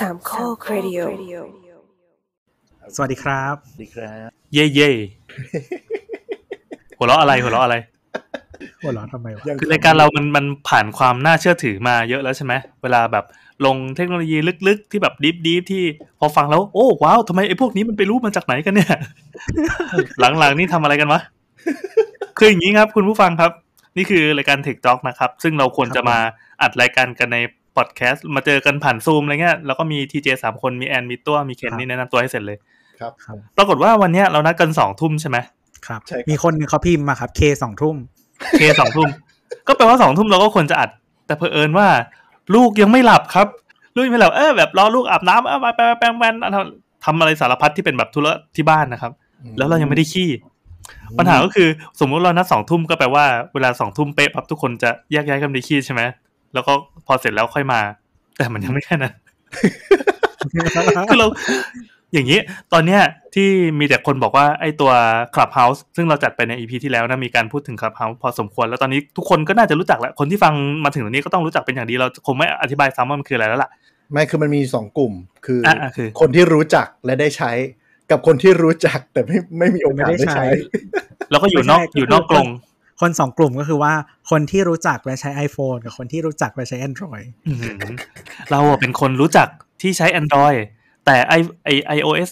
[0.00, 0.98] สามข้อครดิโอ
[2.94, 4.90] สวัสดีครับ สวัสดีครับ เย่เย่
[6.98, 7.76] หัวเราะอะไรหัวเราะอะไร
[8.82, 13.24] หัวเร้อนทำไมวะคือรายการเรามันมันผ่านความน่าเชื่อถือมาเยอะแล้วใช่ไหมเวลาแบบ
[13.66, 14.36] ลงเทคโนโลยี
[14.68, 15.84] ลึกๆ ที่แบบดิฟดิฟที่
[16.20, 18.90] พอฟังแล้ว โอ้ว้าวทำไมไอ้พวกนี้มันไปรู้มาจากไหนกันเนี่ย
[20.38, 21.20] หลังๆนี่ทำอะไรกันวะ
[22.38, 23.52] คืออย่างนี้ครับ คุณผู้ฟังครับ
[23.96, 26.18] นี่คือรายการ Tech Talk นะครับ ซึ่งเราควรจะมา
[26.62, 27.38] อัดรายการกันใน
[27.76, 32.58] พอดแคสต์มาเจอกันผ่านซูมอะไรเงี้ยแล้วก็มีทีเจสามคนมีแอนมีตัวมีเคนนี่แนะนำตัวให้เสร็จเลย
[33.00, 35.38] ครับครับปรากฏว่าวันเนี้ยเรานัดกันสองทุ่มใช่ไหม
[35.86, 37.96] ครับใช่ครับมีคนหนึงเขาพิมพ์มาครับ K สองทุ่ม
[38.58, 39.08] เคสองทุ่ม
[39.66, 40.90] ก็แปลว่าสองทุ่มเราก็ควรจะอัด
[41.26, 41.88] แต่เผอิญว่า
[42.54, 43.46] ลูกยังไม่หลับครับ
[43.94, 49.12] ลูกยังไม่หลับเออแบบรอลูกอาบน้ำเออไปไปไปแปรงฟันทำทำอะไรสารพัดที่เป็นแบบธุระที่บ้านนะครับ
[49.58, 50.30] แล้วเรายังไม่ได้ขี้
[51.18, 51.68] ปัญหาก็คือ
[52.00, 56.02] สมมุติเรานัดสองทุ่มก็แปลว่าเวลาสองทุ่มเป๊ะปั๊บทุกคนจะแยกย้ายกันไปขี้ใช่ไหม
[56.56, 56.74] แล้วก็
[57.06, 57.80] พอเสร็จแล้วค่อยมา
[58.36, 59.12] แต่มันยังไม่แค่นั้น
[61.10, 61.28] คือเรา
[62.12, 62.38] อย่างนี้
[62.72, 63.00] ตอนเนี้ย
[63.34, 63.48] ที่
[63.78, 64.92] มีแต่คนบอกว่าไอ้ตัว
[65.34, 70.54] Clubhouse ซึ่งเราจัดไปใน EP ที่แล้วนะ มีการพูดถึง Clubhouse พอสมควร แล้วตอนนี้ทุกคนก็น่าจะรู้จักแล้ว คนที่ฟัง
[70.84, 73.70] มาถึงตรงนี้ก็ต้องรู้จักเป็นอย่างดี เราคงไม่อธิบายซ้ำว่ามันคืออะไรแล้วล่ะ
[74.12, 75.12] ไม่คือมันมีสองกลุ่ม
[75.46, 77.50] คือออะคือคนที่รู้จักและได้ใช้
[78.10, 80.44] กับคนที่รู้จักแต่ไม่ไม่มีโอกาสได้ใช้
[81.30, 82.48] แล้วก็อยู่นอกไม่ใช่อยู่นอกกรง
[83.00, 83.92] คนสองกลุ่มก็คือว่า
[84.30, 87.78] คนที่รู้จักและใช้ iPhone กับคนที่รู้จักและใช้ Android อื้อหือ
[88.50, 89.48] เราอะเป็นคนรู้จัก
[89.82, 90.58] ที่ใช้ Android
[91.06, 92.28] แต่ไอไอ iOS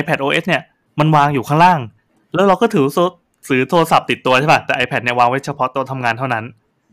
[0.00, 0.62] iPad OS เนี่ย
[0.98, 1.80] มันวางอยู่ข้างล่าง
[2.34, 2.98] แล้วเราก็ถือโซ
[3.48, 6.44] ถือโทรศัพท์ติดตัวใช่ป่ะแต่ iPad เนี่ยวางไว้เฉพาะตัวทำงานเท่านั้น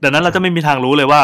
[0.04, 1.20] ดังนั้นเราจะไม่มีทางรู้เลยว่า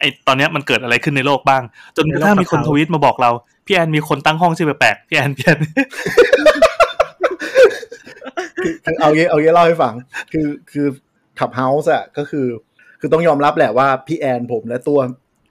[0.00, 1.62] ไอตอนเนี้ยมันเกิดอะไรขึ้นในโลกบ้าง
[1.96, 3.30] จนกระทั่งมีคนทวีตมาบอกเรา
[3.66, 5.58] พี่แอนมีคนตั้งห้องชื่อแปลกๆพี่แอนพี่แอน
[8.58, 9.94] คือเอาเยเอาเยเล่าให้ฟัง
[10.32, 10.86] คือคือ
[11.38, 12.46] ขับเฮาส์อะก็คือ
[13.00, 14.98] คือต้องยอมรับแหละว่าพี่แอนผมและตัว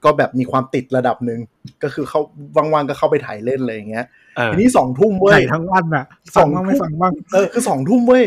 [0.03, 1.39] ก็แบบมีความติดระดับหนึ่ง
[1.83, 2.19] ก็คือเขา
[2.55, 6.05] ว่างๆก็เข้าไปถ่ายเล่นอะไรอย่างเงี้ยเออทีนี้สองทุ่มเว้ใส่ยทั้งวันอะ
[6.35, 8.23] สฟัองงบ้างไม่ทุ่มฟังบ้างเออคือสองทุ่มเว้ย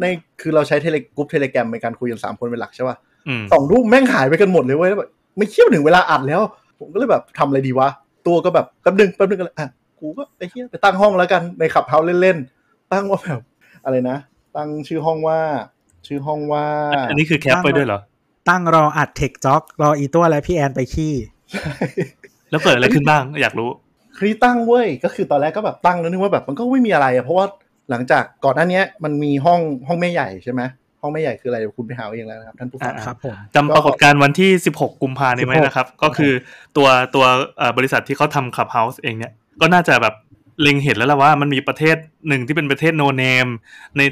[0.00, 0.04] ใน
[0.40, 2.96] คือเราใช้เทเลกรุ๊ปเทเลแกรมในการคุยกันสามคนเป็นหลักใช่ป่ะ
[3.28, 6.40] อืมสองทุ่มแม่งหายไปกันหมดเลยเว้ยแล้วแบบไม่เชี่ยวถึงเวลาอัดแล้ว
[6.78, 7.88] ผมก็เลยแบบทำอะไรดีวะ
[8.26, 9.68] ตัวก็แบบแป๊บนึงแป๊บนึงก็เลยอะ
[10.00, 13.40] กูก็ไอ้เหี้ยไปตั้งห้องแล้วกันในขับเฮาเล่นๆตั้งว่าแบบ
[13.84, 14.16] อะไรนะ
[14.56, 15.38] ตั้งชื่อห้องว่า
[16.06, 16.64] ชื่อห้องว่า
[17.08, 18.00] อันนี้คือแคปไปด้วยเหรอ
[18.48, 21.14] ตั้งรออัดเทคจ็อก รออีตัวและพี่แอนไปขี้
[22.50, 23.70] แล้วเกิดอะไรขึ้นบ้างอยากรู้
[24.18, 27.46] ครีตั้งเว้ยก็คือตอนแรกก็แบบตั้งแล้วนึกว่าแบบมันก็ไม่มีอะไรอะเพราะว่า
[27.90, 30.62] หลังจากก่อนหน้าเนี้ยมันมีห้องห้องแม่ใหญ่ใช่ไหม
[31.02, 36.32] ห้องแม่ใหญ่คืออะไรเดี๋ยวคุณไปหาเอาเองแล้วนะครับท่านผู้ฟังอ่าครับผมจำปรากฏการณ์วันที่ 16 กุมภาพันธ์ได้ไหม16นะครับ ก็คือ
[36.76, 37.24] ตัวตัว
[37.58, 40.14] เอ่อบริษัทที่เขาทำ Clubhouse เองเนี่ย ก็น่าจะแบบ
[40.62, 41.96] เล็งเห็นแล้วล่ะว่ามันมีประเทศ
[42.28, 43.46] หนึ่งที่เป็นประเทศโนเนม
[43.96, 44.02] ใน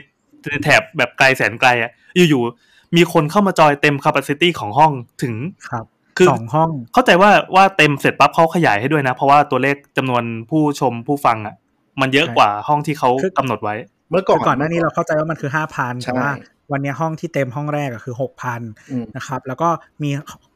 [0.51, 4.93] ในแถบแบบไกลแสนไกลอะอยู่ๆมีคนเข้ามาจอยเต็ม capacity ของห้อง
[5.23, 5.35] ถึง
[5.71, 5.85] ครับ
[6.17, 11.55] คือสองห้อง เข้าใจว่าว่าเต็มเสร็จปั๊บเขาขยายให้ด้วยนะ เพราะว่าตัวเลขจำนวนผู้ชมผู้ฟังอะ
[12.01, 13.75] มันเยอะกว่าห้องที่เขาคือกำหนดไว้
[14.11, 16.31] เมื่อก่อนคือก่อนหน้านี้เราเข้าใจว่ามันคือห้าพันใช่แต่ว่า
[16.73, 19.69] วันนี้ห้องที่เต็มห้องแรกอะคือหกพันอืมนะครับ แล้วก็
[20.03, 20.11] มี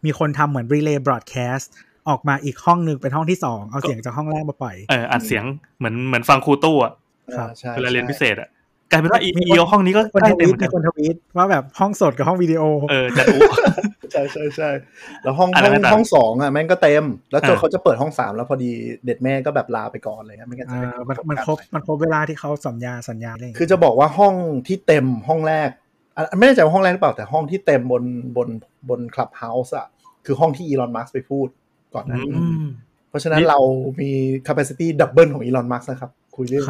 [0.05, 1.67] มีคนทำเหมือน relay broadcast
[2.09, 5.45] ออกมาอีกห้องหนึ่งเป็นห้องที่สองเอาเสียงจากห้องแรกมาปล่อยเอออัดเสียง
[5.79, 6.93] เหมือนเหมือนฟังครูตู้อะ
[7.37, 8.49] ครับอ่าใช่เวลาเรียนพิเศใช่ษอะ
[8.91, 13.39] กลายเป็นว่ามีอีคนห้องนี้ก็คนใกล้ทเต็มวีเหตมือนกันมีคนทวีตว่าแบบห้องสดกับห้องวิดีโอ เออจัดอุ
[14.13, 14.71] ใช่ใช่ใช่
[15.23, 18.71] แล้วห้องอะห้องแล้วไงต่อห้องสองอะแม่งก็เต็ม แล้วจนอ่าเขาจะเปิดห้องสามแล้วพอดี
[19.05, 24.35] เด็ดแม่ก็แบบลาไปก่อนเลยครับไม่งั้นจะอ่าไม่มันมันครบมันครบเวลาที่เขาสัญญาสัญญาอะไรอย่างคือเงี้ยจะบอกว่าห้อง
[24.67, 25.69] ที่เต็มห้องแรก
[26.17, 28.03] อะไม่แน่ใจว่าห้องแรกหรือเปล่าแต่ห้องที่เต็มบน
[28.37, 28.49] บน
[28.89, 29.87] บนคลับเฮาส์อะ
[30.27, 31.49] คือห้องที่อีลอนมัสไปพูด
[31.95, 32.69] ก่อนหน้านี้อืม
[33.09, 33.61] เพราะฉะนั้นนี่เรา
[34.01, 34.11] มี
[34.47, 36.67] capacity ดับเบิลของอีลอนมัสนะครับ คุยเรื่อง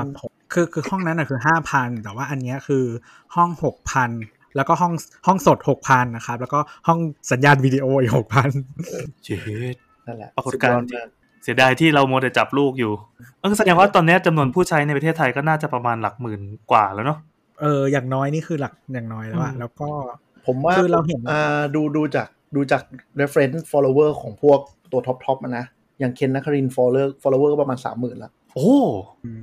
[0.52, 2.84] ครับผมคือคือห้องนั้นอะคือห้าพันแต่ว่าอันเนี้ยคือ
[3.36, 4.10] ห้องหกพัน
[4.56, 4.92] แล้วก็ห้อง
[5.26, 6.98] ห้องสดหกพันนะครับ แล้วก็ห้อง
[7.32, 8.48] สัญญาณวิดีโออีกหกพัน
[9.24, 9.34] เจ็
[9.74, 11.08] ดนั่นแหละปรากฏการณ์สุดยอดม
[11.42, 12.92] เสียดายที่เรามัวแต่จับลูกอยู่
[13.40, 16.40] เออแสดงว่าตอนเนี้ยจำนวนผู้ใช้ในประเทศไทยก็น่าจะประมาณหลักหมื่น
[16.70, 17.18] กว่าแล้วเนาะ
[17.60, 19.88] เอออย่างน้อยนี่คือหลักอย่างน้อยแล้วอะอืมแล้วก็
[20.46, 22.82] ผมว่าคือเราเห็นอ่าดูดูจากดูจาก
[23.20, 24.60] reference follower ของพวก
[24.92, 25.64] ตัวท็อปท็อปมานะ
[26.00, 28.76] อย่างเคนนักคริน follower follower ก็ประมาณสามหมื่นละ โอ้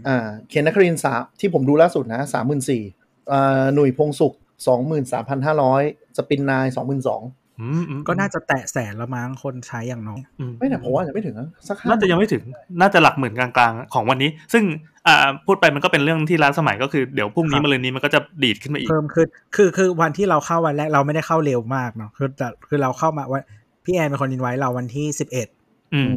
[0.07, 2.83] อ่าเคนนักครินสามที่ผมดูล่าสุดนะสามหมื่นสี่
[3.31, 5.81] อ่าหนุ่ยพงศุกร์สองหมื่นสามพันห้าร้อย
[6.18, 7.21] สปินนายสองหมื่นสอง
[7.62, 12.44] อืมอืมก็น่าจะแตะแสนละมั้งคนใช้อย่างน้อยอืไม่นะผมว่าจะไม่ถึงนะสักห้าน่าจะยังไม่ถึง
[12.81, 14.63] น่าจะหลักหมื่นกลางๆ ของวันนี้ ซึ่ง
[15.07, 23.44] อ่าพูดไปมันก็เป็นเรื่องที่ล้าสมัยก็คือเดี๋ยวพรุ่งนี้ครับมะรืนนี้มันก็จะดีดขึ้นมาอีกเพิ่มขึ้นคือคือวันที่เราเข้าวันแรกเราไม่ได้เข้าเร็วมากเนาะคือแต่คือเราเข้ามาวัน
[23.86, 25.48] พี่แอนเป็นคนอินไว้เราวันที่สิบเอ็ด
[25.94, 26.12] อืม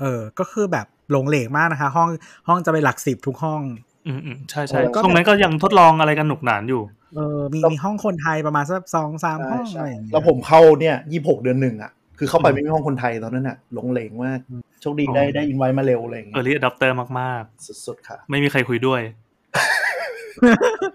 [0.00, 2.08] เออ ก็คือแบบ หลงเหลกมากนะคะ ห้อง
[2.48, 3.62] ห้องจะไปหลักสิบทุกห้อง
[4.06, 6.82] อืมอืมใช่ใช่ก็ช่วงนั้นก็ยังทดลองอะไรกันหนุกหนานอยู่
[7.14, 14.38] เออมีมีห้องคนไทยประมาณสักสองสามห้องใช่อะไรอย่างเงี้ยแล้วผมเข้าเนี่ยยี่หกเดือนหนึ่งอะคือเข้าไปไม่มีห้องคนไทยตอนนั้นอะหลงเหลงมาก
[14.80, 17.42] โชคดีได้ได้อินไว้มาเร็วอะไรอย่างเออเงี้ยร์ลี่ออ early adopter มาก
[17.86, 19.00] สุดๆค่ะๆไม่มีใครคุยด้วย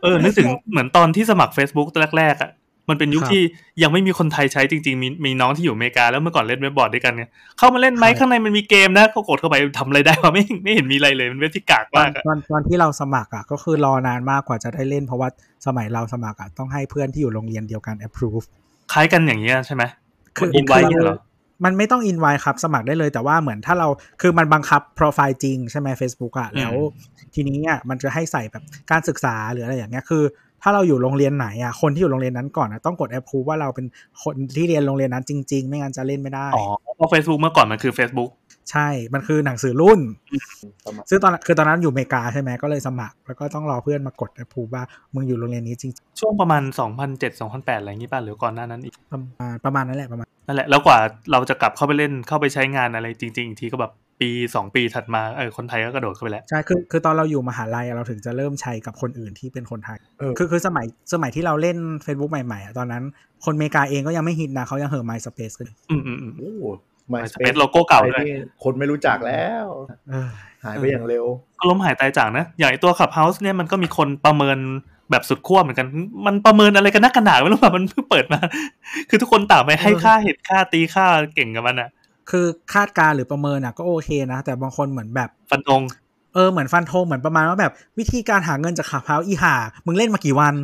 [0.03, 2.51] เออนึกถึงเหมือนตอนที่สมัคร Facebook แรกๆอะ
[2.89, 3.41] มันเป็นยุคครับที่
[3.83, 15.29] ยังไม่มีคนไทยใช้จริงๆ มีมีน้องที่อยู่อเมริกาแล้วเมื่อก่อนเล่นเว็บบอร์ดด้วยกันเนี่ยเข้ามาเล่นไหมครับข้างในมันมีเกมนะเขากดเข้าไปทำอะไรได้วะไม่ไม่เห็นมีอะไรเลยมันเว็บที่กากตอนมากอะตอนตอนที่เราสมัครอะก็คือรอนานมากกว่าจะได้เล่นเพราะว่า
[15.67, 18.45] สมัยเราสมัครอะต้องให้เพื่อนที่อยู่โรงเรียนเดียวกัน approve
[18.93, 19.83] คล้ายกันอย่างเงี้ยใช่ไหม
[20.37, 21.17] คืออินไว้คือเหรอ
[21.65, 23.87] มันไม่ต้องอินไวครับสมัครได้เลยแต่ว่าเหมือนถ้าเรา
[24.21, 26.75] คือมันบังคับโปรไฟล์จริงใช่ไหม Facebook อะแล้ว
[27.33, 30.23] ทีนี้อะมันจะให้ใส่แบบการศึกษาหรืออะไรอย่างเงี้ยคือ
[30.63, 33.85] ถ้าเราอยู่โรงเรียนไหนอะคนที่อยู่โรงเรียนนั้นก่อนอะต้องกด approve ว่าเราเป็น
[34.23, 36.65] คนที่เรียนโรงเรียนนั้นจริง ๆ ไม่งั้นจะเล่นไม่ได้อ๋อ
[36.95, 38.31] เพราะ Facebook เมื่อก่อนมันคือ Facebook
[38.71, 39.99] ใช่ มันคือหนังสือรุ่น
[40.85, 44.83] ประมาณซึ่งตอนคือตอนนั้นอยู่อเมริกาใช่ไหมก็เลยสมัคร แล้วก็ต้องรอเพื่อนมากด approve ว่า
[45.13, 46.63] มึงอยู่โรงเรียนนี้จริง ช่วงประมาณ
[47.01, 50.97] 2007 2008 อะไรอย่างงี้ป่ะหรือก่อนหน้านั้นอีกๆประมาณประมาณนั้นแหละประมาณนั่นแหละแล้วกว่า
[51.31, 63.03] เราจะกลับเข้าไปเล่นเข้าไปใช้งานอะไรจริงๆอีกทีก็แบบ ปี2ปีถัดมาเออคนไทยก็กระโดดเข้าไปแล้วใช่คือคือตอนเราอยู่มหาลัยอะเราถึงจะเริ่มใช้กับคนอื่นที่เป็นคนไทยเออคือคือสมัยสมัยที่เราเล่น Facebook ใหม่ๆอะตอนนั้น
[63.45, 66.53] คนอเมริกาเองก็ยังไม่ฮิตนะเขายังเห่อ MySpace กันอยู่อืมอืมอืมโอ้
[67.45, 68.25] เป็นโลโก้เก่าด้วย
[68.63, 69.65] คนไม่รู้จักแล้ว
[70.09, 70.29] เออ
[70.63, 71.25] หายไปอย่างเร็ว
[71.57, 74.57] ก็ล้มหายตายจากนะ อย่างไอตัวขับเฮาส์เนี่ยมันก็มีคนประเมิน
[75.11, 75.87] แบบสุดขั้วเหมือนกัน
[76.25, 78.39] มันประเมินอะไรกันนักกันหนาไม่รู้แบบมันเพิ่งเปิดมา
[79.09, 81.05] คือทุกคนต่างไปให้ค่าเห็ดค่าตีค่า
[81.35, 81.89] เก่งกับมันอะ
[82.31, 85.81] คือคาดการณ์หรือประเมินอะก็โอเคนะ แต่บางคนเหมือนแบบฟันธง
[86.33, 89.55] เออเหมือนฟันธงเหมือนประมาณว่าแบบ วิธีการหาเงินจาก Clubhouse อีห่า
[89.85, 90.55] มึงเล่นมากี่วัน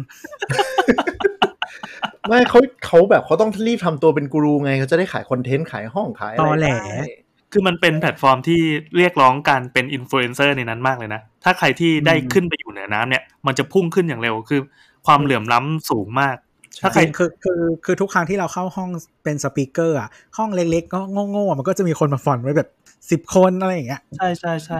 [2.27, 7.09] ไม่เขาเขาแบบเขาต้องรีบทำตัวเป็นกูรูไงเขาจะได้ขายคอนเทนต์ขายห้องขายอะไรตอแหลได้
[7.51, 8.62] คือมันเป็นแพลตฟอร์มที่
[8.97, 14.62] เรียกร้องการเป็นอินฟลูเอนเซอร์ในนั้นมากเลยนะ ถ้าใครที่ได้อืมขึ้นไปอยู่เหนือน้ำเนี่ย มันจะพุ่งขึ้นอย่างเร็วคือ
[15.06, 16.35] ความเหลื่อมล้ำสูงมาก
[16.83, 18.89] ถ้าใครจริงคือคือคือทุกครั้งที่เราเข้าห้อง
[19.24, 21.00] เป็น speaker อะห้องเล็กๆก็
[21.31, 22.69] โง่ๆอะมันก็จะมีคนมา follow ไว้แบบ
[23.12, 24.80] สิบคนอะไรอย่างเงี้ยใช่ใช่ใช่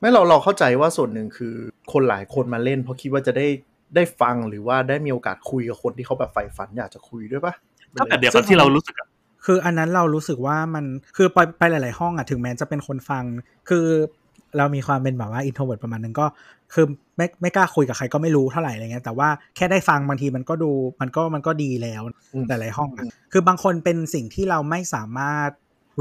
[0.00, 1.54] ไม่เราเราเข้าใจว่าส่วนหนึ่งคือ
[1.92, 3.46] คนหลายคนมาเล่น เพราะคิดว่าจะได้
[3.94, 7.54] ได้ฟังหรือว่าได้มีโอกาสคุยกับคนที่เขาแบบใฝ่ฝันอยากจะคุยด้วยปะ
[7.98, 9.08] ก็แบบเดียวกับที่เรารู้สึกอะ
[9.44, 10.84] คืออันนั้นเรารู้สึกว่ามัน
[11.16, 13.24] คือไปไปหลาย ๆ ห้องอะถึงแม้จะเป็นคนฟัง
[13.68, 13.86] คือ
[14.56, 16.26] เรามีความเป็นแบบว่า introvert ประมาณนึงก็
[16.74, 16.86] คือ
[17.16, 20.70] ไม่ไม่กล้าคุยกับใครก็ไม่รู้เท่าไหร่อะไรเงี้ยแต่ว่าแค่ได้ฟังบางทีมันก็ดู
[21.00, 22.02] มันก็มันก็ดีแล้ว
[22.34, 25.50] อืมหลายๆห้องอะคือบางคนเป็นสิ่งที่เราไม่สามารถ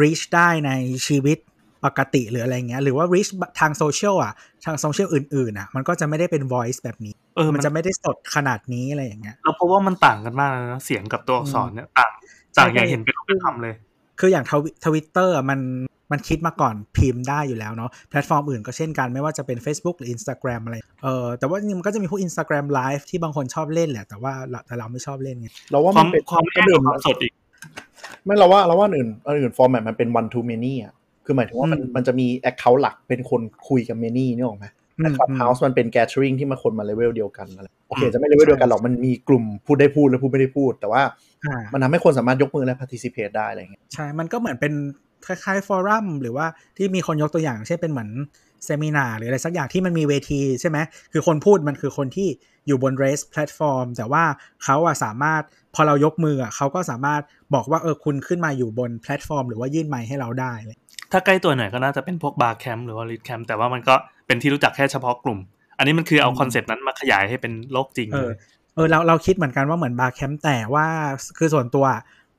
[0.01, 0.71] reach ได้ใน
[1.07, 1.37] ชีวิต
[1.85, 4.33] ปกติหรืออะไรเงี้ยหรือว่า reach ทางโซเชียลอะ
[4.65, 12.11] ทางโซเชียลอื่นๆอะมันก็จะไม่ได้เป็น voice แบบนี้เออมันมันจะไม่ได้สดขนาดนี้อะไรอย่างเงี้ยเราพบว่ามันต่างกันมากเลยนะเสียงกับตัวอักษรเนี่ยต่าง
[12.57, 13.73] ต่างอย่างเห็นเป็นรูปเป็นธรรมเลย
[14.19, 14.45] คืออย่าง
[14.85, 15.59] ทวิตเตอร์มัน
[16.11, 27.33] มันคิดมาก่อนพิมพ์ได้อยู่แล้วเนาะแพลตฟอร์มอื่นก็เช่นกันไม่ว่าจะเป็น Facebook หรือ Instagram อะไรเออแต่ว่าจริงๆมันก็จะมีพวก Instagram Live ที่บางคนชอบเล่นแหละ แต่ว่าเราแต่เราไม่ชอบเล่นไงเราว่าความัมนเป็นความก็แน่เดินมความสดอีก
[28.25, 30.93] ไม่เราว่าเราว่าอันอื่นอันอื่น format มันเป็น one to many อะ
[31.25, 34.67] คือหมายถึงว่ามันอืมมันจะมี account หลักเป็นคนคุยกับ many นี่หรอกไหม
[34.99, 41.01] อืมแต่ Clubhouse มันเป็น gathering ที่มาคนมาเลเวลเดียวกันอะไรโอเคอืมจะไม่เลเวลเดียวกันหรอกมันมีกลุ่มพูดได้พูดและพูดไม่ได้พูด แต่ว่า
[41.45, 44.73] อ่ามันทำให้คนสามารถยกมือและ participate ได้อะไรอย่างเงี้ยใช่ มันก็เหมือนเป็น
[45.25, 46.45] คล้ายๆ forum หรือว่า
[46.77, 48.09] ที่มีคนยกตัวอย่างเช่นเป็นเหมือน
[48.65, 50.77] seminar หรืออะไรสักอย่างที่มันมีเวทีใช่ไหม
[51.13, 52.27] คือคนพูดมันคือคนที่
[52.67, 54.23] อยู่บน raised platform แต่ว่า
[54.63, 55.41] เขาอะสามารถ
[55.75, 57.21] พอเรายกมืออะเขาก็สามารถ
[57.53, 60.77] บอกว่าเออคุณขึ้นมาอยู่บนแพลตฟอร์ม หรือว่ายื่นไมค์ให้เราได้เลย
[61.11, 63.95] ถ้าใกล้ตัวหน่อยก็น่าจะเป็นพวก BarCamp หรือว่า ReadCamp แต่ว่ามันก็
[64.27, 65.39] เป็นที่รู้จักแค่เฉพาะกลุ่ม
[65.77, 68.33] อันนี้มันคือเอาอืมคอนเซปต์นั้นมาขยายให้เป็นโลกจริงเลยเออ
[68.75, 70.87] เออเราเราคิดเหมือนกันว่าเหมือน BarCamp แต่ว่า
[71.37, 71.85] คือส่วนตัว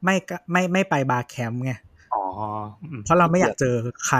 [0.04, 1.91] ไม่ไม่ไม่ไป BarCamp ไงอ๋ออืม
[3.04, 3.74] เพราะเราไม่อยากเจอ
[4.06, 4.18] ใคร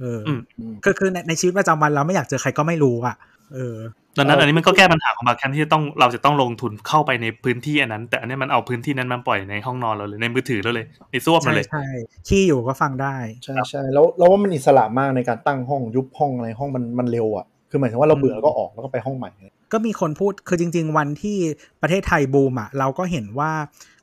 [0.00, 3.16] เอออมอืมคือคือในในชีวิตประจำวันเราไม่อยากเจอใครก็ไม่รู้อะ
[3.54, 3.76] เออ
[4.18, 11.86] ดังนั้นเอออัอันนี้มันก็แก้ปัญหาของ BarCamp ที่ต้องเราจะต้องลงทุนเข้าไปในพื้นที่อันนั้น แต่อันนี้มันเอาพื้นที่นั้นมาปล่อยในห้องนอนเราเลยในมือถือเราเลยในส้วมเราใช่เลยใช่
[12.28, 19.30] ขี้อยู่ก็ฟังได้ใช่ใช่แล้วเราว่ามันอิสระมากในการตั้งห้องยุบห้องอะไรห้องมันมันเร็วอะคือหมายถึงว่าเราเบื่อแล้วก็ออกแล้วก็ไปห้องใหม่
[19.72, 21.36] ก็มีคนพูดคือจริง ๆ วันที่
[21.82, 23.52] ประเทศไทยบูมอะเราก็เห็นว่า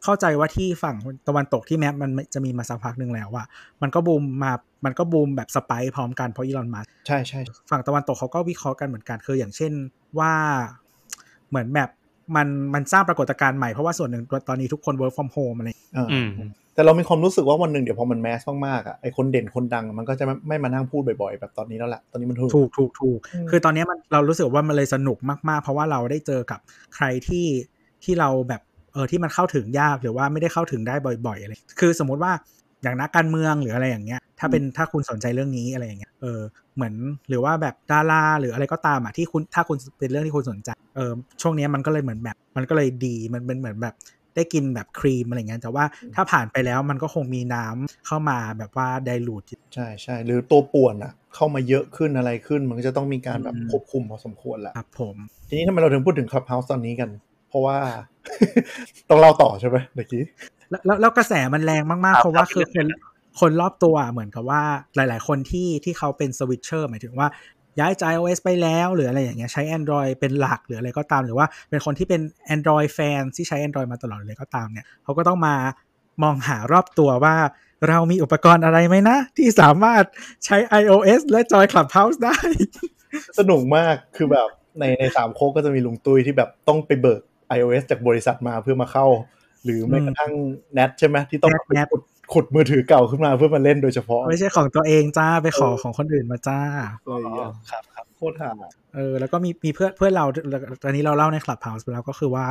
[0.04, 0.96] เข้าใจว่าที่ฝั่ง
[1.28, 3.46] ตะวันตกที่แมปมันจะมีมาสักพักหนึ่งแล้วอะ
[3.82, 4.52] มันก็บูมมา
[4.86, 9.72] มันก็บูมแบบสไปค์พร้อมกันเพราะอีลอนมัสใช่ใช่ฝั่งตะวันตกเขาก็วิเคราะห์กันเหมือนกันคืออย่างเช่น
[10.20, 10.34] ว่า
[11.50, 11.90] เหมือนแบบ
[12.36, 16.30] มันมันสร้างปรากฏการณ์ใหม่เพราะว่าส่วนหนึ่งตอนนี้ทุกคน work from home อะไรอ่าอืม
[16.76, 25.18] แต่เรามีความรู้สึกว่าวันหนึ่งเดี๋ยวพอมันแมสมากๆอะไอคนเด่นคนดังมันก็จะไม่ไม่มานั่งพูดบ่อยๆ แบบตอนนี้แล้วแหละตอนนี้มันถูกถูกถูกถูกอืมคือตอนนี้มันเรารู้สึกว่ามันเลยสนุก
[25.50, 26.60] มากๆ เพราะว่าเราได้เจอกับ
[26.96, 27.46] ใครที่
[28.04, 28.62] ที่เราแบบ
[28.94, 30.96] เออที่มันเข้าถึงยากหรือว่าไม่ได้เข้าถึงได้
[31.26, 32.32] บ่อยๆอะไรคือสมมุติว่า
[32.84, 36.40] อย่างนักการเมืองหรืออะไรอย่างเงี้ย ถ้าเป็นถ้าคุณสนใจเรื่องนี้อะไรอย่างเงี้ยเออ
[36.76, 36.94] เหมือน
[37.30, 43.96] หรือว่าแบบดาราหรืออะไรก็ตามอะที่คุณถ้าคุณเป็นเรื่องที่คุณสนใจเออช่วงนี้มันก็เลยเหมือนแบบ มันก็เลยดีมันเป็นเหมือนแบบ
[44.36, 49.44] ได้กินแบบครีมอะไรเงี้ยแต่ว่าถ้าผ่านไปแล้วมันก็คงมีน้ำเข้ามาแบบว่าไดรูท
[49.74, 55.16] ใช่ใช่หรือตัวป่วนอะเข้ามาเยอะขึ้นอะไรขึ้น มันก็จะต้องมีการแบบอืมควบคุมพอสมควรแหละครับผม
[55.50, 57.10] ทีนี้ทำไมเราถึงพูดถึง Clubhouse ตอนนี้กัน
[57.50, 57.78] เพราะว่า
[59.10, 60.24] ต้องเล่าต่อใช่ไหมเมื่อกี้
[60.70, 62.88] แล้วแล้วแล้วกระแสมันแรงมากครัๆบเพราะว่าครับคือคน
[63.40, 64.64] คนรอบตัวเหมือนกับว่า
[64.96, 67.28] หลาย ๆ คนที่ที่เขาเป็นสวิตเชอร์หมายถึงว่า
[67.80, 72.22] ย้ายจาก iOS ไปแล้ว หรืออะไรอย่างเงี้ยใช้ Android เป็นหลักหรืออะไรก็ตามหรือว่าเป็นคนที่เป็น
[72.56, 75.56] Android แฟนที่ใช้ Android มาตลอดเลยก็ตามเนี่ยเขาก็ต้องมา
[76.24, 77.36] มองหารอบตัวว่า
[77.90, 80.04] เรามีอุปกรณ์อะไรไหมนะ ที่สามารถ
[80.46, 82.38] ใช้ iOS และจอย Clubhouse ได้
[83.40, 84.48] สนุกมากคือแบบ
[84.80, 87.22] ในในสามโคกก็จะมีลุงตุ้ยที่แบบต้องไปเบิก
[87.58, 89.06] iOS จากบริษัทมาเพื่อมาเข้า
[89.64, 90.32] หรือแม้กระทั่ง
[90.78, 92.02] Nat ใช่ไหมที่ต้อง Nat ไปขุด
[92.34, 96.60] ขุดมือถือเก่าขึ้นมาเพื่อมาเล่นโดยเฉพาะ ไม่ใช่ของตัวเองจ้าไปขอของคนอื่นมาจ้า
[97.04, 98.52] อะไรอย่างเงี้ยครับครับโคตรห่า
[98.96, 100.26] เออแล้วก็มีมีเพื่อนเพื่อนเรา
[100.84, 102.46] ตอนนี้เราเล่าในคลับเฮาส์ไปแล้วก็คือว่า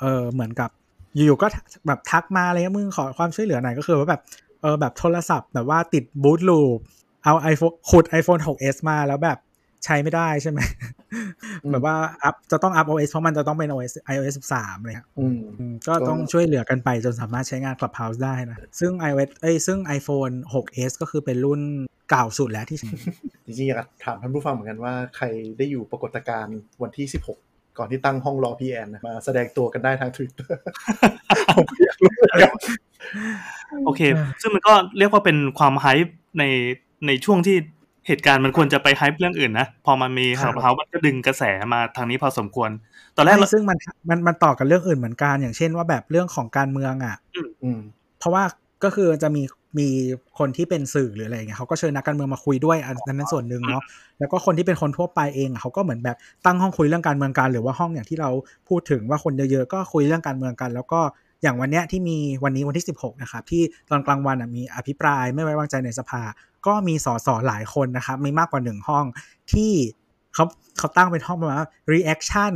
[0.00, 0.70] เออเหมือนกับ
[1.14, 1.46] อยู่ๆก็
[1.86, 4.22] แบบทักมาอะไรเงี้ยมึงขอความช่วยเหลือหน่อยก็คือว่าแบบ
[4.62, 6.78] เออแบบโทรศัพท์แบบว่าติดบูทลูป
[7.24, 9.38] เอา iPhone ขุด iPhone 6s มาแล้วแบบ
[9.86, 10.60] ใช้ไม่ได้ใช่ไหม
[11.72, 21.60] แบบว่าอัพจะต้องอัพ OS เพราะมันจะต้องเป็น OS iOS 13เลยครับอืมอืมก็ต้องช่วยเหลือกันไปจนสามารถใช้งาน Clubhouse ได้นะ ซึ่ง iOS เอ้ยซึ่ง iPhone 6s ก็คือเป็นรุ่น
[22.10, 22.78] เก่าสุดแล้วที่
[23.46, 25.26] จริงๆอยากถามท่านผู้ฟังเหมือนกันว่าใคร
[25.58, 30.48] ได้อยู่ปรากฏการณ์วันที่ 16 ก่อนที่ตั้งห้องรอพีแอนนะมาแสดงตัวกันได้ทาง Twitter
[31.56, 32.52] ผมอยากรู้เหมือนกัน
[33.86, 34.00] โอเค
[34.40, 36.44] ซึ่งมันก็เรียกว่าเป็นความไฮป์ใน
[37.06, 37.56] ในช่วงที่
[38.06, 42.70] เหตุการณ์มันควรจะไปไฮป์เรื่องอื่นนะ พอมันมีครัข่าบวเขามันก็ดึงกระแสมาทางนี้พอสมควร
[43.16, 43.78] ตอนแรกเราใช่ซึ่งมัน
[44.10, 47.16] มันมันต่อกับเรื่องอื่นเหมือนกัน อย่างเช่นว่าแบบเรื่องของการเมืองอะ
[47.62, 47.78] อืม
[48.18, 48.42] เพราะว่า
[48.84, 49.42] ก็คือจะมี
[49.78, 49.88] มี
[50.38, 53.82] คนที่เป็นสื่อหรืออะไรอย่างเงี้ยเขาก็เชิญนักการเมืองมาคุยด้วยอันนั้นส่วนหนึ่งเนาะ
[54.18, 58.30] แล้วก็คนที่เป็นคนทั่วไปเองอะเขาก็เหมือนแบบตั้งห้องคุยเรื่องการเมืองกัน หรือว่าห้องอย่างที่เรา
[58.68, 61.00] พูดถึงว่าคนเยอะๆก็คุยเรื่องการเมืองกัน แล้วก็
[61.42, 66.22] อย่างวันเนี้ยที่มีวันนี้วันที่ 16 นะครับที่ตอนกลางวันอะมีอภิปรายไม่ไว้วางใจในสภา
[66.66, 69.04] ก็มีสสหลายคนนะครับมีมากกว่าหนึ่งห้อง
[69.52, 69.72] ที่
[70.34, 70.44] เขา
[70.78, 72.54] เขาตั้งเป็นห้องประมาณว่า reaction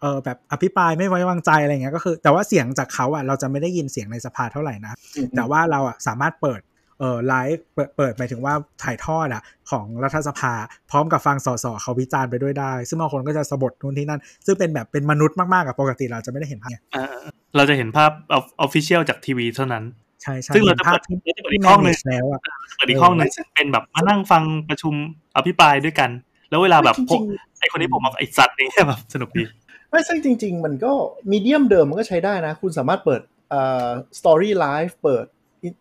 [0.00, 4.94] เออแบบอภิปรายไม่ไว้วางใจอะไรเงี้ยก็คือ แต่ว่าเสียงจากเขาอะเราจะไม่ได้ยินเสียงในสภาเท่าไหร่นะ
[5.36, 6.60] แต่ว่าเราอะสามารถเปิด
[6.98, 10.54] เอ่อไลฟ์เปิดเปิดหมายถึงว่าถ่ายทอดอะของรัฐสภา
[10.90, 17.18] พร้อมกับฟังสสเขาวิจารณ์ไปด้วยได้ ซึ่งบางคนก็จะสะบดนู่นที่นั่น ซึ่งเป็นแบบเป็นมนุษย์มากๆกับปกติเราจะไม่ได้เห็นภาพเนี่ยเอ่อ
[17.56, 22.40] เราจะเห็นภาพออฟฟิเชียลจากทีวีเท่านั้นใช่ใช่ซึ่งเราห็นจะภาเปิพดที่เราจะเปิดอีที่กแมห้องหเนนึ่งจแล้วอะ
[22.76, 24.94] เปิดอีกห้องหนึ่งซึ่งเป็นแบบมานั่งฟังประชุม
[25.36, 26.10] อภิปรายด้วยกัน
[26.50, 27.20] แล้วเวลาแบบจริงๆพวก
[27.60, 29.44] ไอคนนี้ผมบอกไอสัตว์นี่แบบสนุกดี
[29.90, 30.92] ไม่ซึ่งจริง ๆ มันก็
[31.30, 35.26] มีเดียมเดิมมันก็ใช้ได้นะ คุณสามารถเปิดเอ่อสตอรี่ไลฟ์เปิด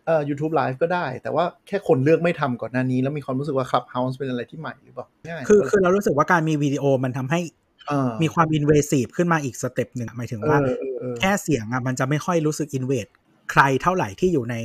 [0.06, 7.40] เอ่อ YouTube Live ก็ได้ แต่ว่าแค่คนเลือกไม่ทำก่อนหน้านี้ แล้วมีความรู้สึกว่า Clubhouse เป็นอะไรที่ใหม่หรือเปล่าง่ายคือคือเรารู้สึกว่าการมีวิดีโอมันทำให้
[7.88, 13.08] เออมีความ invasive ขึ้นมาอีก step หนึ่งอะหมายถึงเอว่าอเออเออแค่เสียงอะมันจะไม่ค่อยรู้สึก invade
[13.52, 14.56] ใครเท่าไหร่ที่อยู่ใน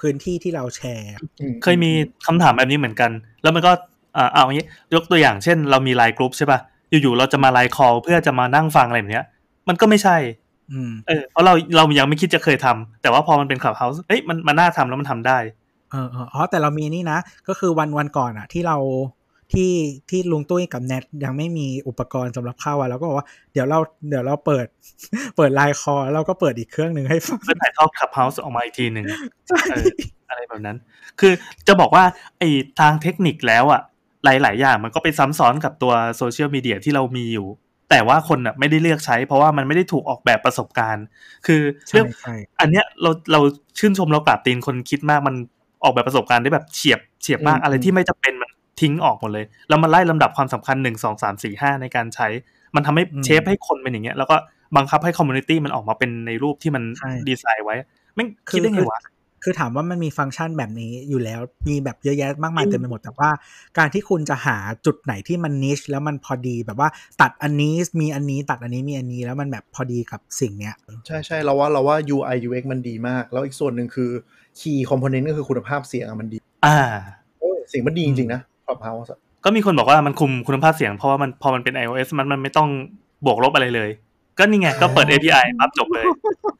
[0.00, 1.90] พื้นที่ที่เราแชร์อืเคยมี
[2.26, 3.10] คำถามแบบนี้เหมือนกัน
[3.42, 3.72] แล้วมันก็
[4.16, 6.58] อ่าเอาอย่างนี้ยกตัวอย่างเช่น เรามี LINE group ใช่ป่ะ
[6.90, 9.26] อยู่ๆเราจะมา LINE call เพื่อจะมานั่งฟังอะไรแบบเนี้ย
[9.68, 10.16] มันก็ไม่ใช่
[10.72, 15.38] อืมเออเพราะเราเรายังไม่คิดจะเคยทำแต่ว่าพอมันเป็น Clubhouse เอ้ยมันมันน่าทำแล้วมันทำได้
[15.90, 17.18] เออเอออ๋อแต่เรามีนี่นะ
[17.48, 18.76] ก็คือวันวันก่อนอะที่เรา
[19.52, 19.72] ที่
[20.10, 23.78] ที่ลุงตุ้ยกับแนทยังไม่มีอุปกรณ์สำหรับเข้าอะเราก็บอกว่าเดี๋ยวเรา
[24.08, 24.66] เดี๋ยวเราเปิด
[25.36, 29.06] เปิด LINE call แล้วเราก็เปิดอีกเครื่องหนึ่งให้ฟังเพื่อถ่ายทอด Clubhouse ออกมาอีกทีหนึ่ง
[29.48, 29.86] ใช่เออ
[30.28, 30.76] อะไรแบบนั้น
[31.20, 31.32] คือ
[31.66, 32.04] จะบอกว่า
[32.38, 32.48] ไอ้
[32.80, 33.82] ทางเทคนิคแล้วอะ
[34.24, 37.46] หลาย ๆ อย่างมันก็ไปซ้ำซ้อนกับตัวโซเชียลมีเดียที่เรามีอยู่
[37.90, 41.04] แต่ว่าคนอะไม่ได้เลือกใช้ เพราะว่ามันไม่ได้ถูกออกแบบประสบการณ์
[41.46, 43.40] คือใช่เรื่องใช่อันเนี้ยเราเรา
[43.78, 45.34] ชื่นชมเรากราบตีนคนคิดมากมัน
[45.84, 52.28] ออกแบบประสบการณ์ได้แบบเฉียบเฉียบมากอืมอะไรที่ไม่จำเป็นมัน ทิ้งออกหมดเลย แล้วมันไล่ลำดับความสำคัญหนึ่งสองสามสี่ห้าในการใช้
[52.74, 54.36] มันทำให้ shape ให้คนเป็นอย่างเงี้ย แล้วก็
[54.76, 56.82] บังคับให้ community มันออกมาเป็นในรูปที่มัน
[57.28, 57.76] ดีไซน์ไว้
[58.14, 59.00] แม่งคิดได้ไงวะ
[59.44, 63.30] คือถามว่ามันมีฟังก์ชันแบบนี้อยู่แล้วมีแบบเยอะแยะมากมายเต็มไปหมด แต่ว่า
[63.78, 64.56] การที่คุณจะหา
[64.86, 66.88] จุดไหนที่มัน niche แล้วมันพอดีแบบว่า
[67.20, 70.74] ตัดอันนี้มีอันนี้ตัดอันนี้มีอันนี้แล้วมันแบบพอดีกับสิ่งเนี้ย
[71.06, 74.10] ใช่ใช่เราว่าเราว่า UI UX มันดีมาก แล้วอีกส่วนหนึ่งคือ
[74.60, 76.78] Key Component ก็คือคุณภาพเสียงอะมันดี อ่า
[77.40, 82.68] เออเสียงมันดีจริงๆนะ Clubhouse อะก็มีคนบอกว่ามันคุมคุณภาพเสียงเพราะว่ามันพอมันเป็น iOS มันมันไม่ต้อง
[83.24, 83.90] บวกลบอะไรเลย
[84.38, 86.04] ก็นี่ไงก็เปิด API ปั๊บจบเลย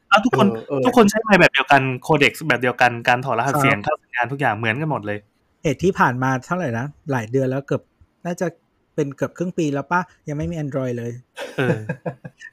[0.09, 5.19] แล้วทุกคนเออเออทุกคนใช้ไมค์แบบเดียวกันโคเด็กแบบเดียวกันการถอดรหัสครับเสียงเข้าสัญญาณทุกอย่างเหมือนกันหมดเลย
[5.63, 7.81] เหตุที่ผ่านมาเท่าไหร่นะ หลายเดือนแล้วเกือบ
[8.25, 8.47] น่าจะ
[8.95, 11.11] เป็นเกือบครึ่งปีแล้วป่ะ ยังไม่มี Android เลย
[11.57, 11.79] เออ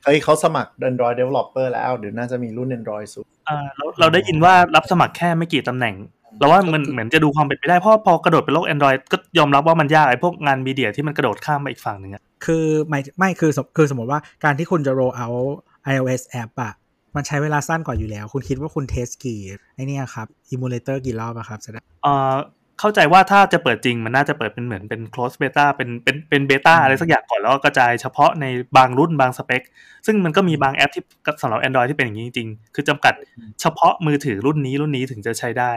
[0.04, 5.94] เฮ้ยเขาสมัคร Android Developer แล้ว เดี๋ยวน่าจะมีรุ่น Android สุดอ่าเราเราได้ยินว่ารับสมัครแค่ไม่กี่ตำแหน่ง
[6.38, 15.50] เราว่ามันเหมือนจะดูความเป็นไปได้เพราะพอกระโดดไปโลก Android ก็ยอมรับว่ามันยากไอ้พวกงานมีเดียที่มันกระโดดข้ามไปอีกฝั่งหนึ่งอะคือไม่ไม่คือสมคือสมมติว่าการที่คุณจะ roll out
[15.92, 16.73] iOS app อะ
[17.16, 19.40] มันใช้เวลาสั้นกว่าอยู่แล้ว คุณคิดว่าคุณเทสกี่
[19.75, 22.35] ไอเนี่ยครับ emulator กี่รอบอะครับจะได้เอ่อ
[22.80, 29.62] เข้าใจว่าถ้าจะเปิดจริงมันน่าจะเปิดเป็นเหมือนเป็น close beta เป็นเป็นเป็น beta อืมอะไรสักอย่างก่อนแล้วก็กระจายเฉพาะในบางรุ่นบางสเปค
[30.06, 31.02] ซึ่งมันก็มีบางแอปที่
[31.42, 33.14] สำหรับ Android ที่เป็นอย่างนี้จริงๆคือจำกัด
[33.61, 35.73] เฉพาะมือถือรุ่นนี้รุ่นนี้ถึงจะใช้ได้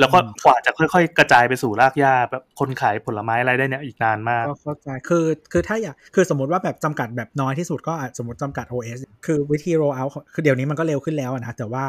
[0.00, 11.84] แล้วก็กว่าจะค่อย ๆ กระจายไปสู่รากหญ้าแบบคนขายผลไม้อะไรได้เนี่ยอีกนานมากก็เข้าใจคือคือถ้าอยากคือสมมติว่าแบบจำกัดแบบน้อยที่สุดก็อาจสมมติจำกัด OS คือวิธี roll out ของคือเดี๋ยวนี้มันก็เร็วขึ้นแล้วอะนะแต่ว่า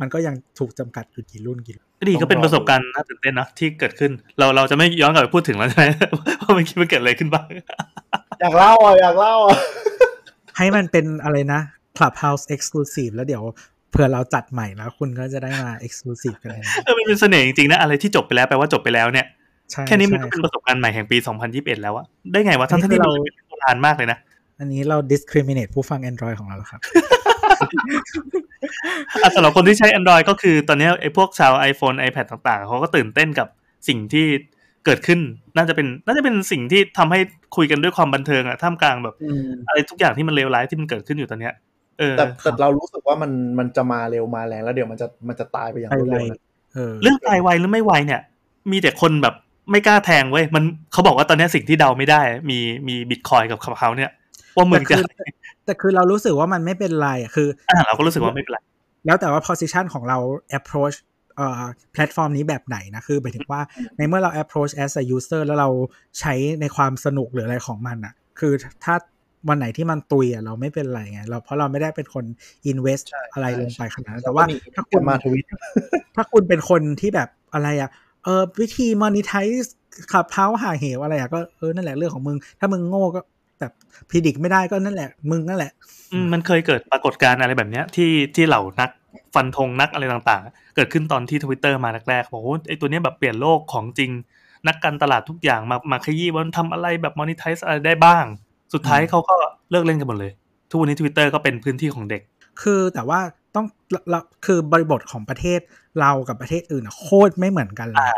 [0.00, 5.84] มันก็ยังถูกจำกัดอยู่กี่รุ่นกี่รุ่นก็ดีก็เป็นประสบการณ์น่าตื่นเต้นเนอะที่เกิดขึ้น เราเราจะไม่ย้อนกลับไปพูดถึงแล้วใช่ไหม
[6.42, 7.46] ว่ามันคิดมันเกิดอะไรขึ้นบ้าง
[8.40, 9.58] อยากเล่าอะอยากเล่าอะ
[10.56, 11.60] ให้มันเป็นอะไรนะ
[11.96, 13.44] Clubhouse Exclusive แล้วเดี๋ยว
[13.90, 19.26] เผื่อเราจัดใหม่แล้วคุณก็จะได้มา Exclusive กันเลยนะเออมันเป็นเสน่ห์จริงๆนะ อะไรที่จบไปแล้วแปลว่าจบไปแล้วเนี่ย
[19.70, 21.16] ใช่แค่นี้มันใช่ก็เป็นประสบการณ์ใหม่แห่งปี
[21.50, 24.18] 2021 แล้วอะได้ไงวะทั้งอันที่นี้เราเราเป็นโบราณมากเลยนะ
[24.60, 26.80] อันนี้เรา discriminate ผู้ฟัง Android ของเราเหรอครับ
[29.22, 33.48] อะสำหรับคนที่ใช้ Android ก็คือตอนนี้ไอ้พวกชาว iPhone iPad ต่างๆ เขาก็ตื่นเต้นกับ
[33.88, 34.26] สิ่งที่
[34.84, 35.20] เกิดขึ้น
[35.56, 37.20] น่าจะเป็นน่าจะเป็นสิ่งที่ทำให้
[37.56, 39.14] คุยกันด้วยความบันเทิงอะท่ามกลางแบบ
[39.66, 41.67] อะไรทุกอย่างที่มันเลวร้ายที่มันเกิดขึ้นอยู่ตอนเนี้ยเออ
[42.16, 46.40] แต่แต่เรารู้สึกว่ามันมันจะมาเร็วมาแรงแล้วเดี๋ยวมันจะมันจะตายไปอย่างรวดเร็วนะ
[46.74, 48.20] เออเรื่องตายไวหรือไม่ไวเนี่ย
[48.70, 49.34] มีแต่คนแบบ
[49.70, 54.10] ไม่กล้าแทงเว้ยมันเขาบอกว่าตอนนี้สิ่งที่เดาไม่ได้ มีมีบิตคอยกับเขาเนี่ย
[54.56, 55.02] ว่ามึแต่งคืจะอ
[55.64, 58.58] แต่คือเรารู้สึกว่ามันไม่เป็นไรอะคืออ่าเราก็รู้สึกว่าไม่เป็นไร
[59.06, 60.18] แล้วแต่ว่า position ของเรา
[60.58, 60.96] approach
[61.36, 61.62] เอ่อ
[61.92, 63.60] แพลตฟอร์มนี้แบบไหนนะ คือหมายถึงว่า
[63.96, 65.68] ในเมื่อเรา approach as a user แล้วเรา
[66.20, 68.52] ใช้ในความสนุกหรืออะไรของมันอะคือ
[68.84, 68.94] ถ้า
[69.48, 72.24] วันไหนที่มันตุยอะเราไม่เป็นไรไงเราเพราะเราไม่ได้เป็นคน
[72.70, 75.44] invest ใช่อะไรลงไปขนาดนั้นแล้แต่วว่าก็มีถ้าคุณมาทวิต
[76.16, 77.90] ถ้าคุณเป็นคนที่แบบอะไรอะ
[78.24, 79.68] เออวิธี monetize
[80.12, 83.20] ขับเท้าหาเหวอะไรอะก็เออนั่นแหละเรื่องของมึง ถ้ามึงโง่ก็
[83.60, 83.72] แบบ
[84.10, 85.72] predict ไม่ได้ก็นั่นแหละ มึงนั่นแหละ
[86.12, 88.90] อืมมันเคยเกิดปรากฏการณ์อะไรแบบเนี้ยที่ที่เหล่านัก
[89.34, 94.10] ฟันธงนักอะไรต่างๆ เกิดขึ้นตอนที่ทวิตเตอร์มาแรกๆบอกว่าไอ้ตัวเนี้ยแบบเปลี่ยนโลกของจริง
[94.68, 98.24] นักการตลาดทุกอย่างมามาขยี้ว่ามันทำอะไรแบบมอนิท i ซ์อะไรได้บ้าง
[98.74, 99.34] สุดท้ายอืมเขาก็
[99.70, 100.32] เลิกเล่นกันหมดเลย
[100.70, 102.22] ทุกวันนี้ทวิตเตอร์ก็เป็นพื้นที่ของเด็ก
[102.62, 103.20] คือแต่ว่า
[103.54, 105.60] ต้องเราเราคือบริบทของประเทศ
[106.00, 108.08] เรากับประเทศอื่นอะโคตรไม่เหมือนกันเลย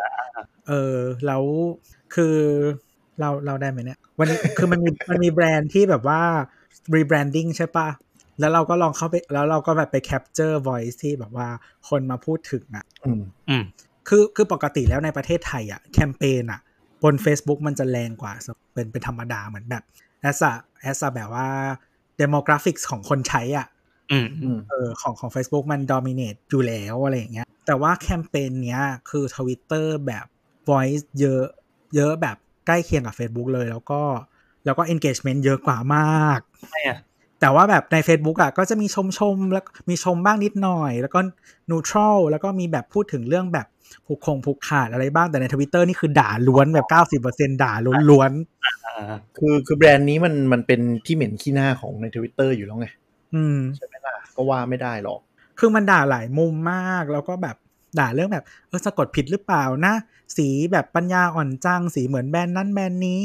[0.68, 1.42] เออแล้ว
[2.14, 2.36] คือ
[3.20, 6.20] เราเราได้ไหมเนี่ย วันนี้คือมันมีมันมีแบรนด์ที่แบบว่า
[6.94, 7.88] rebranding ใช่ปะ
[8.40, 11.48] แล้วเราก็ลองเข้าไปแล้วเราก็แบบไป capture voice ที่แบบว่า
[11.88, 13.64] คนมาพูดถึงอะอืมอืม
[14.08, 16.60] คือคือปกติแล้วในประเทศไทยอะแคมเปญอะ
[17.02, 18.32] บน Facebook มันจะแรงกว่า
[18.72, 19.84] เป็นเป็นธรรมดาเหมือนแบบ
[20.20, 21.48] แอสอะแอสแบบว่า
[22.20, 23.66] demographics ของคนใช้อะ
[24.12, 30.26] อืมอืมเออของของ Facebook มัน dominate อยู่แล้วอะไรอย่างเงี้ย แต่ว่าแคมเปญเนี้ยคือ Twitter แบบ
[30.68, 31.44] voice เยอะ
[31.96, 34.02] เยอะแบบใกล้เคียงกับ Facebook เลยแล้วก็
[34.64, 36.98] แล้วก็ engagement เยอะกว่ามากไม่อะ
[37.40, 41.20] แต่ว่าแบบใน Facebook อะก็จะมีชมชมๆแล้วมีชมบ้างนิดหน่อย แล้วก็
[41.70, 43.66] neutral แล้วก็มีแบบพูดถึงเรื่องแบบ
[44.06, 46.86] ผูกคงผูกขาดอะไรบ้างแต่ในทวิตเตอร์นี่คือด่าล้วนแบบ
[47.22, 48.32] 90%ด่าล้วน
[48.86, 55.20] อ่าคือคือแบรนด์นี้มันมันเป็นที่เหม็นขี้หน้าของในทวิตเตอร์อยู่แล้วไงๆอืมใช่ไหมล่ะก็ว่าไม่ได้หรอก
[55.58, 57.56] คือมันด่าหลายมุมมากแล้วก็แบบ
[57.98, 59.94] ด่าเรื่องแบบเออสะกดผิดหรือเปล่านะ
[60.36, 63.22] สีแบบปัญญาอ่อนจังสีเหมือนแบรนด์นั้นแบรนด์นี้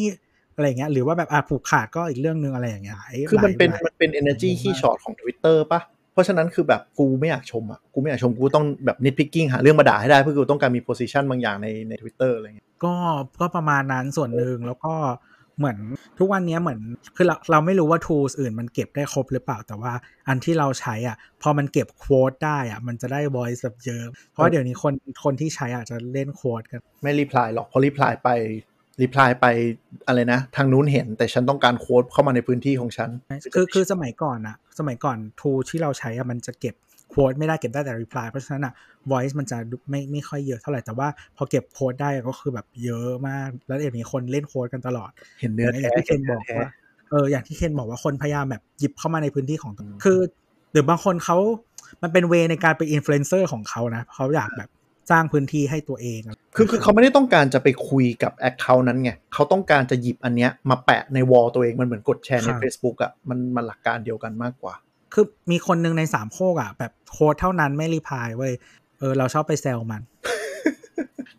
[0.55, 5.81] อะไรอย่างเงี้ยหรือว่าแบบอาผูกขาดก็อีกเรื่องนึงอะไรอย่างเงี้ยหลายคือมันเป็นหลายมันเป็น energy ขี้ช็อตของ Twitter ปะ
[6.15, 12.93] เพราะฉะนั้นคือแบบกูไม่อยากชมอะกูไม่อยากชมกูต้องแบบ nitpicking หาเรื่องมาด่าให้ได้เพื่อกูต้องการมี position บางอย่างในใน Twitter อะไรเงี้ยก็
[13.39, 14.93] ก็ประมาณนั้นส่วนหนึ่งแล้วก็
[15.57, 15.77] เหมือน
[16.19, 16.79] ทุกวันนี้เหมือน
[17.15, 19.93] คือเราเราไม่รู้ว่า tools อื่นมันเก็บได้ครบหรือเปล่าแต่ว่า
[20.27, 28.29] อันที่เราใช้อะพอมันเก็บโค้ดได้อะมันจะได้ voice แบบเยอะเพราะเดี๋ยวนี้คนคนที่ใช้อาจจะเล่นโค้ดกันไม่ reply หรอกพอ reply ไป
[29.03, 29.45] reply ไป
[30.07, 33.09] อะไรนะ ทางนู้นเห็นแต่ฉันต้องการโค้ดเข้ามาในพื้นที่ของฉัน
[33.55, 36.75] คือคือสมัยก่อนอะสมัยก่อน tool ที่เราใช้อะมันจะเก็บ
[37.09, 38.73] โค้ดไม่ได้เก็บได้แต่ reply เพราะฉะนั้นอะ
[39.11, 39.57] voice มันจะ
[39.89, 46.69] ไม่ไม่ค่อยเยอะเท่าไหร่แต่ว่าพอเก็บ quote ได้ก็คือแบบเยอะมาก แล้วเดี๋ยวนี้คนเล่น quote กันตลอด เห็นเนื้ออย่างแท้ที่เคนบอกว่า
[47.09, 50.19] เอออย่างที่เคนบอกว่าคนพยายามแบบหยิบเข้ามาในพื้นที่ของตัวคือ
[50.71, 51.37] หรือบางคนเขา
[52.01, 54.69] มันเป็น way ในการเป็นอินฟลูเอนเซอร์ของเขานะเขาอยากแบบ
[55.11, 56.21] สร้างพื้นที่ให้ตัวเอง
[56.55, 64.73] คือคือเขาไม่ได้ต้องการจะไปคุยกับ account นั้นไงเขาต้องการจะหยิบอันเนี้ยมาแปะใน wall ตัวเองมันเหมือนกดแชร์ใน Facebook อะมันมันหลักการเดียวกันมากกว่า
[65.13, 68.53] คือมีคนหนึ่งในสามโคกอะ แบบ quote เท่านั้นไม่ reply เว้ย
[68.99, 70.01] เออเราชอบไปแซวมัน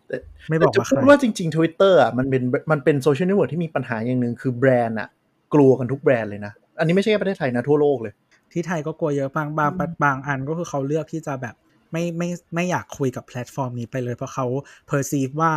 [0.07, 0.17] แต่
[0.49, 5.09] ไม่บอกจะว่าใคพูรดว่าจริงๆ Twitter อะมันเป็นมันเป็นโซเชียลเน็ตเวิร์กที่มีปัญหาอย่างหนึ่งคือแบรนด์อะ
[5.53, 8.13] กลัวกันทุกแบรนด์เลยนะ อันนี้ไม่ใช่แค่ประเทศไทยนะ ทั่วโลกเลย
[8.53, 9.71] ที่ไทยก็กลัวเยอะบางบาง
[10.03, 11.55] บางอันก็คือเขาเลือกที่จะแบบ
[11.91, 14.45] ไม่ไม่ไม่อยากคุยกับแพลตฟอร์มนี้ไปเลยเพราะเขา
[14.89, 15.53] perceive ว่า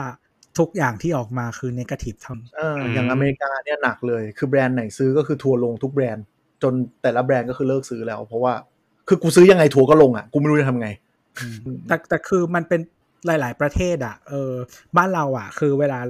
[0.58, 6.24] ทุกอย่างที่ออกมาคือ negative ทั้งเอออย่างอเมริกาเนี่ยหนักเลย คือแบรนด์ไหนซื้อก็คือทัวร์ลงทุกแบรนด์
[6.62, 8.52] จนแต่ละแบรนด์ก็คือเลิกซื้อแล้ว เพราะว่า
[9.08, 10.88] คือกูซื้อยังไงทัวร์ก็ลงอะกูไม่รู้จะทำไง
[11.86, 12.80] แต่แต่คือมันเป็น
[13.26, 14.52] หลาย ๆ ประเทศอะเออ
[14.96, 16.00] บ้านเราอะ คือเวลา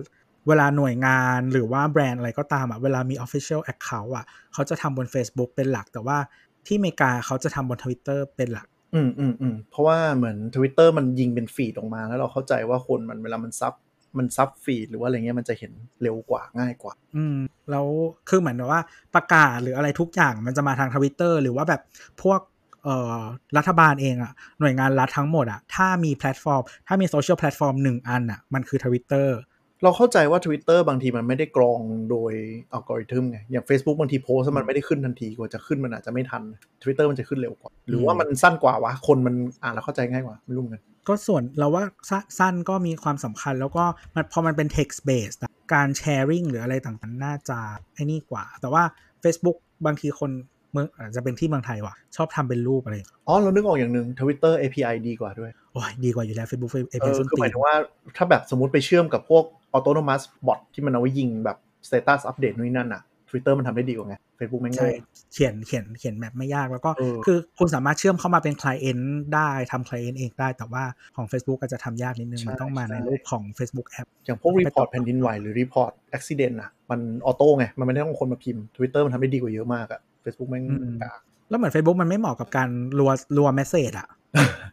[0.49, 6.19] เวลาหน่วยงานหรือว่าแบรนด์อะไรก็ตามอะเวลามี Official Account อะ เขาจะทำบน Facebook เป็นหลัก แต่ว่า
[6.67, 13.75] ที่อเมริกาเขาจะทำบน Twitter เป็นหลัก อืมอืมอืมเพราะว่าเหมือน Twitter มันยิงเป็นฟีดออกมา แล้วเราเข้าใจว่าคนมันเวลามันซับ
[14.19, 15.73] มันซับฟีดหรือว่าอะไรเงี้ยมันจะเห็น
[16.03, 17.39] เร็วกว่าง่ายกว่า อืม
[17.71, 17.87] แล้ว
[18.29, 18.81] คือเหมือนว่า
[19.15, 21.83] ประกาศหรืออะไรทุกอย่างมันจะมาทางทวิตเตอร์หรือว่าแบบ
[22.23, 22.41] พวก
[22.85, 23.21] เอ่อ
[23.57, 29.37] รัฐบาลเองอะหน่วยงานรัฐทั้งหมดอะถ้ามีแพลตฟอร์ม ถ้ามีโซเชียลแพลตฟอร์มหนึ่งอันอะมันคือทวิตเตอร์
[29.83, 32.33] เราเข้าใจว่า Twitter บางทีมันไม่ได้กรองโดย
[32.73, 36.43] อัลกอริทึมไง อย่าง Facebook บางทีโพสต์มันไม่ได้ขึ้นทันทีกว่าจะขึ้นมันอาจจะไม่ทัน
[36.83, 47.59] Twitter มันจะขึ้นเร็วกว่า หรือว่ามันสั้นกว่าวะ คนมันอ่านแล้วเข้าใจง่ายกว่า ไม่รู้เหมือนกัน ก็ส่วนเราว่าสสั้นก็มีความสำคัญแล้วก็มันพอมันเป็น text based อะการแชร์ r ิ n งหรืออะไรต่างๆ น่าจะ
[47.95, 48.83] ไอ้นี่กว่า แต่ว่า
[49.23, 50.31] Facebook บางทีคน
[50.73, 52.95] เมืองอาจจะเป็นที่เมืองไทยว่ะ ชอบทำเป็นรูปอะไร
[53.29, 57.75] อ๋อ เรานึกออกอย่างหนึ่ง Twitter API ดีกว่าด้วย โอ้ยดีกว่าอยู่แล้ว Facebook เอ API อส้นคือตีหมายนถึงว่า
[58.17, 59.45] ถ้าแบบสมมติไปเชื่อมกับพวก
[59.77, 61.57] autonomous bot ที่มันเอาไว้ยิงแบบ
[61.89, 64.91] status update นู่นนนั่นอะ Twitter มันทำได้ดีกว่าไง Facebook แม่งโง่ใช่
[65.33, 69.05] เขียนเขียนเขียนแมปไม่ยากแล้วก็เออคือคุณสามารถเชื่อมเข้ามาเป็น client
[69.35, 70.85] ได้ทำ client เองได้ แต่ว่า
[71.17, 79.03] ของ Facebook ก็จะทำยากนิดนึง มันต้องมาในรูปของ Facebook App อย่างพวก report แผ่นดินไหวหรือ report accident อะมัน auto ไง มันไม่ได้ต้องคนมาพิมพ์ Twitter
[79.05, 84.09] มันทำได้ดีกว่าเยอะมากอะ Facebook แม่งอืมกากแล้วเหมือน Facebook มันไม่เหมาะกับการรัวรัว message อะ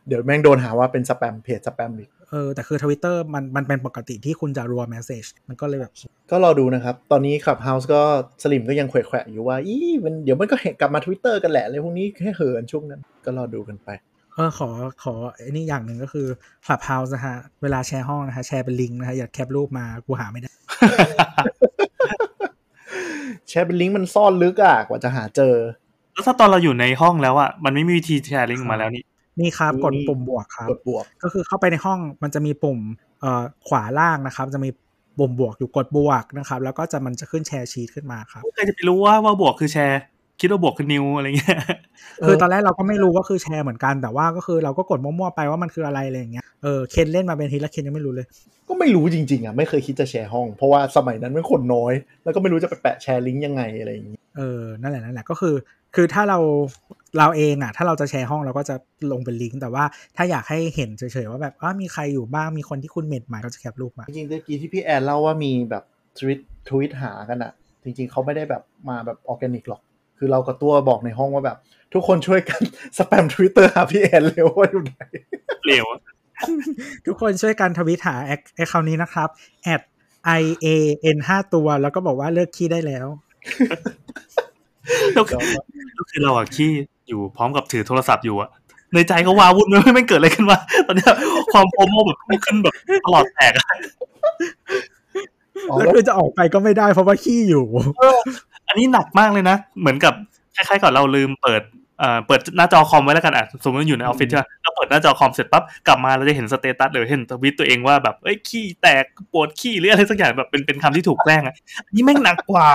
[0.07, 5.93] เดี๋ยวแม่งโดนหาว่าเป็นสแปมเพจสแปมอีกเออแต่คือ Twitter มันมันเป็นปกติที่คุณจะรัว message มันก็เลยแบบ
[6.31, 8.01] ก็รอดูนะครับ ตอนนี้ Clubhouse ก็
[8.43, 13.89] สลิมก็ยังแขวะๆอยู่ว่า อีมันเดี๋ยวมันก็เห็นกลับมา Twitter กันแหละเลยพวกนี้แค่เหินช่วงนั้น ก็รอดูกันไป
[14.33, 14.69] เออขอ
[15.03, 16.27] ขอไอ้นี่อย่างหนึ่งก็คือ
[16.65, 20.51] Clubhouse นะฮะ เวลาแชร์ห้องนะฮะ แชร์เป็นลิงก์นะฮะ อย่าแคปรูปมา กูหาไม่ได้
[23.49, 25.55] แชร์เป็นลิงก์มันซ่อนลึกอะกว่าจะหาเจอ
[26.13, 29.03] แล้วถ้าตอนเราอยู่ในห้องแล้วอะมันไม่มีวิธีแชร์ลิงก์มาแล้วนี่
[29.39, 32.79] นี่ครับนี่กดปุ่มบวกครับกดบวก ก็คือเข้าไปในห้องมันจะมีปุ่ม
[33.21, 34.69] เอ่อขวาล่างนะครับ จะมี
[35.19, 40.01] ปุ่มบวกอยู่กดบวกนะครับ แล้วก็จะมันจะขึ้นแชร์ชีตขึ้นมาครับใครจะไปรู้ว่าว่าบวกคือแชร์
[40.39, 41.61] คิดว่าบวกคือนิวอะไรเงี้ย
[42.25, 48.25] คือตอนแรกเราก็ไม่รู้ว่าคือแชร์เหมือนกันแต่ว่าก็คือเราก็กดมั่วๆไปว่ามันคืออะไรอะไรอย่างเงี้ยเออเคนเล่นมาเป็นทีแล้วเคนยังไม่รู้เลย
[48.67, 55.55] ก็ไม่รู้จริงๆอะไม่เคยคิดจะแชร์ห้อง เพราะว่าสมัยนั้นมันคนน้อย แล้วก็ไม่รู้จะไปแปะแชร์ลิงก์ยังไงอะไรอย่างนี้เออนั่นแหละนั่นแหละก็คือ
[55.95, 56.39] คือถ้าเรา
[57.17, 58.75] เราเองอะ ถ้าเราจะแชร์ห้องเราก็จะ
[59.11, 59.83] ลงเป็นลิงก์แต่ว่า
[60.17, 65.83] ถ้าอยากให้เห็นเฉยๆว่าแบบอ่ามีใครอยู่บ้างมีคนที่คุณเมทหมายก็จะแคปรูปมาจริงๆเมื่อกี้ที่พี่แอนเล่าว่ามีแบบ
[66.19, 67.51] ทวิตทวิตหากันอะ
[67.83, 69.81] จริง ๆเขาไม่ได้แบบมาแบบออร์แกนิกหรอก
[70.17, 71.57] คือเรากับตัวบอกในห้องว่าแบบ
[71.93, 72.61] ทุกคนช่วยกัน
[72.97, 75.01] สแปมทวิตเตอร์หาพี่แอนเร็วว่าอยู่ไหน
[75.67, 75.85] เร็ว
[77.05, 79.29] ทุกคนช่วยกันทวิตหาแอค account นี้นะครับ
[79.73, 79.81] at
[80.39, 80.67] i a
[81.15, 83.07] n 5ตัว แล้วก็บอกว่าเลิกขี้ได้แล้ว
[85.13, 85.39] แล้วคือ
[85.93, 86.69] แล้วคือเราอะขี้
[87.07, 88.49] อยู่พร้อมกับถือโทรศัพท์อยู่อะ
[88.93, 91.13] ในใจก็ว้าวุ่นไม่ไม่เกิดอะไรขึ้นมาตอนเนี้ย
[91.53, 92.73] ความ FOMO แบบพุ่งขึ้นแบบ
[93.05, 93.67] ตลอดแตกอะ
[95.69, 97.65] อ๋อแล้วแล้วคือจะออกไปก็ไม่ได้เพราะว่าขี้อยู่
[98.67, 100.13] อันนี้หนักมากเลยนะ เหมือนกับ
[100.55, 101.61] คล้ายๆกับเราลืมเปิด
[101.99, 112.67] เอ่อเปิดหน้าจอคอมไว้แล้วกันอะสมมติอยู่ในออฟฟิศใช่ไหมเราเปิดหน้าจอคอมเสร็จปั๊บกลับมาเราจะเห็นสเตตัสหรือเห็นทวิตตัวเองว่าแบบเอ้ยขี้แตกปวดขี้หรืออะไรสักอย่างแบบเป็นเป็นคำที่ถูกแกล้งอะอันนี้แม่งหนักกว่า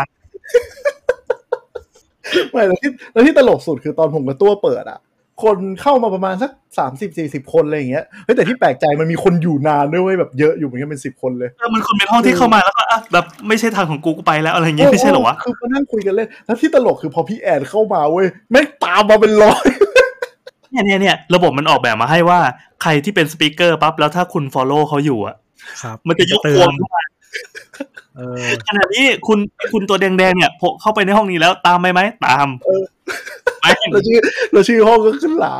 [2.50, 4.98] ไม่แล้วที่แล้วที่ตลกสุดคือตอนผมกับตัวเปิดอะ
[5.42, 19.66] คนเข้ามาประมาณสักสามสิบสี่สิบคนอะไรอย่างเงี้ยเฮ้ยแต่ที่แปลกใจมันมีคนอยู่นานด้วยเวยแบบเยอะอยู่เหมือนกันเป็นสิบคนเลยเออมันคนเป็นห้องที่เข้ามาแล้วก็อะแบบไม่ใช่ทางของกูกูไปแล้วอะไรอย่างเงี้ยไม่ใช่เหรอวะคือมานั่งคุยกันเล่นแล้วที่ตลกคือพอพี่แอนเข้ามาเว้ยแม่งตามมาเป็นร้อย
[20.70, 22.40] เนี่ยเนี่ยเนี่ยระบบมันออกแบบมาให้ว่า
[22.83, 25.37] ใครที่เป็นสปีกเกอร์ปั๊บแล้วถ้าคุณ follow เขาอยู่อะ
[25.83, 27.02] ครับมันจะยกเตืพอวนงขึ้นมา
[28.16, 29.38] เออขณะที่คุณ
[29.72, 32.46] คุณตัวแดงๆเนี่ยโผล่เข้าไปในห้องนี้แล้วตามไปไหมตาม
[33.61, 34.19] ไปแล้วชื่อ
[34.53, 35.55] แล้วชื่อห้องก็ขึ้นหลา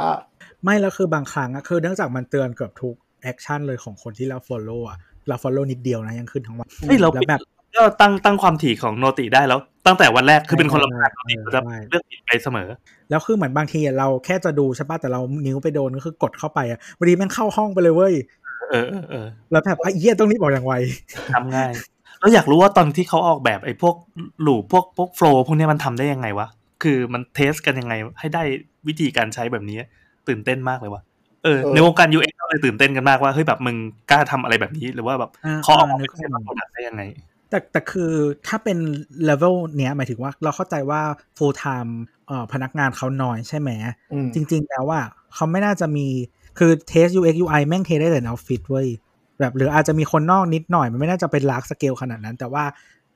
[0.65, 7.41] ไม่แล้วคือบางครั้งอะคือเนื่องจากมันเตือนเกือบทุก action เลยของคนที่เรา follow อะเรา follow นิดเดียวนะยังขึ้นทั้งวันเฮ้ยเราแล้วแบบ
[7.77, 12.69] ก็ตั้งตั้งความถี่ของ noti ได้แล้ว ตั้งแต่วันแรกคือเป็นคนละพัน noti เราจะใช่เลือกปิดไปเสมอ
[13.11, 18.15] แล้วคือเหมือนบางทีอะเราแค่จะดูใช่ปะแต่เรานิ้วไปโดนก็คือกดเข้าไปอะวันนี้แม่งเข้าห้องไปเลยเว้ย
[18.71, 20.75] เออเออเออแล้วแบบไอ้เหี้ยต้องรีบออกอย่างไว
[21.35, 21.73] ทำง่าย
[22.19, 23.95] แล้วอยากรู้ว่าตอนที่เขาออกแบบไอ้พวก
[24.43, 26.47] loop พวกพวก flow พวกเนี้ยมันทำได้ยังไงวะ
[26.83, 28.42] คือมัน test กันยังไง ให้ได้
[28.88, 29.79] วิธีการใช้แบบนี้
[30.29, 31.03] ตื่นเต้นมากเลยวะ
[31.45, 33.77] เออเออในวงการ UX ก็เลยตื่นเต้นกันมากว่าเฮ้ยแบบมึง
[34.11, 37.03] กล้าทำอะไรแบบนี้ หรือว่าแบบอ่าเขาออกอ่ามานึกเป็นออก product ได้ยังไง
[37.51, 38.12] แต่แต่คือ
[38.47, 38.79] ถ้าเป็น
[39.25, 41.01] เลเวลเนี้ยหมายถึงว่าเราเข้าใจว่า
[41.37, 41.90] full time
[42.27, 43.71] เอ่อพนักงานเขาน้อยใช่ไหม
[44.12, 45.01] อืมจริง ๆ แล้วว่า
[45.35, 46.07] เขาไม่น่าจะมี
[46.59, 48.88] คือเทส UX UI แม่งเทสได้แต่ในออฟฟิศเว้ย
[49.38, 52.64] แบบหรืออาจจะมีคนนอกนิดหน่อย มันไม่น่าจะเป็น large scale ขนาดนั้น แต่ว่า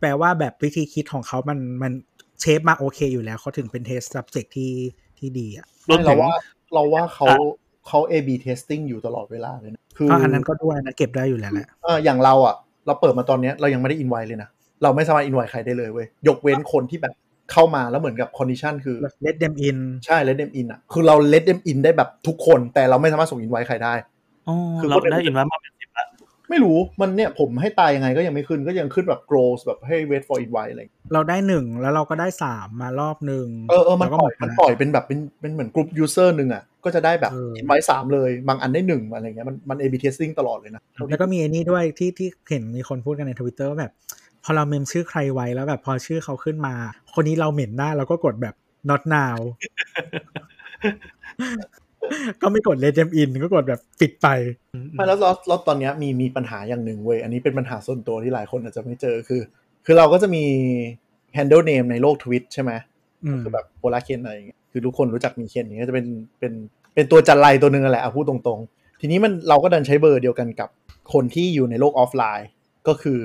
[0.01, 1.93] แปลว่าแบบวิธีคิดของเขามันมัน
[2.47, 4.73] shape มาโอเคอยู่แล้วเขาถึงเป็นเทส subject ที่
[5.19, 6.33] ที่ดีอะรวมไม่ถึเรางว่า
[6.75, 7.55] เราว่าเขาอะ
[7.89, 12.55] เขา A/B testing อยู่ตลอดเวลาเลยนะคือก็อันนั้นก็ด้วยนะเก็บได้อยู่แล้วแหละเอออย่างเราอะ
[12.87, 14.49] เราเปิดมาตอนเนี้ยเรายังไม่ได้อินไวเลยนะ
[14.83, 17.13] เราไม่สามารถอินไวใครได้เลยเว้ย ยกเว้นคนที่แบบ
[17.53, 22.61] เข้ามาแล้วเหมือนกับ condition คือ let them in ใช่ let them in อะ คือเรา let them in ได้แบบทุกคน
[22.75, 23.95] แต่เราไม่สามารถส่งอินไวใครได้
[24.49, 25.76] อ๋อคือเราคนอื่นได้อินว่ามาเป็นสิบละ
[26.51, 40.33] ไม่รู้มันเนี่ยผมให้ตายยังไงก็ยังไม่ขึ้นก็ยังขึ้นแบบ grows แบบให้ wait for invite อะไรอย่างเงี้ยเราได้หนึ่งแล้วเราก็ได้สามมารอบหนึ่งเออเออมันแล้วก็ปหล่มอยดไปมันแล้วปล่อยเป็นแบบเป็นเป็นเหมือน group user หนึ่งอะก็จะได้แบบเออ invite สามเลย บางอันได้หนึ่งอะไรเงี้ยมันมัน A/B testing
[40.39, 43.93] ตลอดเลยนะ แล้วก็มีไอ้นี่ด้วยที่ที่เห็นมีคนพูดกันในทวิตเตอร์ว่าแบบ
[44.45, 46.75] พอเราเมมชื่อใครไว้แล้วแบบพอชื่อเขาขึ้นมา
[47.15, 48.55] คนนี้เราเหม็นหน้าเราก็กดแบบ
[48.91, 49.37] not now
[52.43, 54.29] ก็ไม่กด let them in ก็กดแบบปิดไป
[54.95, 59.41] ไม่แล้วแล้วแล้วตอนเนี้ยมีมีปัญหาอย่างหนึ่งเว้ย อันนี้เป็นปัญหาส่วนตัวที่หลายคนอาจจะไม่เจอคือ
[59.87, 60.45] คือเราก็จะมี
[61.37, 62.73] handle name ในโลกทวิตใช่ไหม
[63.25, 66.07] อืมคือแบบโพลาเคนอะไรอย่างเงี้ยคือทุกคนรู้จักมีเคนอย่างเงี้ยจะเป็น
[66.41, 66.53] เป็น
[66.95, 70.69] เป็นตัวจันไรตัวหนึ่งนั่นแหละเอาพูดตรงๆ ทีนี้มันเราก็ดันใช้เบอร์เดียวกันกับ
[71.13, 72.49] คนที่อยู่ในโลกออฟไลน์
[72.89, 73.21] ก็คือ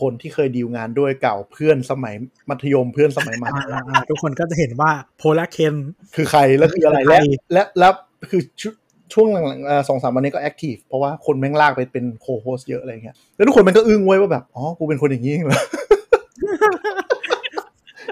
[0.00, 2.14] คนที่เคยดีลงานด้วยเก่าเพื่อนสมัย
[2.48, 5.74] มัธยมเพื่อนสมัยมหาลัยอ่าๆๆทุกคนก็จะเห็นว่าโพลาเคน
[6.14, 7.20] คือใครแล้วคืออะไรใครและ
[7.52, 7.88] และและ
[8.30, 8.68] คือชุ
[9.14, 15.60] ช่วงหลังๆเอ่อสองสามวันนี้ก็แอคทีฟเพราะว่าคนแม่งลากไปเป็นโคโฮสเยอะอะไรเงี้ยแล้วทุกคนมันก็อึ้งไว้ยว่าแบบอ๋อกูเป็นคนอย่างนี้เองเหรอ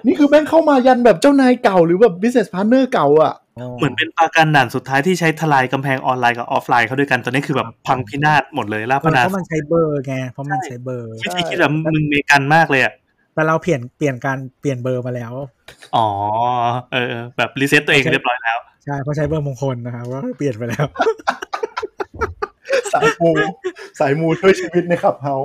[0.07, 3.35] นี่คือแม่งเข้ามายันแบบเจ้านายเก่าหรือแบบ business partner เก่าอะ
[3.79, 12.93] เหมือนเป็นปราการด่านสุดท้ายที่ใช้ทลายกำแพงออนไลน์กับออฟไลน์เขาด้วยกัน ตอนนี้คือแบบพังพินาศหมดเลยล่าเอพอนาเพราะมันใช้เบอร์ไงเพราะมันใช้เบอร์วิธีคิดแบบมึงเมกันมากเลยอะ
[13.35, 15.33] แต่เราเปลี่ยนเปลี่ยนการเปลี่ยนเบอร์มาแล้ว
[15.97, 16.09] อ๋อ
[16.93, 20.87] เออเออแบบ reset ตัวเองเรียบร้อยแล้ว ใช่เพราะใช้เบอร์มงคลนะครับว่าเปลี่ยนไปแล้ว
[22.94, 23.31] สายมู
[24.01, 25.37] สายมูช่วยชีวิตใน Clubhouse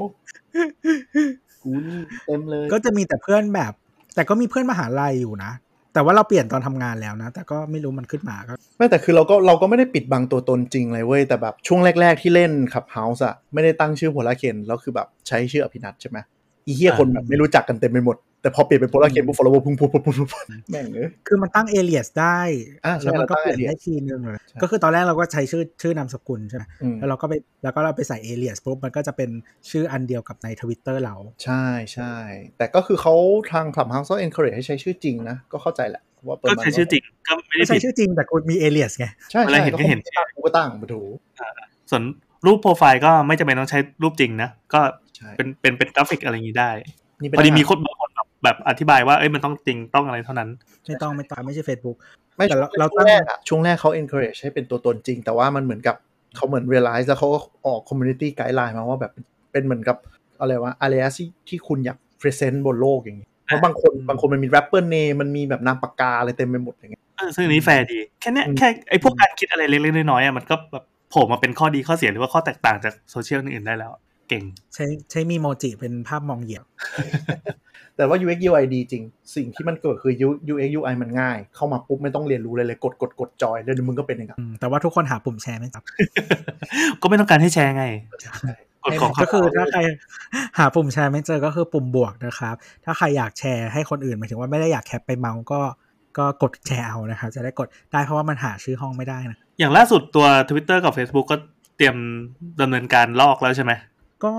[1.64, 3.74] กูนี่เต็มเลย ก็จะมีแต่เพื่อนแบบ
[4.16, 5.52] แต่ก็มีเพื่อนมหาลัยอยู่นะ
[5.94, 16.18] แต่ว่าเราเปลี่ยนตอนทำงานแล้วนะ แต่ก็ไม่รู้มันขึ้นมาก็ไม่แต่คือเราก็เราก็ไม่ได้ปิดบังตัวตนจริงเลยเว้ย แต่แบบช่วงแรก ๆ ที่เล่น Clubhouse อะไม่ได้ตั้งชื่อโพลาเคนแล้วคือแบบใช้ชื่ออภินัทใช่ไหม
[16.66, 20.28] อีเหี้ยอ่าคนแบบไม่รู้จักกันเต็มไปหมด แต่พอเปลี่ยนเป็นโพลาเคนปุ๊บ follow พุ่งพุ่งพุ่งพุ่งพุ่ง
[20.72, 22.40] แม่งเอ้ยคือมันตั้ง alias ได้
[22.86, 29.30] อ่าใช่แล้วมันก็เราเปตั้งลี่ยน alias ได้ทีนึงเลยใช่ก็คือตอนแรกเราก็ใช้ชื่อชื่อนามสกุลใช่ไหมอืมแล้วเราก็ไปแล้วก็เราไปใส่ alias ปุ๊บมันก็จะเป็น
[29.70, 32.14] ชื่ออันเดียวกับในทวิตเตอร์เรา ใช่ใช่
[32.58, 33.14] แต่ก็คือเขา
[33.52, 41.02] ทาง Clubhouse ก็ encourage ให้ใช้ชื่อจริงนะ ก็เข้าใจแหละว่าเปิดก็มาใช้ชื่อจริงก็ไม่ได้ไม่ใช่ผิดชื่อจริงแต่กูมี alias ไงใช่เวลาใช่เห็นก็เห็นตั้งกูก็ตั้งมาถู
[41.92, 42.04] ส่วน
[42.46, 44.82] รูปโปรไฟล์ก็ไม่จำเป็นต้องใช้รูปจริงนะก็
[45.16, 46.72] ใช่เป็นเป็นเป็นกราฟิกอะไรอย่างนี้ได้
[47.22, 50.50] นี่เป็นพอดีมีอาคนบางคนแบบ แบบอธิบายว่าเอ้ยมันต้องจริงต้องอะไรเท่านั้น
[50.88, 51.98] ไม่ต้องไม่ต้องไม่ใช่ Facebook
[52.38, 55.96] ไม่แต่ช่วเรางเราช่วตั้งงแรกอะช่วงแรกเขา encourage ให้เป็นตัวตนจริง แต่ว่ามันเหมือนกับ
[56.36, 59.12] เขาเหมือน realize แล้วเขาก็ออก community guideline มาว่าแบบ
[59.52, 59.98] เป็นเหมือนกับ
[60.40, 73.92] อะไรวะ alias ที่ที่คุณอยาก present บนโลกอย่างเงี้ยเพราะบางคนบางคนมันมี rapper name มันมีแบบนามปากกาอะไรเต็มไปหมดอย่างเงี้ยเออซึ่งอันนี้แฟร์ดี แค่เนี้ยอืมแค่ไอ้พวกการคิดอะไรเล็กๆน้อยๆอะมันก็แบบโผล่มาเป็นข้อดีข้อเสียหรือว่าข้อแตกต่างจากโซเชียลอื่นๆได้แล้ว
[74.30, 76.66] เก่ง ใช้ใช้มีโมจิเป็นภาพมองเหยียบ
[78.00, 79.04] แต่ว่า UX UI ดีจริง
[79.36, 80.14] สิ่งที่มันเกิดคือ
[80.54, 85.84] UX UI มันง่าย เข้ามาปุ๊บไม่ต้องเรียนรู้เลยเลย กดกดกดจอยแล้วเดี๋ยวมึงก็เป็นเองอะอืมแต่ว่าทุกคนหาปุ่มแชร์ไม่จับ
[87.02, 87.86] ก็ไม่ต้องการให้แชร์ไง
[88.84, 89.80] กดของก็คือเขาถ้าใคร
[90.58, 95.62] หาปุ่มแชร์ไม่เจอก็คือปุ่มบวกนะครับ ถ้าใครอยากแชร์ให้คนอื่นหมายถึงว่าไม่ได้อยากแคปไปเมาส์ก็
[96.18, 101.38] ก็กดแชร์เอานะครับจะได้กดได้เพราะว่ามันหาชื่อห้องไม่ได้นะอย่างล่าสุดตัว Twitter กับ Facebook ก็
[101.78, 101.96] เตรียม
[102.62, 103.72] ดำเนินการลอกแล้วใช่ไหม
[104.24, 104.34] ก็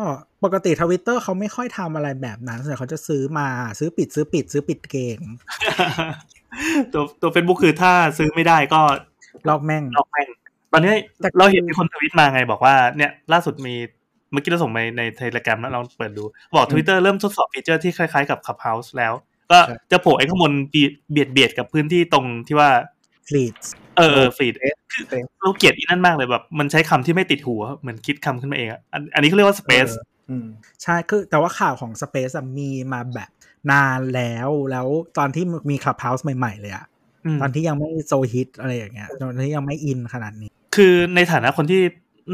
[0.44, 5.18] ปกติทวิตเตอร์เขาไม่ค่อยทำอะไรแบบนั้นส่วนใหญ่เขาจะซื้อมาซื้อปิดซื้อปิด ซื้อปิดเก่ง
[6.92, 8.80] ตัวตัว Facebook คือถ้าซื้อไม่ได้ก็
[9.48, 10.28] ลอกแม่งลอกแม่ง
[10.72, 13.74] ตอนนี้แต่เราเห็นมีคนทวิตมาไงบอกว่าเนี่ยล่าสุดมี
[14.32, 16.24] เมื่อกี้เราส่งไปในเทเล gram แล้วเราเปิดดู
[16.56, 19.12] บอก Twitter เริ่มทดสอบฟีเจอร์ที่คล้ายๆกับ Clubhouse แล้ว
[19.52, 19.58] ก็
[19.90, 22.70] จะโผล่ไอ้ข้างบนเบียดเบียดเบียดกับพื้นที่ตรงที่ว่า
[23.28, 23.54] Fleet
[23.89, 24.54] เออ เออฟีด
[25.08, 29.92] เป็นเราเกลียดอีนั่นมากเลยแบบ มันใช้คำที่ไม่ติดหัวเหมือนคิดคำขึ้นมาเองอะอันอันนี้เขาเรียกว่า space
[30.30, 30.46] อืม
[30.82, 33.30] ใช่คือแต่ว่าข่าวของ Space อะมีมาแบบ
[33.72, 34.86] นานแล้วแล้ว
[35.18, 36.86] ตอนที่มี Clubhouse ใหม่ ๆ เลยอะ
[37.24, 41.80] อืมตอนที่ยังไม่ so hit อะไรอย่างเงี้ยตอนที่ยังไม่อินขนาดนี้ คือในฐานะคนที่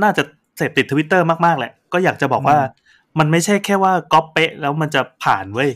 [0.03, 0.23] น่าจะ
[0.57, 5.71] เสพติดทวิตเตอร์มากๆแหละ ก็อยากจะบอกว่าอืมมันไม่ใช่แค่ว่าก๊อปเป๊ะแล้วมันจะผ่านเว้ย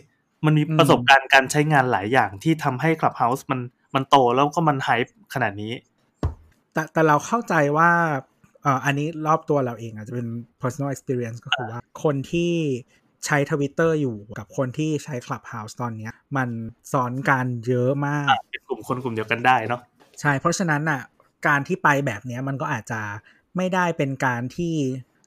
[0.44, 3.60] มันมีอืมประสบการณ์การใช้งานหลายอย่างที่ทำให้ Clubhouse มัน
[3.94, 5.72] มันโตแล้วก็มัน hype ขนาดนี้
[6.72, 7.90] แต่แต่เราเข้าใจว่า
[8.62, 10.26] เอ่ออันนี้รอบตัวเราเองอาจจะเป็น
[10.62, 12.52] personal experience ก็คือว่าคนที่
[13.26, 16.48] ใช้ทวิตเตอร์อยู่กับคนที่ใช้ Clubhouse ตอนเนี้ยมัน
[16.92, 19.80] ซ้อนกันเยอะมาก เป็นกลุ่มคนกลุ่มเดียวกันได้เนาะ
[20.20, 21.00] ใช่ เพราะฉะนั้นน่ะ
[21.46, 23.00] การที่ไปแบบเนี้ยมันก็อาจจะ
[23.56, 24.74] ไม่ได้เป็นการที่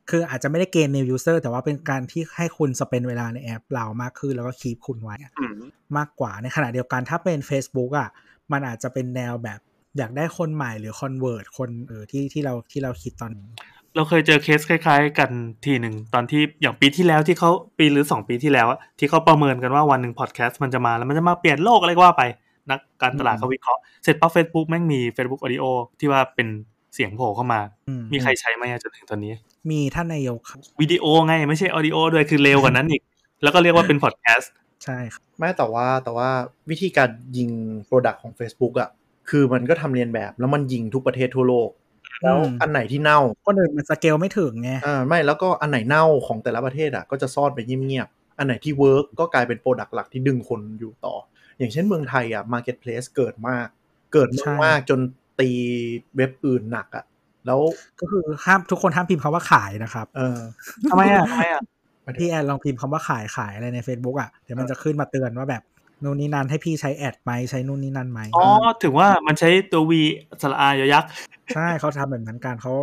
[0.10, 5.54] คืออาจจะไม่ได้ gain new user แต่ว่าเป็นการที่ให้คุณ spend เวลาในแอปเรามากขึ้นแล้วก็ keep คุณไว้อะอืม
[5.98, 8.10] มากกว่าในขณะเดียวกันถ้าเป็น Facebook อะ
[8.52, 9.60] มันอาจจะเป็นแนวแบบ
[9.98, 13.50] อยากได้คนใหม่หรือ convert คนเออที่ที่เราที่เราคิดตอนนี้
[13.96, 15.30] เราเคยเจอเคสคล้าย ๆ กัน
[15.66, 22.24] ทีหนึ่งตอนที่อย่างปีที่แล้วที่เขาปีหรือสองปีที่แล้วอะที่เขาประเมินกันว่าวันหนึ่งพอดแคสต์มันจะมาแล้วมันจะมาเปลี่ยนโลกอะไรก็ว่าไป
[22.70, 25.66] นักการตลาดเขาวิเคราะห์เสร็จปั๊บเฟซบุ๊กแม่งมี Facebook Audio
[26.00, 26.48] ที่ว่าเป็น
[26.94, 29.34] เสียงโผล่เข้ามาอืมมีใครใช้ไหมอะจนถึงตอนนี้
[29.72, 33.02] มีท่านนายกครับวิดีโอไงไม่ใช่ออดิโอด้วยคือเร็วกว่านั้นอีก
[33.44, 34.52] แล้วก็เรียกว่าเป็นพอดแคสต์
[34.84, 36.30] ใช่ครับไม่แต่ว่าแต่ว่า
[36.70, 37.50] วิธีการยิง
[37.86, 38.90] product ของ Facebook อะ่ะ
[39.30, 41.70] คือมันก็ทำเลียนแบบแล้วมันยิงทุกประเทศทั่วโลก
[42.24, 51.16] แล้วอันไหนที่เน่าคนอื่นมันสเกลไม่ถึงไงอ่าไม่แล้วก็อันไหนเน่าของแต่ละประเทศอะ่ะก็จะซ่อนไปเงียบๆอันไหนที่ work ก็กลายเป็น product หลักที่ดึงคนอยู่ต่อ
[51.58, 53.68] อย่างเช่นเมืองไทยอะ่ะ Marketplace เกิดมาก
[54.14, 55.00] เกิดใช่มากๆจน
[55.40, 55.50] ตี
[56.16, 57.06] เว็บอื่นหนักอะ่ะ
[57.46, 57.60] แล้ว
[58.00, 60.40] ก็คือห้ามทุกคนห้ามพิมพ์คำว่าขายนะครับ เออ
[60.90, 61.62] ทำไมอะทำไมอะ
[62.20, 65.64] พี่แอนลองพิมพ์คำว่าขายขายอะไรใน Facebook อะเดี๋ยวมันจะขึ้นมาเตือนว่าแบบ
[66.04, 68.48] นู่นนี่นั่นให้พี่ใช้ ad ไหมใช้นู่นนี่นั่นไหมอ๋อ
[68.84, 69.92] ถึงว่ามันใช้ตัว V
[70.42, 71.10] สระอายอยักษ์
[71.56, 72.74] ใช่เขาทำแบบนั้นการเขา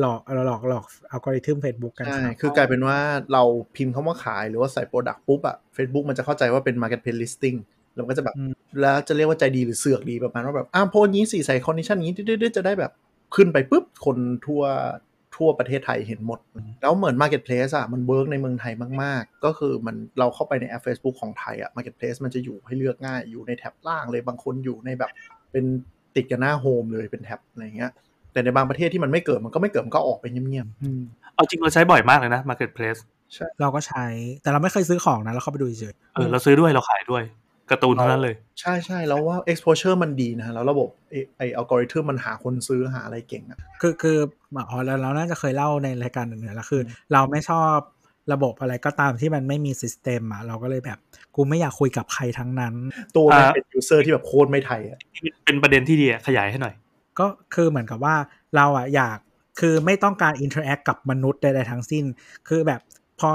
[0.00, 2.98] หลอกหลอกหลอกอัลกอริทึม Facebook กันใช่ครับคือกลายเป็นว่า
[3.32, 3.42] เรา
[3.76, 7.58] พิมพ์คำว่าขายหรือว่าใส่ product ปุ๊บอะ Facebook มันจะเข้าใจว่าเป็น Marketplace listing
[7.94, 12.92] แล้วมันก็จะแบบอืมแล้วจะเรียกว่าใจดีหรือเสือกดีประมาณว่าแบบอ้าวโพสต์นี้สี่ใส่ condition นี้ดื้อๆจะได้แบบ
[13.34, 14.16] ขึ้นไปปุ๊บคน
[14.46, 14.62] ทั่ว
[15.40, 16.38] ทั่วประเทศไทยเห็นหมด
[16.82, 18.72] แล้วเหมือน Marketplace อะมัน work ในเมืองไทย
[19.02, 25.10] มาก ๆ ก็คือมันเราเข้าไปในแอป Facebook ของไทยอะ Marketplace มันจะอยู่ให้เลือกง่ายอยู่ใน tab ล่างเลยบางคนอยู่ในแบบ
[25.52, 25.64] เป็น
[26.16, 27.90] ติดกับหน้า home เลยเป็น tab อะไรเงี้ย
[28.32, 31.00] แต่ในบางประเทศที่มันไม่เกิดมันก็ไม่เกิดมันก็ออกไปเงียบอืม
[31.34, 33.00] เอาจริงเราใช้บ่อยมากเลยนะ Marketplace
[33.60, 34.06] เราก็ใช้
[34.42, 37.22] แต่เราไม่เคยซื้อของนะเราเข้าไปดูเฉยเออเราซื้อด้วยเราขายด้วย
[37.70, 44.18] การ์ตูนเท่านั้นเลยๆใช่ใช่แล้วว่า exposure มันดีนะแล้วระบบ AI อัลกอริทึมมันหาคนซื้อหาอะไรเก่งอะคือคือ
[44.70, 47.76] อ๋อเราเราน่าจะเคยเล่าในรายการอื่นๆแล้วคือ เราไม่ชอบ
[48.32, 50.98] ระบบอะไรก็ตามที่มันไม่มี system อะเราก็เลยแบบ
[51.34, 52.74] กูไม่อยากคุยกับใครทั้งนั้น
[53.16, 54.98] ตัวมันอ่าเป็น user ที่แบบโคตรไม่ไทยอะ
[55.44, 56.74] เป็นประเด็นที่ดีอะขยายให้หน่อย
[57.18, 58.16] ก็คือเหมือนกับว่า
[58.56, 59.18] เราอะอยาก
[59.60, 62.04] คือไม่ต้องการ interact กับมนุษย์ใดๆทั้งสิ้น
[62.48, 62.80] คือแบบ
[63.20, 63.30] พอ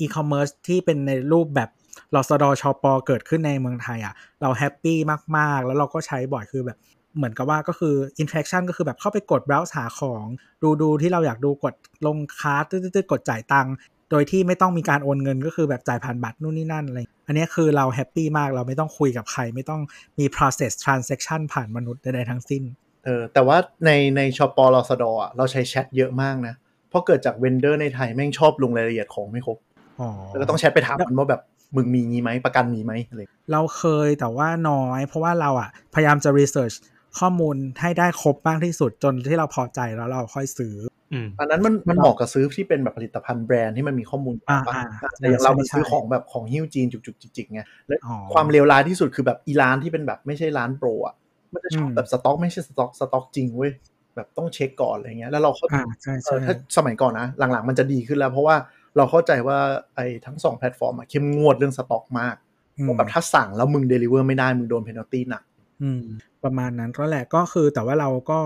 [0.00, 1.70] อีคอมเมิร์ซที่เป็นในรูปแบบ
[2.14, 4.98] ลอสดอชอปอเกิดขึ้นในเมืองไทยอะเรา happy
[5.36, 6.78] มาก ๆ แล้วเราก็ใช้บ่อยคือแบบ
[7.16, 10.24] เหมือนกับว่าก็คือ interaction ก็คือแบบเข้าไปกด browse หาของ
[10.62, 11.74] ดูดูที่เราอยากดูกด
[12.06, 13.74] ลง cart ตืดๆกดจ่ายตังค์
[14.10, 19.80] โดยที่ไม่ต้องมีการโอนเงินก็คือแบบจ่ายผ่านบัตรนู่นนี่นั่นอะไรอันเนี้ยคือเรา happy มากเราไม่ต้องคุยกับใคร ไม่ต้อง
[20.18, 22.62] มี process transaction ผ่านมนุษย์ใดๆทั้งสิ้น
[23.04, 26.54] เออแต่ว่าในในชอปอลอสดอะเราใช้แชทเยอะมากนะ
[26.88, 29.58] เพราะเกิดจากเวนเดอร์ในไทยแม่งชอบลงรายละเอียดของไม่ครบ
[30.00, 31.42] อ๋อแล้วก็ต้องแชทไปถามมันว่าแบบ
[31.76, 33.20] มึงมีงี้ไหมประกันมีไหมอะไร
[33.52, 36.76] เราเคยแต่ว่าน้อย เพราะว่าเราอะพยายามจะ research
[37.18, 40.74] ข้อมูลให้ได้ครบมากที่สุดจนที่เราพอใจแล้วเราค่อยซื้อ
[41.12, 44.84] อืมอันนั้นมันมันเหมาะกับซื้อที่เป็นแบบผลิตภัณฑ์แบรนด์ที่มันมีข้อมูลอ่าปะอ่า
[45.18, 51.14] แต่อย่างเราใช่มันซื้อใช่ของแบบของฮิ้วจีนจุกๆจิกๆไงและอ๋อความเลวร้ายที่สุดคือแบบอีร้านที่เป็นแบบไม่ใช่ร้านโปรอะ
[51.54, 53.70] มันจะชอบอืมแบบสต็อกไม่ใช่สต็อกสต็อกจริงเว้ย
[54.16, 58.56] แบบต้องเช็คก่อนอะไรเงี้ยแล้วเราเข้าอ่าใช่เอใช่อถ้าสมัยก่อนนะหลังๆ มันจะดีขึ้นแล้วเพราะว่า
[58.98, 59.58] เราเข้าใจว่า
[59.94, 62.36] ไอ้ทั้งสองแพลตฟอร์มอะเข้มงวดเรื่องสต็อกมาก
[62.76, 65.42] อืมว่าแบบถ้าสั่งแล้วมึง deliver ไม่ได้ มึงโดน penalty หนัก
[65.82, 66.02] อืม
[66.44, 68.38] ประมาณนั้นก็แหละก็คือแต่ว่าเราก็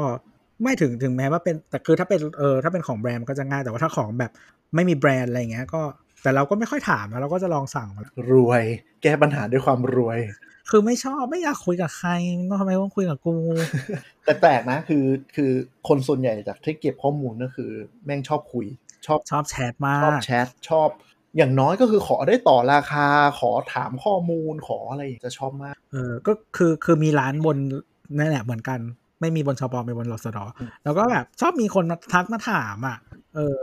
[0.63, 4.33] ไม่ถึงถึงแม้ว่าเป็นแต่คือถ้าเป็นเออถ้าเป็นของแบรนด์มันก็จะง่ายแต่ว่าถ้าของแบบ
[4.75, 5.83] ไม่มีแบรนด์อะไรเงี้ยก็
[6.23, 8.63] แต่เราก็ไม่ค่อยถามนะเราก็จะลองสั่งมาเลย
[9.03, 10.19] แก้ปัญหาด้วยความรวย
[10.71, 13.35] คือไม่ชอบไม่อยากคุยกับใครมึงต้องทำไมต้องคุยกับกู
[14.25, 15.51] แต่แปลกนะคือคือ
[15.89, 17.71] คนส่วนใหญ่จากที่เก็บข้อมูลก็คือ
[18.05, 18.67] แม่งชอบคุย
[19.07, 20.89] ชอบชอบแชทมาชอบกแชทชอบ
[21.37, 23.07] อย่างน้อยก็คือขอได้ต่อราคา
[23.41, 27.57] ขอถามข้อมูลขออะไรอย่างเงี้ยจะชอบมากเออก็คือคือมีร้านบน
[28.19, 28.79] นั่นแหละเหมือนกัน
[29.21, 32.99] ไม่มีบนชอปอมีบนลอสดออืมแล้วก็แบบชอบมีคนมาทักมาถามอะ
[33.35, 33.61] เออ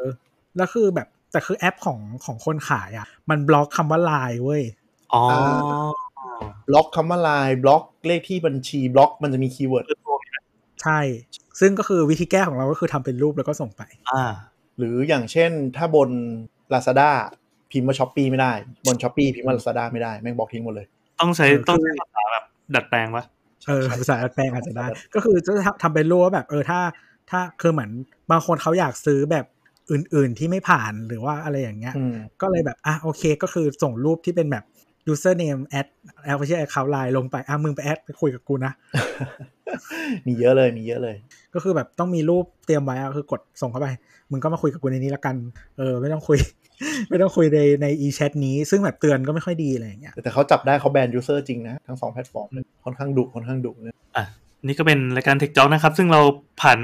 [0.58, 4.64] แล้วคือแบบแต่คือแอปของของคนขายอะ มันบล็อกคำว่าไลน์เว้ย
[5.14, 5.24] อ๋อ
[6.68, 9.86] บล็อกคำว่าไลน์บล็อกเลขที่บัญชีบล็อกมันจะมี keyword
[10.84, 11.00] ใช่
[11.60, 14.26] ซึ่งก็คือวิธีแก้ของเราก็คือทำเป็นรูปแล้วก็ส่งไป อ่า
[14.80, 16.10] หรืออย่างเช่นถ้าบน
[16.74, 17.10] Lazada
[17.72, 18.54] พิมพ์ว่า Shopee ไม่ได้
[18.88, 20.88] บน Shopee พิมพ์ว่า Lazada ไม่ได้ แม่งบล็อกทิ้งหมดเลย
[21.20, 22.44] ต้องใช้เออต้องคือใช้ภาษาแบบ
[22.76, 23.26] ดัดแปลงปะ
[23.68, 25.52] เออภาษาแปลงอาจจะได้ ก็คือจะ
[25.82, 26.80] ทำเป็นรูปว่าแบบเออถ้า
[27.30, 27.92] ถ้าคือเหมือน
[28.32, 29.46] บางคนเขาอยากซื้อแบบ
[29.92, 34.64] อื่น ๆ ที่ไม่ผ่านหรือว่าอะไรอย่างเงี้ยอืมก็เลยแบบอะโอเค ก็คือส่งรูปที่เป็นแบบ
[35.12, 35.88] username add
[36.26, 38.74] แอปไม่ใช่ account line ลงไปอะมึงไป add ไปคุยกับกูนะ
[40.28, 41.16] มีเยอะเลยมีเยอะเลย
[41.54, 43.88] ก็คือแบบต้องมีรูปเตรียมไว้อะคือกดส่งเข้าไป
[44.32, 45.36] มึงก็มาคุยกับกูในนี้ละกัน
[45.78, 46.38] เออ ไม่ต้องคุย
[47.10, 54.26] ไม่ต้องคุยในใน e chat นี้ซึ่งแบบเตือนก็ไม่ค่อยดีอะไรอย่างเงี้ยแต่เขาจับได้เขาแบน user จริงนะ ทั้งสองแพลตฟอร์มเลยค่อนข้างดุค่อนข้างดุเลยอะ
[54.68, 56.22] นี่ก็เป็นรายการเทคจ็อกนะครับ ซึ่งเรา
[56.62, 56.78] ผ่าน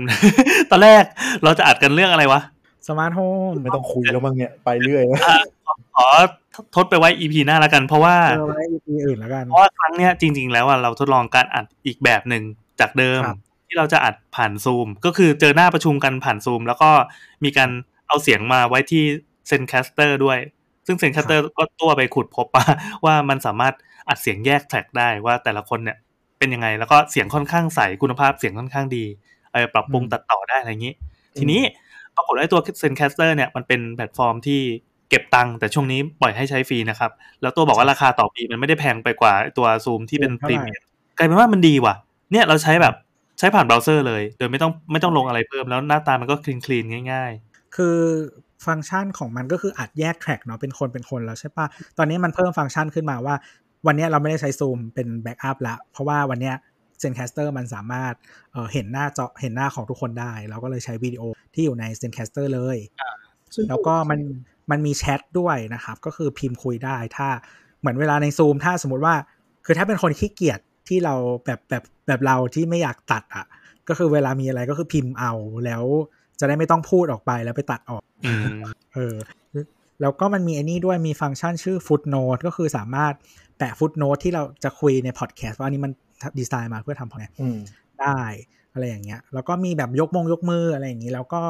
[0.72, 1.04] ตอนแรก
[1.44, 2.42] เราจะอัดกันเรื่องอะไรวะ
[2.88, 5.20] smart home ไม่ต้องคุยแล้วมั้งเนี่ยไปเรื่อยนะ
[5.96, 6.08] ขอ
[6.76, 12.44] ทดไปไว้ EP หน้าแล้วกัน เพราะว่าเออไว้ EP อื่นแล้วกันเพราะว่าครั้งเนี้ยจริง ๆ แล้วอะเราทดลองการอัดอีกแบบหนึ่ง
[12.80, 13.38] จากเดิมครับ
[13.68, 16.90] ที่ที่เราจะอัดผ่านซูม ก็คือเจอหน้าประชุมกันผ่านซูม แล้วก็
[17.44, 17.70] มีการ
[18.08, 19.04] เอาเสียงมาไว้ที่
[19.48, 20.38] Zencastr ด้วย
[20.88, 22.66] ซึ่ง Zencastr ก็ตัวไปขุดพบว่า
[23.06, 23.74] ว่ามันสามารถ
[24.10, 25.98] อัดเสียงแยก track ได้ว่าแต่ละคนเนี่ย
[26.40, 29.06] เป็นยังไง แล้วก็เสียงค่อนข้างใสคุณภาพเสียงค่อนข้างดี
[29.54, 30.94] เออปรับปรุงตัดต่อได้อะไรอย่างนี้
[31.38, 31.62] ทีนี้
[32.16, 34.62] ปรากฏว่าไอ้ตัว Zencastr เนี่ยมันเป็นแพลตฟอร์มที่
[35.10, 40.82] เก็บตังค์แต่ช่วงนี้ปล่อยให้ใช้ฟรีนะครับ แล้วตัวบอกว่าราคาต่อปีมันไม่ได้แพงไปกว่าตัวซูมที่เป็นพรีเมียม
[41.18, 41.96] กลายเป็นว่ามันดีว่ะ
[42.32, 42.96] เนี่ยเราใช้แบบ
[43.40, 47.32] ใช้ผ่านเบราว์เซอร์เลย โดยไม่ต้องไม่ต้องลงอะไรเพิ่มแล้วหน้าตามันก็ clean clean ง่าย
[47.76, 47.98] คือ
[48.66, 51.66] ฟังก์ชันของมันก็คืออัดแยก track เนาะเป็นคนเป็นคนแล้วใช่ปะ
[51.98, 53.36] ตอนนี้มันเพิ่มฟังก์ชันขึ้นมาว่า
[53.88, 56.56] วันนี้เราไม่ได้ใช้ซูมเป็น backup ละเพราะว่าวันเนี้ย
[57.00, 58.14] Zencastr มันสามารถ
[58.54, 62.78] เห็นหน้าจอเห็นหน้าของทุกคนได้ เราก็เลยใช้วิดีโอที่อยู่ใน Zencastr เลย
[63.56, 64.20] ซึ่งแล้วก็มัน
[64.72, 67.28] มันมีแชทด้วยนะครับ ก็คือพิมพ์คุยได้ถ้า
[67.80, 69.16] เหมือนเวลาในซูมถ้าสมมติว่า
[69.66, 73.46] คือถ้าเป็นคนขี้เกียจที่เราแบบแบบแบบเราที่ไม่อยากตัดอะ
[73.88, 75.32] ก็คือเวลามีอะไรก็คือพิมพ์เอา
[75.66, 75.84] แล้ว
[76.40, 78.58] จะได้ไม่ต้องพูดออกไปแล้วไปตัดออกๆอืม
[78.94, 79.16] เออ
[80.02, 83.14] แล้วก็มันมีไอ้นี่ด้วยมีฟังก์ชันชื่อ Footnote ก็คือสามารถ
[83.58, 85.92] แปะ Footnote ที่เราจะคุยในพอดแคสต์ว่าอันนี้มัน
[86.40, 87.58] ดีไซน์มาเพื่อทำพอดแคสต์อืม
[88.02, 88.22] ได้
[88.74, 91.42] อะไรอย่างเงี้ย แล้วก็มีแบบยกมงยกมืออะไรอย่างงี้ แล้วก็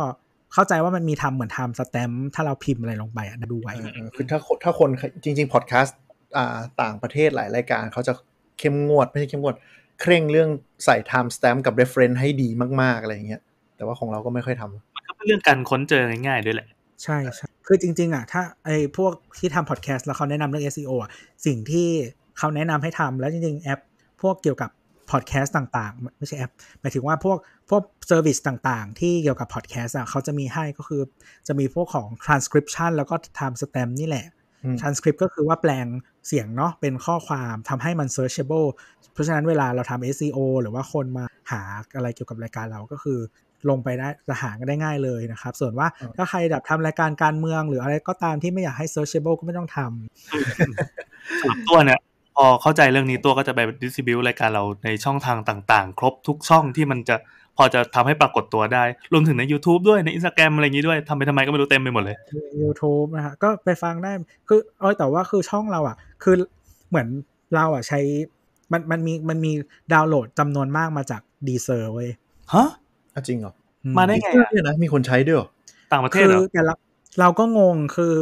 [0.55, 4.89] เข้าใจว่ามันมีทำเหมือนทำสแตมป์ถ้าเราพิมพ์อะไรลงไปอะด้วยเออเออคือถ้าคนถ้าคน
[5.23, 5.99] จริง ๆ พอดแคสต์
[6.37, 8.13] อ่าต่างประเทศหลายรายการเขาจะ
[8.59, 9.55] เข้มงวด ไม่ใช่เข้มงวด
[10.01, 10.49] เคร่งเรื่อง
[10.85, 12.49] ใส่ time stamp กับ reference ให้ดี
[12.81, 13.41] มาก ๆ อะไรอย่างเงี้ย
[13.75, 16.67] แต่ว่าของเราก็ไม่ค่อยทำมันก็เป็นเรื่องการค้นเจอง่ายๆด้วยแหละ
[17.03, 21.11] ใช่ใช่คือจริง ๆ อะ ถ้าไอ้พวกที่ทำพอดแคสต์แล้วเขาแนะนำเรื่อง SEO อะ
[21.45, 21.87] สิ่งที่
[22.37, 23.79] เขาแนะนำให้ทำแล้วจริง ๆ แอป
[24.21, 24.69] พวกเกี่ยวกับ
[25.11, 26.51] พอดแคสต์ต่างๆ ไม่ใช่แอป
[26.81, 27.37] หมายถึงว่าพวก
[27.70, 31.01] พวก service ต่างๆ ที่เกี่ยวกับพอดแคสต์อะเขาจะมีให้ก็คือ
[31.47, 34.26] จะมีพวกของ transcription แล้วก็ time stamp นี่แหละ
[34.63, 35.86] อืม transcript ก็คือว่าแปลง
[36.28, 38.68] เสียงเนาะเป็นข้อความทำให้มัน searchable
[39.13, 41.61] เพราะฉะนั้นเวลาเราทำ SEO หรือว่าคนมาหา
[41.95, 43.20] อะไรเกี่ยวกับรายการเราก็คือ
[43.70, 51.99] ลงไปได้จะหากันได้ง่ายเลยนะครับ ส่วนว่าอืมถ้าใครแบบทำรายการการเมือง หรืออะไรก็ตามที่ไม่อยากให้ searchable ก็ไม่ต้องทำสำหรับตัวเนี่ย
[52.36, 57.16] พอเข้าใจเรื่องนี้ตัวก็จะไปดิสติบิวรายการเราในช่องทางต่างๆ ครบทุกช่องที่มันจะ
[57.57, 58.83] พอจะทำให้ปรากฏตัวได้
[59.13, 62.17] รวมถึงใน YouTube ด้วยใน Instagram อะไรอย่างนี้ด้วยทำไปทำไมก็ไม่รู้เต็มไปหมดเลย
[62.61, 64.11] YouTube นะฮะก็ไปฟังได้
[64.47, 66.35] คือเออแต่ว่าคือช่องเราอะ คือ
[66.89, 67.07] เหมือน
[67.55, 67.99] เราอะใช้
[68.71, 69.51] มันมันมีมันมี
[69.93, 72.09] ดาวน์โหลดจำนวนมากมาจาก Deezer เว้ย
[72.53, 72.67] ฮะ
[73.13, 73.53] อะจริงเหรอ
[73.83, 75.47] อืมาได้ไงอะเนี่ยนะมีคนใช้ด้วยเหรอ
[75.91, 76.75] ต่างประเทคืศเหรอแต่เรา
[77.19, 78.15] เราก็งงคือ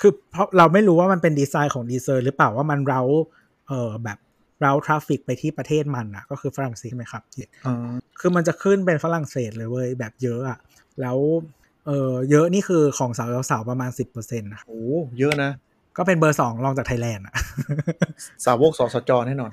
[0.00, 3.00] คือเพราะเราไม่รู้ว่ามันเป็นดีไซน์ของ Deezer หรือเปล่าว่ามันเรา
[3.68, 4.18] เออแบบ
[4.62, 7.22] เรา traffic ไปที่ประเทศมันอะก็คือฝรั่งเศสใช่ไหมครับ
[7.66, 10.58] อ่าคือมันจะขึ้นเป็นฝรั่งเศสเลยเว้ยแบบเยอะอะ
[11.00, 11.18] แล้ว
[11.86, 14.80] เออเยอะนี่คือของสาวสาวๆประมาณสิบเปอร์เซ็นต์นะโอ้
[15.18, 15.50] เยอะนะ
[15.96, 17.34] ก็เป็นเบอร์สองรองจากไทยแลนด์อะ
[18.46, 19.50] สาวกสสจแน่นอน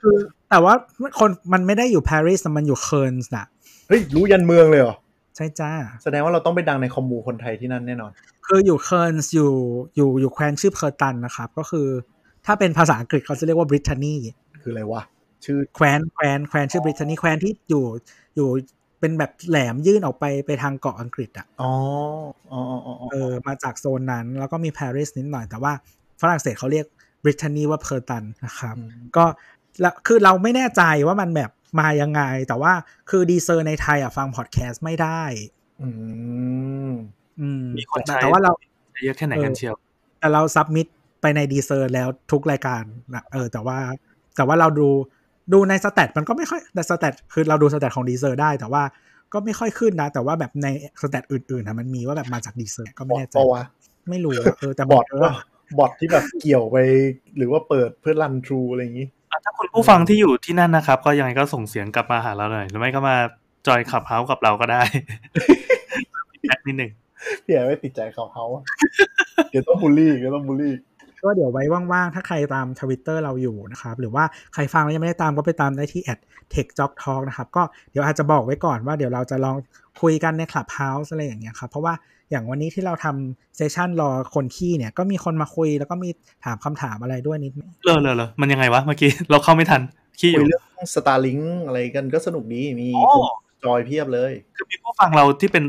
[0.00, 0.16] คือ
[0.50, 0.74] แต่ว่า
[1.20, 3.46] คนมันไม่ได้อยู่ปารีสแต่มันอยู่เคิร์นส์น่ะ
[3.88, 4.96] เฮ้ย รู้ยันเมืองเลยเหรอ
[5.36, 5.70] ใช่จ้า
[6.02, 8.10] แสดงว่าเราต้องไปดังในคอมมูคนไทยที่นั่นแน่นอน
[8.46, 9.52] คืออยู่เคิร์นส์อยู่
[9.96, 11.88] อยู่อยู่แคว้นชื่อเพอร์ตันนะครับ ก็คือ
[12.46, 14.14] ถ้าเป็นภาษาอังกฤษเขาจะเรียกว่าบริ t านี
[14.62, 15.02] คืออะไรวะ
[15.44, 17.84] ชื่อแคว้นแคว้นแคว้นชื่อบริ t านีแคว้นที่อยู่
[18.36, 18.48] อยู่
[19.00, 21.72] เป็นแบบแหลมยื่นออกไปไปทางเกาะอังกฤษอะอ๋อ
[22.52, 25.72] อ๋ออ๋ออ๋อเออมาจากโซนนั้น แล้วก็มีปารีสนิดหน่อยแต่ว่า
[26.20, 26.86] ฝรั่งเศสเขาเรียก
[27.22, 29.24] บริ t านีว่าเพอร์ตันนะครับอืมก็
[29.80, 32.72] แล้วคือเราไม่แน่ใจว่ามันแบบมายังไง แต่ว่า
[33.10, 35.22] คือ Deezer ในไทยอะฟังพอดแคสต์ไม่ได้
[35.82, 35.88] อื
[36.88, 36.92] ม
[37.40, 38.52] อืม มีคนใช้แต่ว่าเรา
[39.04, 39.74] เยอะแค่ไหนกันเชียว
[40.20, 40.86] แต่เรา submit
[41.20, 42.82] ไปใน Deezer แล้วทุกรายการ
[43.14, 43.78] นะเออแต่ว่า
[44.36, 44.88] แต่ว่าเราดู
[45.52, 48.82] ดูใน stat มันก็ไม่ค่อยแต่ stat คือเราดู stat ของ Deezer ได้แต่ว่า
[49.32, 50.66] ก็ไม่ค่อยขึ้นนะ แต่ว่าแบบใน
[51.02, 53.64] stat อื่นๆนะมันมีว่าแบบมาจาก Deezer ก็บไม่อทแน่ใจปะวะ
[54.10, 55.32] ไม่รู้อะเออแต่ bot เออว่า
[55.78, 56.76] bot ที่แบบเกี่ยวไป
[57.36, 63.16] หรือว่าเปิดเพื่อ run through อะไรอย่างนี้อะถ้าคุณผู้ฟังที่อยู่ที่นั่นนะครับ ก็ยังไงก็ส่งเสียงกลับมาหาเราหน่อยหรือไม่ก็มา
[63.66, 64.82] join Clubhouse กับเราก็ได้
[66.48, 66.90] add นิดหนึ่ง
[67.44, 68.62] พี่แอไม่ติดใจเขาเขาอะ
[69.50, 70.72] เดี๋ยวต้องบูลลี่เดี๋ยวต้องบูลลี่
[71.22, 71.62] ก็เดี๋ยวไว้
[71.92, 76.02] ว่างๆ ถ้าใครตามทวิตเตอร์เราอยู่นะครับ หรือว่าใครฟังแล้วยังไม่ได้ตามก็ไปตามได้ที่
[76.54, 79.56] @techjocktalk นะครับ ก็เดี๋ยวอาจจะบอกไว้ก่อนว่าเดี๋ยวเราจะลอง
[80.02, 81.94] คุยกันใน Clubhouse อะไรอย่างเงี้ยครับ เพราะว่า
[82.30, 86.08] อย่างวันนี้ที่เราทำ session รอคนขี้เนี่ย ก็มีคนมาคุยแล้วก็มี
[86.44, 89.82] ถามคำถามอะไรด้วยนิดนึงเลอเลอเลอมันยังไงวะเมื่อกี้เราเข้าไม่ทัน
[90.20, 90.62] ขี้อยู่ คุยยูเรื่อง
[90.94, 93.24] Starlinkอะไรกันก็สนุกดีมีอ๋อคน
[93.64, 95.64] จอยเพียบเลยคือมีผู้ฟังเราที่เป็น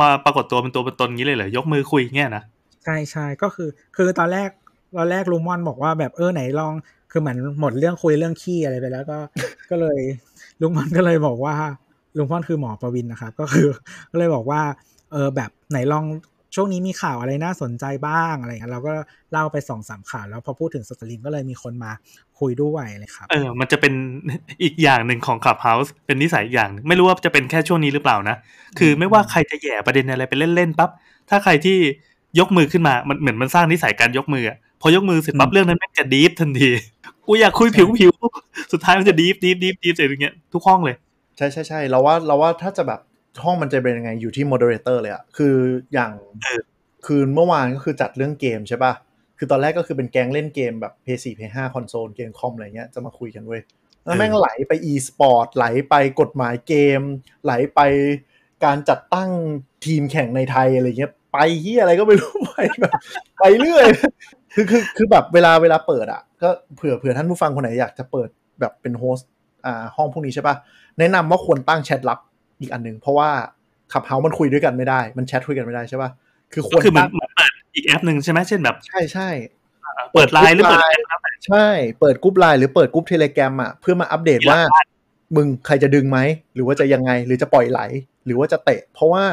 [0.00, 2.44] มาปรากฏตัวเป็นตัวเป็นตนงี้เลยเหรอยกมือคุยเงี้ยนะ
[2.84, 4.48] ใช่ใช่ก็คือ คือตอนแรก
[4.96, 6.72] ตอนแรกลุงม่อนบอกว่าแบบเออไหนลอง
[7.10, 9.18] คือเหมือนหมดเรื่องคุยเรื่องขี้อะไรไปแล้วก็
[9.70, 9.98] ก็เลย
[10.60, 11.54] ลุงม่อนก็เลยบอกว่า
[12.16, 13.68] ลุงม่อนคือหมอประวินนะครับ ก็คือ
[14.10, 14.60] ก็เลยบอกว่า
[15.12, 16.04] เออแบบไหนลอง
[16.54, 18.92] ช่วงนี้มีข่าวอะไรน่าสนใจบ้างอะไรเงี้ยเราก็
[19.32, 21.92] เล่าไปสองสามข่าวแล้วพอพูดถึงสตรีมก็เลยมีคนมา
[22.38, 23.94] คุยด้วยเลยครับ เออ มันจะเป็น
[24.62, 28.36] อีกอย่างหนึ่งของ Clubhouse เป็นนิสัยอย่างหนึ่งไม่รู้ว่าจะเป็นแค่ช่วงนี้หรือเปล่านะ
[28.78, 30.90] คือไม่ว่าใครจะแหย่ประเด็นอะไรไปเล่นๆปั๊บ
[31.30, 31.78] ถ้าใครที่
[32.38, 36.70] ยกมือขึ้นมามันเหมือนมันสร้างนิสัยการยกมืออะ พอยกมือเสร็จปั๊บอืมเรื่องนั้นแม่งจะ deep ทันที
[37.26, 40.96] กูอยากคุยผิวผิวๆสุดท้ายมันจะ deep deep deep deep เสร็จอย่างเงี้ยทุกห้องเลย
[41.36, 43.00] ใช่ใช่ใช่เราว่าเราว่าถ้าจะแบบ
[43.44, 45.54] ห้องมันจะเป็นยังไงอยู่ที่ moderator เลยอะคือ
[45.94, 46.12] อย่าง
[46.42, 46.60] เออ
[47.06, 48.92] คืนเมื่อวานก็คือจัดเรื่องเกมใช่ป่ะ
[49.38, 53.60] คือตอนแรกก็คือเป็นแก๊งเล่นเกมแบบ PS4 PS5 console เกมคอมอะไรเงี้ยจะมาคุยกันเว้ย
[54.04, 57.00] แล้วแม่งไหลไป e-sport ไหลไปกฎหมายเกม
[57.44, 57.80] ไหลไป
[58.64, 59.30] การจัดตั้ง
[59.86, 62.92] ทีมแข่งในไทยอะไรเงี้ยไปเฮียอะไรก็ไม่รู้ไปแบบ
[63.38, 63.86] ไปเรื่อย
[64.54, 68.28] คือคือคือแบบเวลาเวลาเปิดอะก็เผื่อเผื่อท่านผู้ฟังคนไหนอยากจะเปิด
[68.60, 69.30] แบบเป็น host
[69.66, 70.54] อ่าห้องพวกนี้ใช่ปะ
[70.98, 72.18] แนะนำว่าควรตั้งแชทลับ
[72.60, 73.28] อีกอันหนึ่งเพราะว่า
[73.92, 76.10] Clubhouse มันคุยด้วยกันไม่ได้ มันแชทคุยกันไม่ได้ใช่ปะ
[76.52, 79.28] คือควก็รคือเหมือนตั้งเหมือนเปิดอีกแอปหนึ่งใช่ไหมเช่นแบบ ใช่ใช่
[80.12, 81.66] เปิดไลน์หรือเปิดอะไรก็แล้วแต่ใช่
[82.00, 84.60] เปิดกรุ๊ปไลน์หรือเปิดกรุ๊ป Telegram อะเพื่อมาอัปเดตว่า
[85.36, 86.18] มึงใครจะดึงไหม
[86.54, 87.80] หรือว่าจะยังไงหรือจะปล่อยไหล
[88.24, 89.24] หรือว่าจะเตะ เพราะว่า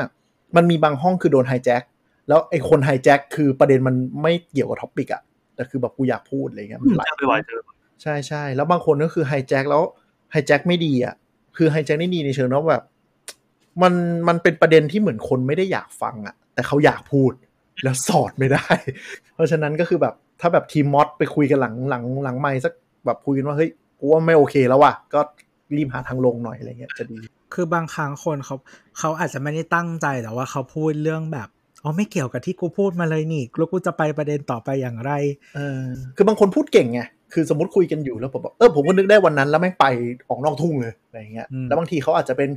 [0.55, 1.81] มันมีบางห้องคือโดน hijack
[2.27, 5.21] แล้วไอ้คน hijack คือประเด็นมันไม่เกี่ยวกับ topic อะ
[5.55, 7.61] แต่คือแบบกูอยากพูดอะไรเงี้ยมันไหลเจอไปบ่อยเจอ
[8.01, 9.83] ใช่ใช่แล้วบางคนก็คือ hijack แล้ว
[10.31, 11.15] hijack ไม่ดีอะ
[11.57, 12.83] คือ hijack ไม่ดีในเชิงว่าแบบ
[13.81, 13.93] มัน
[14.27, 17.31] มันเป็นประเด็นที่เหมือนคนไม่ได้อยากฟังอะแต่เขาอยากพูด
[17.83, 18.67] แล้วสอดไม่ได้
[19.33, 22.73] เพราะฉะนั้นก็คือแบบถ้าแบบทีมมอสไปคุยกันหลังหลังหลังไม่สัก
[23.05, 23.69] แบบคุยกันว่าเฮ้ย
[23.99, 25.19] กูว่าไม่โอเคแล้วว่ะก็
[25.75, 27.17] รีบหาทางลงหน่อยอะไรเงี้ยจะดี
[27.53, 28.55] คือบางครั้งคนเขา
[28.99, 31.49] เขาอาจจะไม่ได้ตั้งใจแต่ว่าเขาพูดเรื่องแบบ
[31.87, 35.11] อ๋อไม่เกี่ยวกับที่กูพูดมาเลยนี่แล้วกูจะไปประเด็นต่อไปอย่างไร
[35.55, 35.83] เออ
[36.15, 36.99] คือบางคนพูดเก่งไง
[37.33, 39.85] คือสมมติคุยกันอยู่แล้วผมบอกเออผมก็นึกได้วันนั้นแล้วแม่งไป
[40.29, 42.49] ออกนอกทุ่งเลยอะไรอย่างเงี้ยอืมแล้วบางทีเขาอาจจะเป็น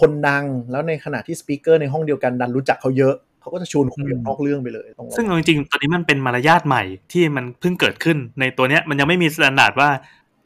[0.00, 6.82] คนดังแล้วในขณะที่ speaker ในห้องเดียวกันดันรู้จักเขาเยอะเขาก็จะชวนคุยนอกเรื่องไปเลยต้องระวังซึ่งเอาจริงๆตอนนี้มันเป็นมารยาทใหม่
[7.12, 9.88] ที่มันเพิ่งเกิดขึ้นในตัวเนี้ยมันยังไม่มี standard ว่า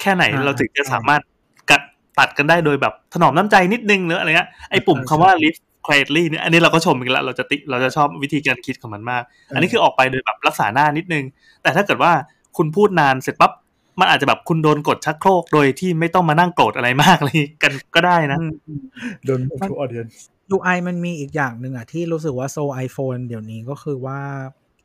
[0.00, 1.22] แค่ไหนอ่าเราถึงจะสามารถ
[1.70, 1.82] กัด
[2.18, 9.22] ตัดกันได้โดยแบบถนอมน้ำใจนิดนึงหรืออะไรเงี้ยไอ้ปุ่มคำว่า leave quietly เนี่ยอันนี้เราก็ชมอีกแล้วเราจะติเราจะชอบวิธีการคิดของมันมาก
[9.54, 11.24] อันนี้คือออกไปโดยแบบรักษาหน้านิดนึง
[11.62, 12.12] แต่ถ้าเกิดว่า
[12.56, 13.52] คุณพูดนานเสร็จปั๊บ
[14.00, 18.82] มันอาจจะแบบคุณโดนกดชักโครกโดยที่ไม่ต้องมานั่งโกรธอะไรมากเลยกันก็ได้นะอืมอืม
[19.24, 20.14] โดน move to audience
[20.54, 24.20] UI มันมีอีกอย่างหนึ่งอะที่รู้สึกว่าโซ iPhone เดี๋ยวนี้ก็คือว่า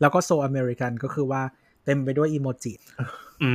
[0.01, 1.41] แล้วก็โซอเมริกันก็คือว่า
[1.85, 2.73] เต็มไปด้วยอีโมจิ
[3.43, 3.51] อื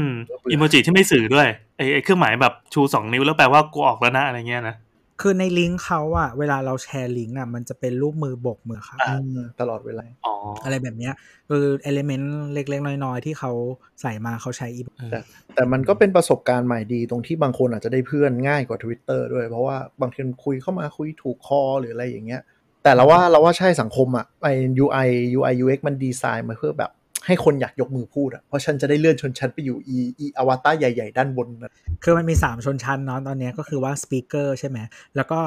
[0.00, 0.04] ม
[0.52, 4.76] อีโมจิที่ไม่สื่อด้วยไอ้ไอ้เครื่องหมายแบบชูสองนิ้วแล้วแปลว่ากูออกแล้วนะอะไรเงี้ยนะ
[5.20, 11.14] คือในลิงก์เขาอะเวลาเราแชร์ลิงก์อะมันจะเป็นรูปมือบกมือครับอ่าตลอดเวลาอ๋ออะไรแบบเนี้ย
[11.48, 13.52] คือเอลิเมนต์เล็กๆ น้อยๆ ที่เขา
[14.00, 15.20] ใส่มาเขาใช้อีโมแต่
[15.54, 22.42] แต่มันก็เป็นประสบการณ์ใหม่ดีตรงที่บางคนอาจจะได้เพื่อนง่ายกว่า Twitter ด้วย เพราะว่าบางทีคุยเข้ามาคุยถูกคอหรืออะไรอย่างเงี้ย
[22.82, 24.48] แต่เราว่าเราว่าใช่สังคมอะไอ
[24.84, 25.08] UI
[25.38, 26.90] UI UX มันดีไซน์มาเพื่อแบบ
[27.26, 31.72] ให้คนอยากยกมือพูดอะเพราะฉันจะได้เลื่อนชนชั้นไปอยู่อีอีอวตารใหญ่ ๆ ด้านบนนะ
[32.04, 34.78] คือมันมี 3 ชนชั้นเนาะตอนเนี้ยก็คือว่าสปีกเกอร์ใช่ไหม
[35.16, 35.38] แล้วก็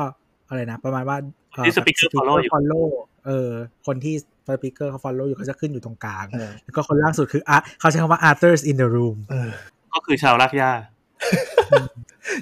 [0.49, 1.17] อะไรนะ ประมาณว่า
[1.53, 2.85] เอ่อที่ speaker follow อยู่ follow
[3.25, 3.49] เออ
[3.85, 4.15] คนที่
[4.47, 9.49] สปีกเกอร์เขา follow อยู่ก็จะขึ้นอยู่ตรงกลางเออแล้วก็คนล่างสุดคืออะเขาใช้คำว่า others in the room เออ
[9.93, 10.71] ก็คือชาวรักหญ้า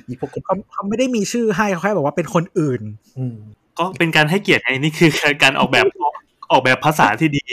[0.07, 2.81] อีพวกคนเขาเขาไม่ได้มีชื่อให้เขาแค่บอกว่าเป็นคนอื่น
[3.17, 3.37] อืม
[3.79, 5.09] ก็เป็นการให้เกียรติไงนี่คือ
[5.43, 5.85] การออกแบบ
[6.51, 7.45] ออกแบบภาษาที่ดี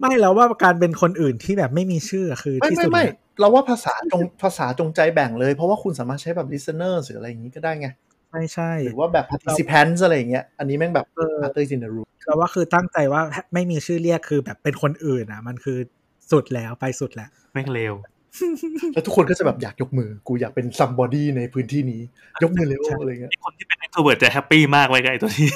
[0.00, 7.88] ไม่แล้วว่าการเป็นคนอื่นที่แบบไม่มีชื่ออะคือไม่ที่ไม่สุดไม่แล้วเราว่าภาษาจงภาษาจงใจแบ่งเลย เพราะว่าคุณสามารถใช้แบบ listener หรืออะไรอย่างนี้ก็ได้ไง
[8.32, 13.22] ไม่ใช่หรือว่าแบบ participants อะไรอย่างเงี้ยอันนี้แม่งแบบเออ others in the room เราว่าคือตั้งใจว่า
[13.54, 15.78] ไม่มีชื่อเรียกคือแบบเป็นคนอื่นอะ มันคือ
[16.30, 17.94] สุดแล้วไปสุดแล้วแม่งเร็ว
[18.94, 22.00] แล้วทุกคนก็จะแบบอยากยกมือ กูอยากเป็น somebody ในพื้นที่นี้
[22.42, 25.50] ยกมือเร็วใช่อะไรเงี้ยคนที่เป็น extrovert จะแฮปปี้มากไว้กับไอ้ตัวนี้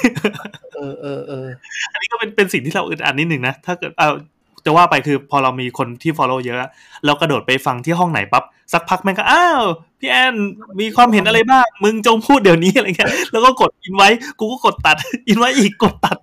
[0.75, 1.47] เออเออเออ
[1.93, 4.09] อันนี้ก็เป็นเป็นสิ่งที่เราอึดอัดนิดหนึ่งนะ ถ้าเกิดเอา
[4.65, 6.69] จะว่าไปคือพอเรามีคนที่ follow เยอะ
[7.05, 8.43] เรากระโดดไปฟังที่ห้องไหนปั๊บ
[8.73, 9.61] สักพักแม่งก็อ้าว
[9.99, 10.33] พี่แอน
[10.79, 14.09] มีความเห็นอะไรบ้างมึงจงพูดเดี๋ยวนี้อะไรเงี้ยแล้วก็กดอินไว้
[14.39, 14.95] กูก็กดตัด
[15.27, 16.17] อินไว้อีกกดตัด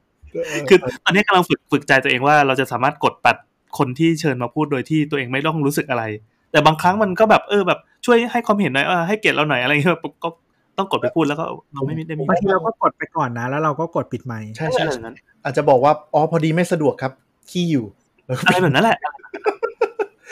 [0.68, 3.36] คือตอนนี้กำลังฝึกฝึกใจตัวเองว่าเราจะสามารถกดตัด
[3.78, 6.04] คนที่เชิญมาพูดโดยที่ตัวเองไม่ต้องรู้สึกอะไร
[6.52, 10.28] แต่บางครั้งมันก็แบบเออแบบช่วยให้ความเห็นหน่อยเออให้เกียรติเราหน่อยอะไรเงี้ยแบบก็
[10.78, 17.12] ต้องกดไปพูดแล้วก็เราไม่มีได้มีบางทีเราก็กดไปก่อนนะ แล้วเราก็กดปิดไมค์ใช่อะไรใช่แบบนั้นอาจจะบอกว่าอ๋อพอดีไม่สะดวกครับ
[17.50, 18.98] ขี้อยู่แล้วก็ อะไรแบบนั้นแหละ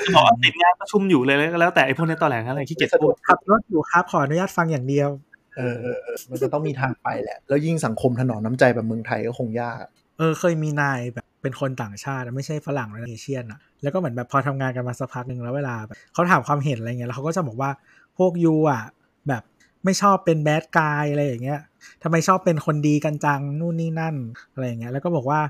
[0.07, 5.09] จะบอกว่าติดงานประชุมอยู่เลยก็แล้ว แต่ไอ้พวกนี้ตอแหลงอะไรขี้เกียจพูดขับรถอยู่ครับขออนุญาตฟังอย่างเดียว
[5.57, 9.79] เออเออเออมันจะต้องมีทางไปแหละ แล้วยิ่งสังคมถนอมน้ำใจแบบเมืองไทยก็คงยาก
[10.19, 17.71] เออเคยมีนายแบบเป็นคนต่างชาติอะไม่ใช่ฝรั่งนะเอเชียนอะ แล้วก็เหมือนแบบพอทำงานกันมาสักพักหนึ่งแล้วเวลาแบบเขาถามความเห็นอะไรเงี้ยแล้วเขาก็จะบอกว่า
[18.19, 18.83] พวกยูอะ
[19.29, 19.43] แบบ
[19.85, 21.61] ไม่ชอบเป็นแบดกายอะไรอย่างเงี้ย
[22.03, 24.17] ทำไมชอบเป็นคนดีกันจังนู่นนี่นั่น
[24.53, 25.41] อะไรอย่างเงี้ยแล้วก็บอกว่า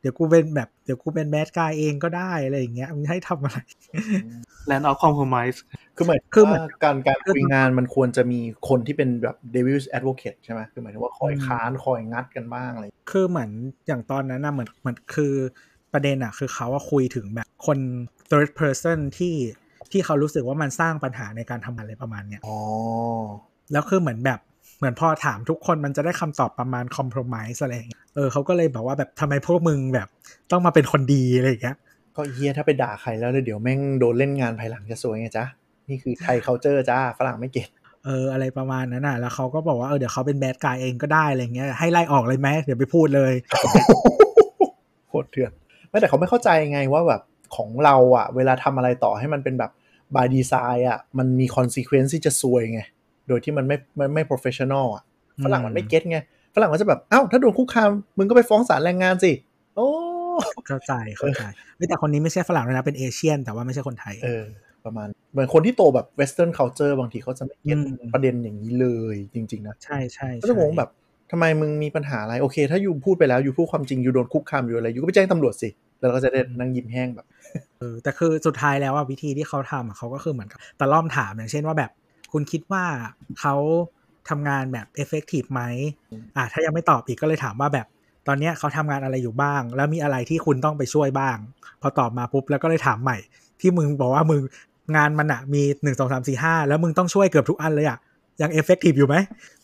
[0.00, 3.58] เดี๋ยวกูเป็นแบบเดี๋ยวกูเป็นแบดกายเองก็ได้อะไรอย่างเงี้ยมึงให้ทำอะไร
[4.70, 5.58] Land of Compromise
[5.96, 13.50] คือหมายคือเหมือนว่าการการคุยงานมันควรจะมีคนที่เป็นแบบ devil's advocate ใช่ไหไหมคือหมายถึงว่าคอยอืมค้านคอยงัดกันบ้างอะไรคือเหมือน
[13.86, 15.34] อย่างตอนนั้นนะเหมือนเหมือนคือ
[15.92, 17.78] ประเด็นอะคือเขาว่าคุยถึงแบบคน
[18.30, 19.34] third person ที่
[19.92, 22.58] ที่เขารู้สึกว่ามันสร้างปัญหาในการทำงานอะไรประมาณเนี้ยอ๋อ
[23.72, 24.40] แล้วคือเหมือนแบบ
[24.80, 30.08] เหมือนพอถามทุกคนมันจะได้คำตอบประมาณ compromise อะไรอย่างเงี้ยเออเขาก็เลยแบบว่าแบบทำไมพวกมึงแบบ
[30.50, 31.76] ต้องมาเป็นคนดีอะไรอย่างเงี้ย
[32.16, 35.44] ก็เฮียถ้าไปด่าใครแล้วเดี๋ยวแม่งโดนเล่นงานภายหลังจะสวยไงจ๊ะ
[35.88, 37.68] นี่คือไทย culture จ้าฝรั่งไม่เก็ต
[38.04, 43.32] เอออะไรประมาณนั้นน่ะ แล้วเขาก็บอกว่าเออเดี๋ยวเขาเป็นแบดกายเองก็ได้อะไรเงี้ยให้ไล่ออกเลยไหมเดี๋ยวไปพูดเลย
[45.08, 45.52] โคตรเถื่อน
[45.88, 47.22] ไม่แต่เขาไม่เข้าใจไงว่าแบบ
[47.56, 49.70] ของเราอะเวลาทำอะไรต่อให้มันเป็นแบบ
[50.14, 52.80] by design อะมันมี consequence ที่จะซวยไง
[53.30, 55.04] โดยที่มันไม่มันไม่ professional อะ
[55.44, 56.18] ฝรั่งมันไม่เก็ตไง
[56.54, 59.32] ฝรั่งมันจะแบบเอ้าถ้าโดนคุกคามมึงก็ไปฟ้องศาลแรงงานสิ
[59.76, 59.88] โอ้
[60.68, 61.42] เข้าใจเข้าใจ
[61.76, 64.44] เฮ้ยแต่คนนี้ไม่ใช่ฝรั่งเลยนะเป็นเอเชียน แต่ว่าไม่ใช่คนไทย เออ
[64.84, 70.90] ประมาณเหมือนคนที่โตแบบ western culture บางทีเขาจะไม่เก็ตอืมประเด็นอย่างนี้เลยจริง ๆ นะ ใช่ใช่ก็จะงงแบบ
[71.30, 75.68] ทำไมมึงมีปัญหาอะไรโอเค ถ้าอยู่พูดไปแล้วอยู่พูดความจริงอยู่โดนคุกคามอยู่อะไรอยู่ก็ไปแจ้งตำรวจสิ
[75.98, 77.26] แล้วเราก็จะได้นั่งยิ้มแห้งแบบ
[77.78, 81.90] เออแต่คือสุดท้ายแล้วว่าวิธีที่เขาทำอะเขาก็คือเหมือนกับตะล่อมถามอย่างเช่นว่าแบบ
[82.32, 82.84] คุณคิดว่า
[83.40, 83.54] เขา
[84.28, 85.62] ทำงานแบบ effective ไหม
[86.36, 87.86] อะถ้ายังไม่ตอบอีกก็เลยถามว่าแบบ
[88.28, 91.36] ตอนเนี้ยเขาทำงานอะไรอยู่บ้าง แล้วมีอะไรที่คุณต้องไปช่วยบ้าง
[91.82, 93.18] พอตอบมาปุ๊บแล้วก็เลยถามใหม่
[93.60, 94.42] ที่มึงบอกว่ามึง
[94.96, 97.98] งานมันอะมีหนึ่งสองสามสี่ห้าแล้วมึงต้องช่วยเกือบทุกอันเลยอะ
[98.40, 99.16] ยัง effective อยู่ไหม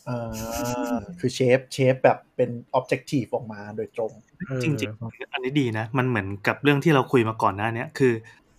[0.09, 4.11] อ่าคือเชฟเชฟแบบเป็น objective ออกมาโดยตรง
[4.47, 8.13] เออจริง ๆ อันนี้ดีนะ มันเหมือนกับเรื่องที่เราคุยมาก่อนหน้าเนี้ยคือ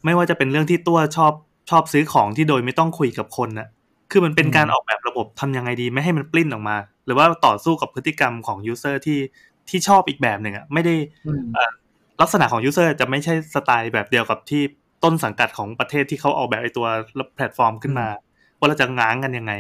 [0.05, 1.33] ไม่ว่าจะเป็นเรื่องที่ตัวชอบ
[1.71, 3.69] ชอบซื้อของที่โดยไม่ต้องคุยกับคนน่ะ
[4.11, 9.21] คือมันเป็นการออกแบบระบบทำยังไงดีไม่ให้มันปลิ้นออกมา หรือว่าต่อสู้กับพฤติกรรมของ user ที่
[9.69, 10.95] ที่ชอบอีกแบบหนึ่งอะไม่ได้
[11.27, 11.71] อืมเอ่อ
[12.21, 14.63] ลักษณะของ user จะไม่ใช่สไตล์แบบเดียวกับที่
[15.05, 16.87] ต้นสังกัดของประเทศที่เขาออกแบบไอตัว
[17.35, 18.07] แพลตฟอร์มขึ้นมา
[18.59, 19.53] ว่าเราจะง้างกันยังไง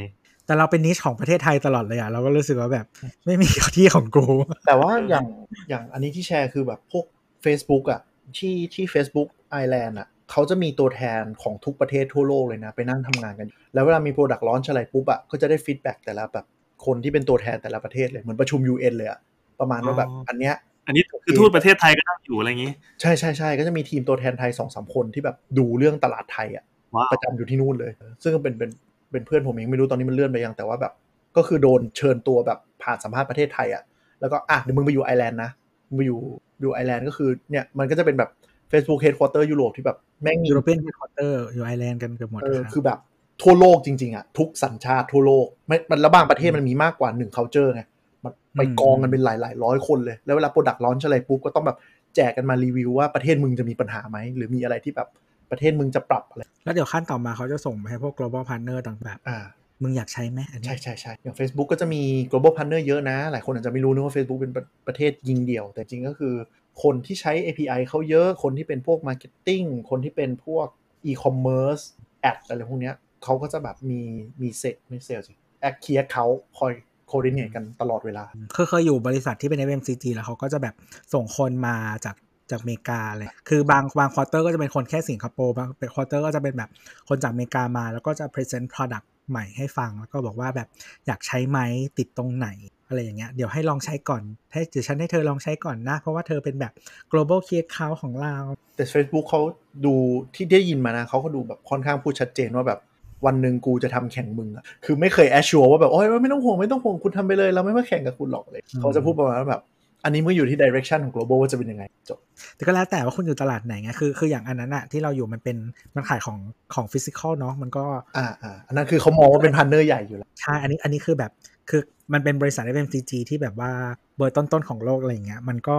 [0.46, 2.86] แต่เราเป็น niche ของประเทศไทยตลอดเลยอะเราก็รู้สึกว่าแบบ
[3.26, 3.46] ไม่มี
[3.76, 4.24] ที่ของกู
[4.66, 5.26] แต่ว่าอย่าง
[5.68, 7.04] อย่างอันนี้ที่แชร์คือแบบพวก
[7.44, 8.00] Facebook อะ
[8.38, 9.28] ที่ที่ Facebook
[9.62, 16.46] Ireland อะ เขาจะมีตัวแทนของทุกประเทศทั่วโลกเลยนะ ไปนั่งทำงานกัน แล้วเวลามี Product Launch อะไรปุ๊บอะก็จะได้ feedback แต่ละแบบ
[16.86, 19.18] คนที่เป็นตัวแทนแต่ละประเทศเลยเหมือนประชุม UN เลยอะ
[19.60, 20.54] ประมาณว่าแบบอ๋ออัอันเนี้ย
[20.86, 26.64] อันนี้คือทูตประเทศไทยก็นั่งอยู่อะไรอย่างนี้ ใช่ใช่ใช่ก็จะมีทีมตัวแทนไทยสองสามคนที่แบบดูเรื่องตลาดไทยอะ
[26.94, 28.70] ว้าวประจำอยู่ที่นู่นเลย ซึ่งก็เป็นเป็น
[29.12, 30.92] เป็นเพื่อนผมเองไม่รู้ตอนนี้มันเลื่อนไปยังแต่ว่าแบบ
[31.36, 33.82] ก็คือโดนเชิญตัวแบบผ่านสัมภาษณ์ประเทศไทยอะ
[34.20, 35.50] แล้วก็อะเดี๋ยวมึงไปอยู่ไอร์แลนด์นะ
[35.88, 36.20] มึงไปอยู่
[36.60, 38.30] อยู่ไอร์แลนด์ก็คือเนี่ยมันก็จะเป็นแบบ
[38.72, 42.98] Facebook Headquarter ยุโรปที่แบบแม่งมี European headquarter อยู่ไอร์แลนด์กันเกือบหมดเออนะครับคือแบบ
[43.42, 47.82] ทั่วโลกจริง ๆอะทุกสัญชาติทั่วโลกไม่มันแล้วบางประเทศมันมีมากกว่าหนึ่ง culture ไง
[48.24, 51.76] มันไปกองกันเป็นหลายๆร้อยคนเลย แล้วเวลา product launch อะไรปุ๊บก็ต้องแบบ
[52.16, 55.08] แจกกันมารีวิวว่าประเทศมึงจะมีปัญหาไหม หรือมีอะไรที่แบบ
[55.50, 59.38] ประเทศมึงจะปรับอะไร แล้วเดี๋ยวขั้นต่อมาเขาจะส่งไปให้พวก global partner ต่างแบบอ่า
[59.82, 66.34] มึงอยากใช้ไหมอันนี้ใช่ใช่ใช่อย่าง Facebook ก็จะมี global partner เยอะนะ หลายคนอาจจะไม่รู้นึกว่า Facebook เป็นประประเทศยิงเดี่ยว แต่จริงก็คือ
[66.82, 70.66] คนที่ใช้ API เขาเยอะคนที่เป็นพวก marketing คนที่เป็นพวก
[71.10, 71.84] e-commerce
[72.30, 74.00] ad อะไรพวกเนี้ยเขาก็จะแบบมี
[74.42, 76.26] มีเซลไม่เซลสิแอคเคียเขา
[76.58, 76.72] คอย
[77.10, 78.24] coordinate กันตลอดเวลา
[78.56, 80.74] คือเคยอยู่บริษัทที่เป็น FMCG แล้วเขาก็จะแบบ
[81.14, 82.16] ส่งคนมาจาก
[82.50, 86.70] จากอเมริกาเลย คือบางบาง quarter ก็จะเป็นคนแค่สิงคโปร์ บาง quarter ก็จะเป็นแบบ
[87.08, 90.68] คนจากอเมริกามา แล้วก็จะ present product ใหม่ให้ฟัง แล้วก็บอกว่าแบบ
[91.06, 91.58] อยากใช้ไหม
[91.98, 92.48] ติดตรงไหน
[92.88, 94.22] อะไรอย่างเงี้ยเดี๋ยวให้ลองใช้ก่อน
[94.52, 96.72] ให้เดี๋ยวฉันให้เธอลองใช้ก่อนนะ เพราะว่าเธอเป็นแบบ
[97.12, 98.36] global key account ของเรา
[98.76, 99.40] แต่ Facebook เขา
[99.84, 99.94] ดู
[100.34, 102.80] ที่ได้ยินมานะเขาก็ดูแบบค่อนข้างพูดชัดเจนว่าแบบ
[103.26, 109.62] วันหนึ่งกูจะทำแข่งมึงอะคือไม่เคย assure ว่าแบบโอ้ยไม่ต้องห่วงไม่ต้องห่วงคุณทำไปเลย เราไม่มาแข่งกับคุณหรอกเลยอืมเขาจะพูดประมาณว่าแบบ
[110.04, 112.18] อันนี้มันอยู่ที่ direction ของ global ว่าจะเป็นยังไงจบ
[112.56, 115.56] แต่ก็แล้วแต่ว่าคุณอยู่ตลาดไหนไงคือคืออย่างอันนั้นอะที่เราอยู่มันเป็น
[115.94, 116.38] มันขายของ
[116.74, 117.84] ของฟิสิกอลเนาะมันก็
[118.18, 121.30] อ่าอ่าอันนั้นคือเขามองว่าเป็นพันเนอร์ใหญ่อยู่แล้ว ใช่ อันนี้อันนี้คือแบบ
[121.70, 121.80] คือ
[122.12, 123.70] มันเป็นบริษัท FMCG ที่แบบว่า
[124.16, 125.78] เบอร์ต้นๆของโลกอะไรอย่างเงี้ยมันก็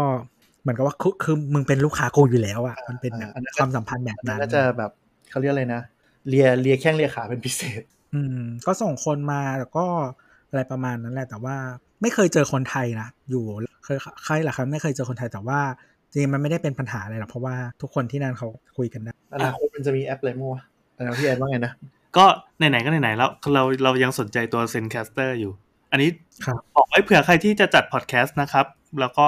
[0.61, 4.91] เหมือนกับว่าคือคือมึงเป็นลูกค้ากูอยู่แล้วอะมันเป็นแบบอ่าอันนั้นความสัมพันธ์แบบอันนั้นั้นนน่าจะแบบ
[5.29, 5.81] เขาเรียกอะไรนะ
[6.29, 7.81] เลียเลียแข้งเลียขาเป็นพิเศษ
[8.13, 9.85] อืม ก็ส่งคนมาแล้วก็
[10.49, 11.55] อะไรประมาณนั้นแหละ แต่ว่า
[12.01, 13.43] ไม่เคยเจอคนไทยนะ อยู่
[13.89, 15.59] เคยใครหละครับไม่เคยเจอคนไทยแต่ว่า
[16.11, 20.63] จริงๆมันไม่ได้เป็นปัญหาอะไรหรอกเพราะว่าทุกคนที่นั่นเขาคุยกันได้อนาคตมันจะมีแอปอะไรมั้งวะ
[20.95, 21.73] อันนั้นพี่แอนว่าไงนะ
[22.17, 22.25] ก็
[22.57, 25.51] ไหนๆก็ไหนๆแล้วเราเรายังสนใจตัว Zencaster อยู่
[25.91, 26.09] อันนี้
[26.45, 28.65] ครับบอกไว้เผื่อใครที่จะจัดพอดแคสต์นะครับ
[28.99, 29.27] แล้วก็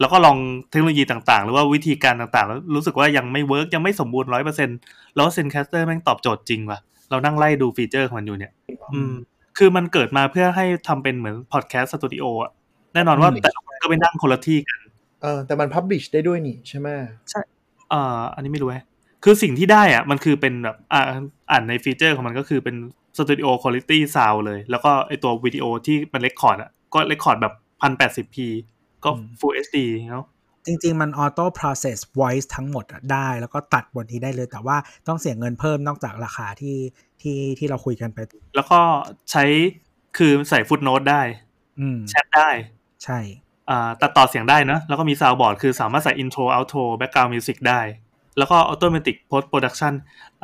[0.00, 0.36] แล้วก็ลอง
[0.70, 4.68] เทคโนโลยีต่างๆ หรือว่าวิธีการต่างๆ แล้วรู้สึกว่ายังไม่ work ยังไม่สมบูรณ์ร้อยเปอร์เซ็นต์
[5.16, 6.78] แล้ว Zencaster แม่งตอบโจทย์จริงว่ะ
[7.10, 8.52] เรานั่งไล่ดู feature ของมันอยู่เนี่ย
[8.94, 9.12] อืม
[9.58, 12.50] คือมันเกิดมาเพื่อให้ทำเป็นเหมือนพอดแคสต์สตูดิโออะ
[12.96, 14.80] แน่นอนว่าอืมแต่ละคนก็ไปนั่งคนละที่กัน
[15.22, 16.88] เออแต่มัน publish ได้ด้วยนี่ใช่ไหม
[17.92, 18.86] อ่าอันนี้ไม่รู้แฮะ
[19.24, 21.02] คือสิ่งที่ได้อะมันคือเป็นแบบอ่า
[21.50, 22.76] อ่านใน feature ของมันก็คือเป็น
[23.16, 28.46] สตูดิโอคุณ i t y sound เลย แล้วก็ไอตัววิดีโอที่มัน record อะก็ record แบบพันแปดสิบ p
[29.04, 29.78] ก็อืม Full HD
[30.10, 30.26] เนาะ
[30.66, 34.76] จริง ๆ มัน auto process voice ทั้งหมดอะได้ แล้วก็ตัดบทนี้ได้เลย แต่ว่า
[35.08, 36.76] ต้องเสียเงินเพิ่มนอกจากราคาที่
[37.22, 38.18] ที่ที่เราคุยกันไป
[38.56, 38.80] แล้วก็
[39.30, 39.44] ใช้
[40.16, 41.22] คือใส่ฟุตโน e ได้
[41.80, 42.48] อืมแชทได้
[43.04, 43.18] ใช่
[43.70, 47.80] อ่าตัดต่อเสียงได้นะแล้วก็มีซาวบอร์ดคือสามารถใส่ intro outro background music ได้
[48.38, 49.94] แล้วก็ automatic post production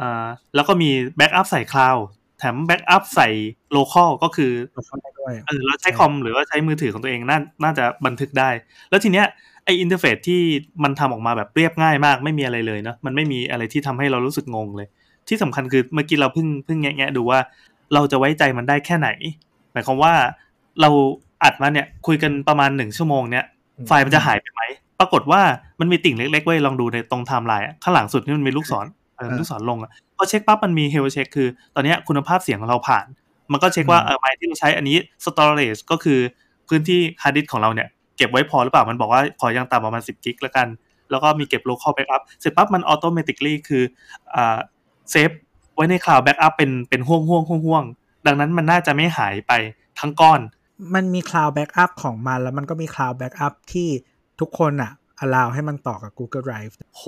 [0.01, 2.01] อ่าแล้วก็มี backup ใส่ cloud
[2.39, 3.29] แถม backup ใส่
[3.77, 8.51] local ก็คือเราเข้าได้ด้วยเออเราใช้คอมหรือว่าใช้มือถือของตัวเองน่าน่าจะบันทึกได้
[8.91, 9.27] แล้วทีเนี้ย
[9.65, 10.41] ไอ้ interface ที่
[10.85, 14.89] มันทำออกมาแบบเรียบง่ายมากไม่มีอะไรเลยเนาะมันไม่มีอะไรที่ทำให้เรารู้สึกงงเลย
[15.29, 17.41] ที่สำคัญคือเมื่อกี้เราเพิ่งเพิ่งแงะๆดูว่า
[17.95, 19.09] เราจะไว้ใจมันได้แค่ไหน
[19.73, 20.15] หมายความว่า
[20.81, 20.91] เรา
[21.43, 23.45] อัดมาเนี่ยคุยกันประมาณหนึ่งชั่วโมงเนี่ย
[23.87, 24.61] ไฟล์มันจะหายไปไหม
[25.01, 25.41] ปรากฏว่า
[25.81, 28.87] มันมีติ่งเล็กๆเว้ยลองดูในตรงไทม์ไลน์อะข้างหลังสุดนี่มันมีลูกศร
[29.17, 33.07] เออลูกศรลงอะพอเช็คปั๊บมันมี health check คือ ตอนเนี้ยคุณภาพเสียงของเราผ่าน
[33.53, 36.19] มันก็เช็คว่าเออไมค์ที่เราใช้อันนี้ storage ก็คือ
[36.69, 40.69] พื้นที่ฮาร์ดดิสก์ของเราเนี่ยเก็บไว้พอหรือเปล่ามันบอกว่าขอยังต่ำประมาณ10กิกแล้วกัน
[41.11, 43.83] แล้วก็มีเก็บ local backup เสร็จปั๊บมัน automatically คือ
[44.35, 44.59] อ่า
[45.11, 45.31] เซฟ
[45.75, 47.85] ไว้ใน cloud backup เป็นเป็นห้วงห้วงห้วงห้วง
[48.27, 49.53] ดังนั้นมันน่าจะไม่หายไป
[49.99, 50.41] ทั้งก้อน
[50.95, 53.89] มันมี cloud backup ของมัน แล้วมันก็มี cloud backup ที่
[54.41, 54.93] ทุกคนอะ
[55.25, 57.05] allow ให้มันต่อกับ Google Drive โห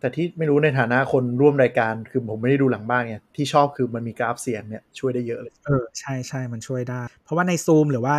[0.00, 8.14] แต่ที่ไม่รู้ในฐานะคนร่วมรายการคือผมไม่ได้ดูหลังบ้านไงที่ชอบคือมันมีกราฟเสียงเนี่ยช่วยได้เยอะเลย เออ ใช่ใช่มันช่วยได้ เพราะว่าใน Zoom หรือว่า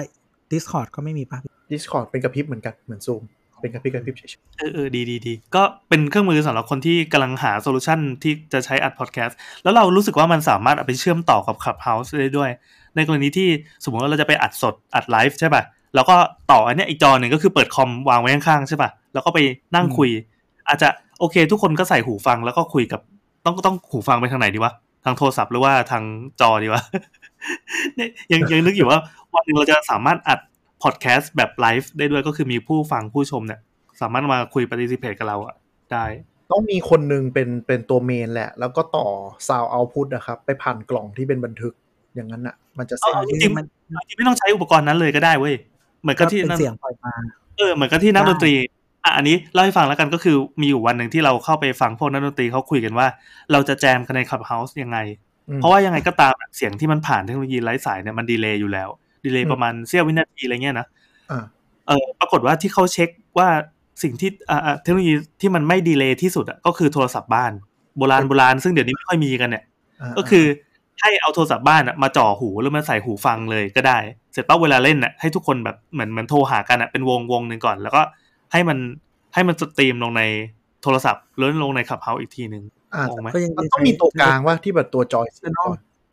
[0.54, 1.40] Discord ก็ไม่มีป่ะ
[1.72, 3.24] Discord เป็นกระพริบเหมือนกันเหมือนซูม
[3.62, 4.30] เป็นกระพริบกระพริบเฉย
[4.60, 12.52] เออเออดีดีดีก็เป็นเครื่องมือสำหรับคนที่กำลังหา solution ที่จะใช้อัดพอดแคสต์แล้วเรารู้สึกว่ามันสามารถเอาไปเชื่อมต่อกับ Clubhouse ได้ด้วย
[12.96, 13.48] ในกรณีที่
[13.84, 15.64] สมมติว่าเราจะไปอัดสดอัดไลฟ์ใช่ป่ะ
[15.96, 16.16] แล้วก็
[16.52, 19.40] ต่ออันเนี้ยอีกจอหนึ่งก็คือเปิดคอมวางไว้ข้างๆใช่ป่ะแล้วก็ไป
[19.76, 20.10] นั่งคุย
[20.68, 20.88] อาจจะ
[21.20, 23.02] โอเค ทุกคนก็ใส่หูฟังแล้วก็คุยกับ
[23.46, 24.74] ต้องต้องหูฟังไปทางไหนดีวะ
[25.06, 26.04] ทางโทรศัพท์หรือว่าทาง
[26.42, 26.82] จอดีวะ
[27.96, 29.00] เนี่ยยังยังนึกอยู่ว่า
[29.34, 30.40] วันหนึงเราจะสามารถอัด
[30.84, 33.60] พอดแคสต์แบบไลฟ์ได้ด้วยก็คือมีผู้ฟังผู้ชมเนี่ย
[34.02, 35.56] สามารถมาคุยปฏิสิเพตกับเราอะ
[35.92, 36.06] ได้
[36.52, 39.08] ต้องมีคนหนึ่งเป็นเป็นตัวเมนแหละ แล้วก็ต่อ
[39.48, 41.74] Sound Output นะครับ ไปผ่านกล่องที่เป็นบันทึก
[42.16, 43.66] อย่างนั้นอะ มันจะเซ็นเอาจริงๆมัน
[44.08, 45.56] จริงๆไม่ต้องใช้อุปกรณ์นั้นเลยก็ได้เว้ย
[46.02, 47.14] เหมือนก็กับที่เป็นนั่นเสียงปล่อยมา
[47.58, 48.54] เออเหมือนกับที่นักได้ดนตรี
[49.04, 53.08] อะอันนี้เล่าให้ฟังแล้วกันก็คือมีอยู่วันหนึ่งที่เราเข้าไปฟังพวกนักดนตรีเขาคุยกันว่า
[53.52, 54.98] เราจะแจมกันใน Clubhouse ยังไง
[55.50, 58.90] อืมเพราะว่ายังไงก็ตามอะเสียงที่มันผ่านเทคโนโลยีไร้สายเนี่ยมัน delay อยู่แล้ว
[59.26, 60.88] delay อืมประมาณเสี้ยววินาทีอะไรเงี้ยนะ
[61.32, 61.44] อ่า
[61.88, 63.48] เออปรากฏว่าที่เขาเช็คว่า
[64.04, 67.52] สิ่งที่อ่าอ่าเทคโนโลยีที่มันไม่ delay ที่สุดอะก็คือโทรศัพท์บ้าน
[67.98, 70.46] โบราณโบราณซึ่งเดี๋ยวนี้ไม่ค่อยมีกันเนี่ยอ่าก็คือ
[71.02, 73.98] ให้เอาโทรศัพท์บ้านอะมาจ่อหูแล้วมาใส่หูฟังเลยก็ได้
[74.34, 78.02] เสร็จปั๊บเวลาเล่นอะให้ทุกคนแบบเหมือนเหมือนโทรหากันอะเป็นวงวงหนึ่งก่อน แล้วก็
[78.52, 78.78] ให้มัน
[79.34, 80.24] ให้มัน stream ลงใน
[80.84, 82.64] โทรศัพท์แล้วลงใน Clubhouse อีกทีหนึ่ง
[82.94, 85.70] อ่างงไหมก็ยังมันต้องมีตัวกลางว่าที่แบบตัว join เนาะ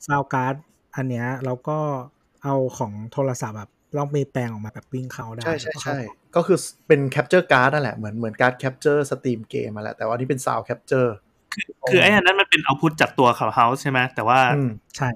[0.07, 0.55] sound card
[0.97, 1.79] อันเนี้ยเราก็
[2.45, 11.15] เอาของโทรศัพท์แบบลองมีแปลงออกมาแบบวิ่งเข้าได้ ใช่ใช่แล้วก็ใช่เข้าก็คือเป็น capture card นั่นแหละ เหมือนเหมือนการ์ด capture stream เกมมาแหละแต่ว่านี่เป็น sound capture
[11.91, 15.09] คือไอ้อันนั้นมันเป็น output จากตัว Clubhouse ใช่ไหมแต่ว่าอืมใช่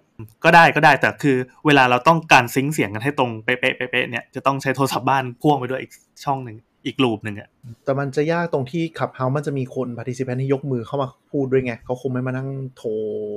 [0.44, 5.92] ก็ได้ก็ได้แต่คือเวลาเราต้องการ sync เสียงกันให้ตรงเป๊ะๆเป๊ะๆเนี่ยจะต้องใช้โทรศัพท์บ้านพ่วงไปด้วยอีก
[6.24, 6.56] ช่องหนึ่ง
[6.86, 7.48] อีก loop หนึ่งอะ
[7.84, 12.90] แต่มันจะยากตรงที่ Clubhouse มันจะมีคน participant ที่ยกมือเข้ามาพูดด้วยไง เขาคงไม่มานั่งโทร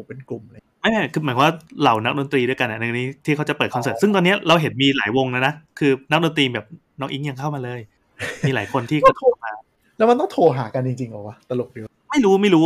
[0.08, 6.66] เป็นกลุ่มเลย ไม่ไม่คือหมายความว่าเหล่านักดนตรีด้วยกันอะในนี้ที่เขาจะเปิดคอนเสิร์ต ซึ่งตอนเนี้ยเราเห็นมีหลายวงแล้วนะ คือนักดนตรีแบบ
[7.00, 7.80] น้องอิงยังเข้ามาเลย
[8.46, 9.52] มีหลายคนที่ก็โทรมา
[9.98, 12.66] แล้วมันต้องโทรหากันจริงๆเหรอวะ ตลกดีวะไม่รู้ไม่รู้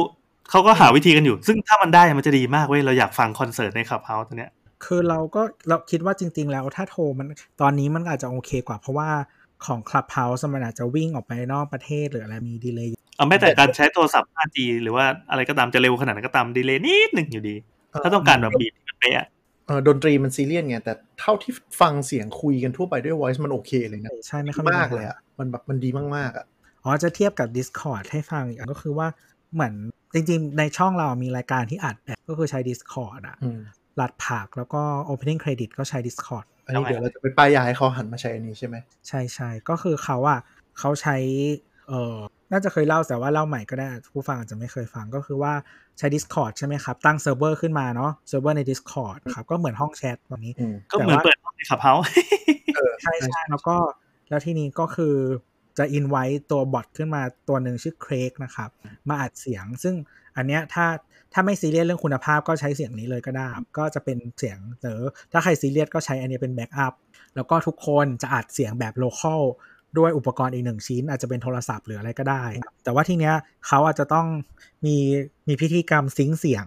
[0.49, 4.51] เขาก็หาวิธีกันอยู่ ซึ่งถ้ามันได้มันจะดีมากเว้ยเราอยากฟังคอนเสิร์ตใน Clubhouse ตัวเนี้ย
[4.85, 7.27] คือเราก็เราคิดว่าจริง ๆ แล้วถ้าโทรมัน
[7.61, 9.09] ตอนนี้มันอาจจะโอเคกว่าเพราะว่า
[9.65, 17.55] ของ Clubhouse มันอาจจะวิ่งออกไปนอกประเทศหรืออะไรมี delay เอาไม่แต่การใช้โทรศัพท์ 5G หรือว่าอะไรก็ตามจะเร็วขนาดไหนก็ตาม delay นิดหนึ่งอยู่ดี
[18.03, 19.27] ถ้าต้องการแบบ beat ที่มันเป๊ะอะ
[19.67, 26.45] เออดนตรีมันซีเรียสไงแต่เท่าที่ฟังเสียงคุยกันทั่วไปด้วย voice มันโอเคเลยนะใช่ไม่ค่อยมากปัญหเลยอะมันแบบมันดีมากๆอะ
[26.83, 29.07] อ๋อจะเทียบกับ Discord ให้ฟังอีกอันก็คือว่า
[29.53, 29.73] เหมือน
[30.13, 33.59] จริง ๆ ในช่องเรามีรายการที่อัดแบบก็คือใช้ Discord อะอืม
[34.01, 38.75] ลัดผักแล้วก็ Opening Credit ก็ใช้ Discord อันนี้เดี๋ยวเราจะไปป้ายยาให้เขาหันมาใช้อันนี้ใช่ไหม
[39.07, 40.39] ใช่ใช่ก็คือเขาอะ
[40.79, 41.15] เขาใช้
[41.87, 42.15] เออ
[42.51, 45.53] น่าจะเคยเล่าแต่ว่าเล่าใหม่ก็ได้ผู้ฟังอาจจะไม่เคยฟังก็คือว่า
[45.97, 52.03] ใช้ Discord ใช่ไหมครับ ตั้งเซิร์ฟเวอร์ขึ้นมาเนาะเซิร์ฟเวอร์ใน Discord ครับ ก็เหมือนห้องแชทแบบนี้อืมก็เหมือนแต่ว่าเปิดใน Clubhouse
[52.75, 53.75] เออใช่ใช่แล้วก็
[54.29, 55.15] แล้วทีนี้ก็คือ
[55.77, 58.69] จะอินไว้ตัวบอทขึ้นมาตัวหนึ่งชื่อ Craig นะครับ
[59.07, 59.95] มาอัดเสียง ซึ่ง
[60.37, 60.85] อันเนี้ยถ้า
[61.33, 65.01] ถ้าไม่ซีเรียสเรื่องคุณภาพก็ใช้เสียงนี้เลยก็ได้ ก็จะเป็นเสียงหรือ
[65.31, 66.93] ถ้าใครซีเรียสก็ใช้อันนี้เป็น backup
[67.35, 69.41] แล้วก็ทุกคนจะอัดเสียงแบบ local
[69.97, 72.43] ด้วยอุปกรณ์อีกหนึ่งชิ้น อาจจะเป็นโทรศัพท์หรืออะไรก็ได้
[72.83, 73.35] แต่ว่าทีเนี้ย
[73.67, 74.27] เขาอาจจะต้อง
[74.85, 74.97] มี
[75.47, 76.65] มีพิธีกรรม sync เสียง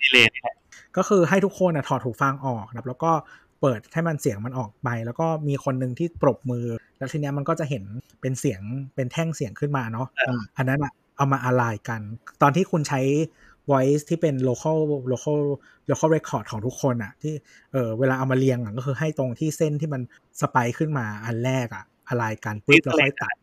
[0.00, 0.56] ดีเลยนี่แหละ
[0.96, 3.12] ก็คือให้ทุกคนอะถอดหูฟังออกนะครับแล้วก็
[3.60, 6.66] เปิดให้มันเสียงมันออกไป แล้วก็มีคนหนึ่งที่ปรบมือ
[6.98, 7.84] แล้วทีเนี้ยมันก็จะเห็น
[8.20, 8.60] เป็นเสียง
[8.94, 10.08] เป็นแท่งเสียงขึ้นมาเนาะ
[10.56, 12.00] อันนั้นอะเอามาอะไรกัน
[12.42, 13.00] ตอนที่คุณใช้
[13.70, 14.78] voice ที่เป็น local
[15.12, 15.40] local
[15.90, 17.32] local record ของทุกคนอะที่
[17.72, 20.02] เออเวลาเอามาเรียงอะก็คือให้ตรงที่เส้นที่มัน
[20.40, 23.34] สไปค์ขึ้นมาอันแรกอะอะไรกันปุ๊บแล้วค่อยตัด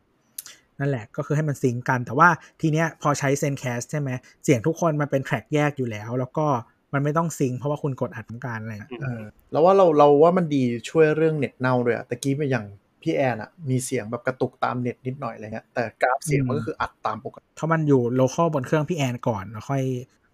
[0.80, 2.30] นั่นแหละก็คือให้มันซิงก์กัน แต่ว่า
[2.61, 4.09] ทีเนี้ยพอใช้ Zencastr ใช่ไหม
[4.43, 6.47] เสียงทุกคนมันเป็น track แยกอยู่แล้ว แล้วก็
[6.93, 12.65] มันไม่ต้อง sync เพราะว่าคุณกดอัดพร้อมกันอะไรอย่างเงี้ยเออแล้วว่าเราเราว่ามันดีช่วยเรื่องเน็ตเน่าด้วยอะตะกี้มันอย่าง
[13.01, 19.83] พี่แอนอะมีเสียงแบบกระตุกตามเน็ตนิดหน่อยอะไรเงี้ยแต่กราฟเสียงมันก็คืออัดตามปกติเพราะมันอยู่ local บนเครื่องพี่แอนก่อนแล้วค่อย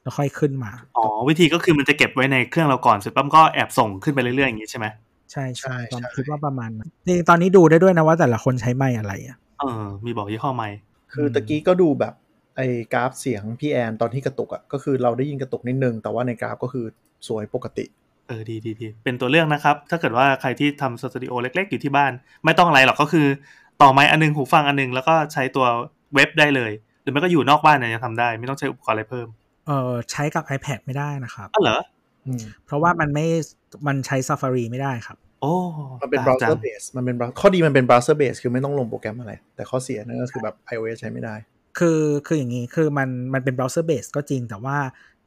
[0.03, 4.87] แล้วค่อยขึ้นมา อ๋อ วิธีก็คือมันจะเก็บไว้ในเครื่องเราก่อนเสร็จปั๊บก็แอบส่งขึ้นไปเรื่อยๆอย่างนี้ใช่ไหม
[5.31, 10.77] ใช่ใช่ตอนคิดว่าประมาณนั้นจริงๆตอนนี้ดูได้ด้วยนะว่าแต่ละคนใช้ไมค์อะไรอะเออมีบอกยี่ห้อไหมค์
[11.13, 12.13] คือตะกี้ก็ดูแบบ
[12.59, 16.85] ไอ้กราฟเสียงพี่แอนตอนที่กระตุกอะก็คือเราได้ยินกระตุกนิดนึง แต่ว่าในกราฟก็คือ
[17.27, 17.85] สวยปกติ
[18.27, 22.11] เออดีดีดีเป็นตัวเลือกนะครับ ถ้าเกิดว่าใครที่ทำสตูดิโอเล็ก ๆ อยู่ที่บ้าน
[22.45, 23.27] ไม่ต้องอะไรหรอกก็คือ
[23.81, 25.65] ต่อไม้อันนึงหูฟังอันนึง แล้วก็ใช้ตัว
[26.15, 26.71] เว็บได้เลย
[27.03, 29.27] หรือไม่ก็อยู่นอกบ้านเนี่ยยังทำได้ ไม่ต้องใช้อุปกรณ์อะไรเพิ่ม
[29.67, 31.77] เออใช้กับ iPad ไม่ได้นะครับอ๋อเหรอ
[32.25, 33.25] อืมเพราะว่ามันไม่
[33.87, 35.53] มันใช้ Safari ไม่ได้ครับโอ้
[36.01, 41.35] มันเป็นต่างจัง browser base มันเป็น brow- ข้อดีมันเป็น browser base คือไม่ต้องลงโปรแกรมอะไร แต่ข้อเสียนั่นก็คือแบบ iOS ใช้ไม่ได้
[41.77, 44.77] คือคืออย่างนี้คือมันมันเป็น browser base ก็จริงแต่ว่า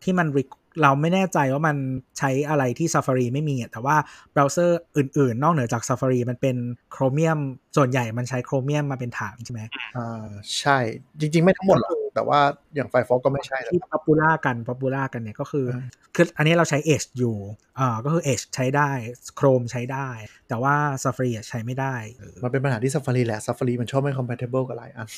[0.02, 1.76] ที่มัน re- เราไม่แน่ใจว่ามัน
[2.18, 3.96] ใช้อะไรที่ Safari ไม่มีอะแต่ว่า
[4.32, 6.56] เบราว์เซอร์อื่น ๆ นอกเหนือจาก Safari มันเป็น
[6.94, 7.38] Chromium
[7.76, 9.60] ส่วนใหญ่มันใช้ Chromium มาเป็นฐานใช่ไหม
[9.96, 10.26] อ่า
[10.58, 10.78] ใช่
[11.20, 12.40] จริง ๆ ไม่ทั้งหมดหรอกแต่ว่า
[12.74, 15.82] อย่าง Firefox ก็ไม่ใช่นะที่ครับ popular กัน popular กันเนี่ยก็คืออ่า
[16.14, 17.36] คืออันนี้เราใช้ Edge อยู่
[17.78, 18.90] อ่าก็คือ Edge ใช้ได้
[19.38, 20.08] Chrome ใช้ได้
[20.48, 20.74] แต่ว่า
[21.04, 25.08] Safari อะใช้ไม่ได้เออมันเป็นปัญหาที่ Safari แหละ Safari มันชอบไม่ compatible กับหลายอัน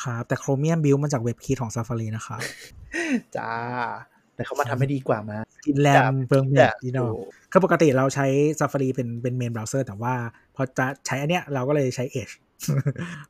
[0.00, 2.40] ครับแต่ Chromium build มาจาก WebKit ของ Safari นะครับ
[3.36, 3.52] จ้า
[4.34, 8.26] แต่เขามาทำให้ดีกว่ามากินแรมเบิร์มเน็ตดีเนาะถูกคือปกติเราใช้
[8.60, 10.14] Safari เป็นเป็น main browser แต่ว่า
[10.54, 12.34] พอจะใช้อันเนี้ยเราก็เลยใช้ Edge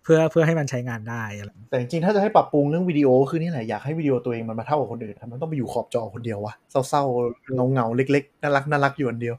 [0.03, 6.55] เพื่อเพื่อให้มันใช้งานได้อะไรแต่จริงๆถ้าจะให้ปรับปรุงเรื่องวิดีโอคือนี่แหละ อยากให้วิดีโอตัวเองมันมาเท่ากับคนอื่นทำไมต้องไปอยู่ขอบจอคนเดียววะ
[6.89, 9.35] เศร้าๆเงาๆเล็กๆ น่ารักน่ารักอยู่อันเดียว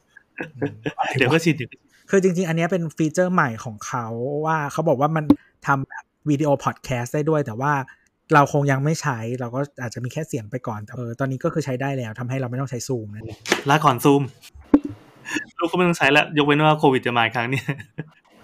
[1.17, 4.05] เดี๋ยวก็ชินเดี๋ยวก็ชินคือจริง ๆ อันเนี้ยเป็นฟีเจอร์ใหม่ของเขา
[4.45, 5.25] ว่าเขาบอกว่ามัน
[5.67, 7.73] ทำแบบ วิดีโอพอดแคสต์ได้ด้วยแต่ว่า
[8.33, 13.23] เราคงยังไม่ใช้เราก็อาจจะมีแค่เสียงไปก่อนแต่เออตอนนี้ก็คือใช้ได้แล้วทำให้เราไม่ต้องใช้ซูมนะ
[13.69, 14.21] ลาก่อนซูม
[15.59, 17.65] ลูกก็ไม่ต้องใช้แล้ว ยกเว้นว่าโควิดจะมาอีกครั้งเนี่ย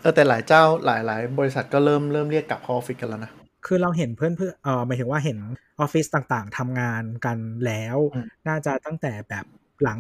[0.01, 3.31] เออแต่หลายเจ้าหลายหลายบริษัทก็เริ่มเริ่มเรียกกลับเข้าออฟฟิศกันแล้วนะ
[3.65, 5.38] คือเราเห็นเพื่อนเพื่อนเออหมายถึงว่าเห็น
[5.79, 9.45] ออฟฟิศต่างๆทำงานกันแล้วอืมน่าจะตั้งแต่แบบ
[9.83, 9.99] หลัง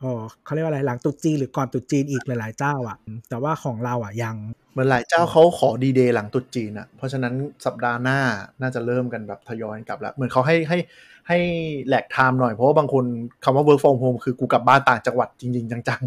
[0.00, 4.36] เออเขาเรียกว่าอะไรหลังตรุษจีนหรือก่อนตรุษจีนอีกหลายๆเจ้าอะ แต่ว่าของเราอะยัง
[4.72, 7.34] เหมือนหลายเจ้าเขาขอดีเดย์หลังตรุษจีนอะ เพราะฉะนั้น
[7.66, 8.18] สัปดาห์หน้า
[8.60, 10.78] น่าจะเริ่มกันแบบทยอยกลับแล้ว เหมือนเขาให้ให้
[11.28, 11.38] ให้
[11.86, 13.04] lag time หน่อยเพราะว่าบางคน
[13.44, 16.02] คำว่า work from home คือกูกลับบ้านต่างจังหวัดจริง ๆ จัง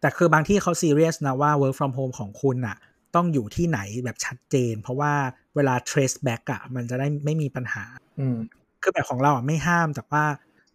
[0.00, 2.76] แต่คือบางที่เขาซีเรียสนะว่า work from home ของคุณอะ
[3.14, 5.12] ต้องอยู่ที่ไหนแบบชัดเจน เพราะว่า
[5.56, 8.36] เวลา trace back อะมันจะได้ไม่มีปัญหาๆอืม
[8.82, 10.24] คือแบบของเราอะไม่ห้ามแต่ว่า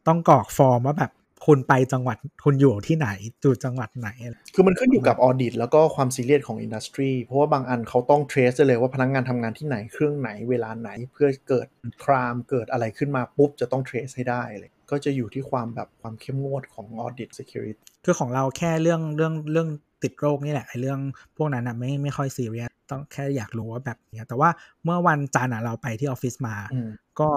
[0.08, 1.12] ต้องกรอกฟอร์มว่าแบบ
[1.46, 3.08] คุณไปจังหวัดคุณอยู่ที่ไหน
[3.42, 11.68] อยู่จังหวัดไหนอะไรคือมันขึ้นอยู่กับ audit แล้วก็ความซีเรียสของ industry เพราะว่าบางอันเขาต้อง trace ได้เลยว่าพนักงานทำงานที่ไหนเครื่องไหนเวลาไหนเพื่อเกิด
[12.04, 19.68] crime เกิดอะไรขึ้นมาปุ๊บจะต้อง trace ให้ได้เลยก็จะอยู่ที่ความแบบความเข้มงวดของออดิต security คือของเราแค่เรื่องเรื่องเรื่อง
[20.04, 21.00] ติดโรคนี่แหละไอ้เรื่อง
[21.38, 24.50] พวกนั้นอะไม่ไม่ค่อยซีเรียสต้องแค่อยากรู้ว่าแบบเนี้ยแต่ว่า
[24.84, 26.89] เมื่อวันจันทร์อะเราไปที่ออฟฟิศมาอืม
[27.20, 27.30] ก็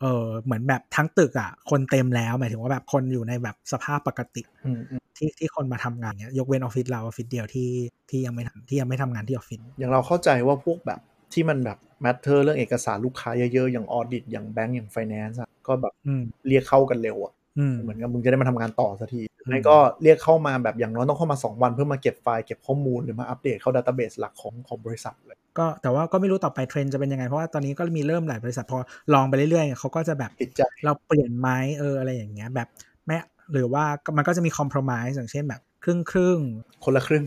[0.00, 7.70] เออเหมือนแบบทั้งตึกอะ คนเต็มแล้วหมายถึงว่าแบบคนอยู่ในแบบสภาพปกติอืมอืมที่ที่คนมาทำงานเนี้ยยกเว้นออฟฟิศเราออฟฟิศเดียวที่
[8.10, 11.00] ที่ยังไม่ทำที่ยังไม่ทำงานที่ออฟฟิศอย่างเราเข้าใจว่าพวกแบบ
[11.32, 24.14] ที่มันแบบ matter เรื่องเอกสารลูกค้าเยอะๆ อย่าง audit อย่างแบงก์อย่าง finance อะก็แบบอืมเรียกเข้ากันเร็วอะอืมเหมือนกับมึงจะได้มาทำงานต่อสักที อืมไม่ก็เรียกเข้ามาแบบอย่างน้อยต้องเข้ามา 2 วันเพื่อมาเก็บไฟล์เก็บข้อมูลหรือมาอัปเดตเข้าดัต a ้ a s e
[24.20, 28.78] หลักของของบริษัทเลยก็แต่ว่าก็ไม่รู้ต่อไปเทรนด์จะเป็นยังไง เพราะว่าตอนนี้ก็มีเริ่มหลายบริษัทพอ
[29.14, 32.68] ลองไปเรื่อยๆเขาก็จะแบบติดใจเราเปลี่ยนไหมเอออะไรอย่างเงี้ยแบบ
[33.06, 33.18] แม้
[33.52, 33.84] หรือว่า
[34.16, 36.38] มันก็จะมี compromise อย่างเช่นแบบ ครึ่งครึ่ง
[36.84, 37.24] คนละครึ่ง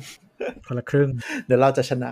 [0.67, 1.09] คนละครึ่ง
[1.45, 2.09] เดี๋ยวเราจะชนะ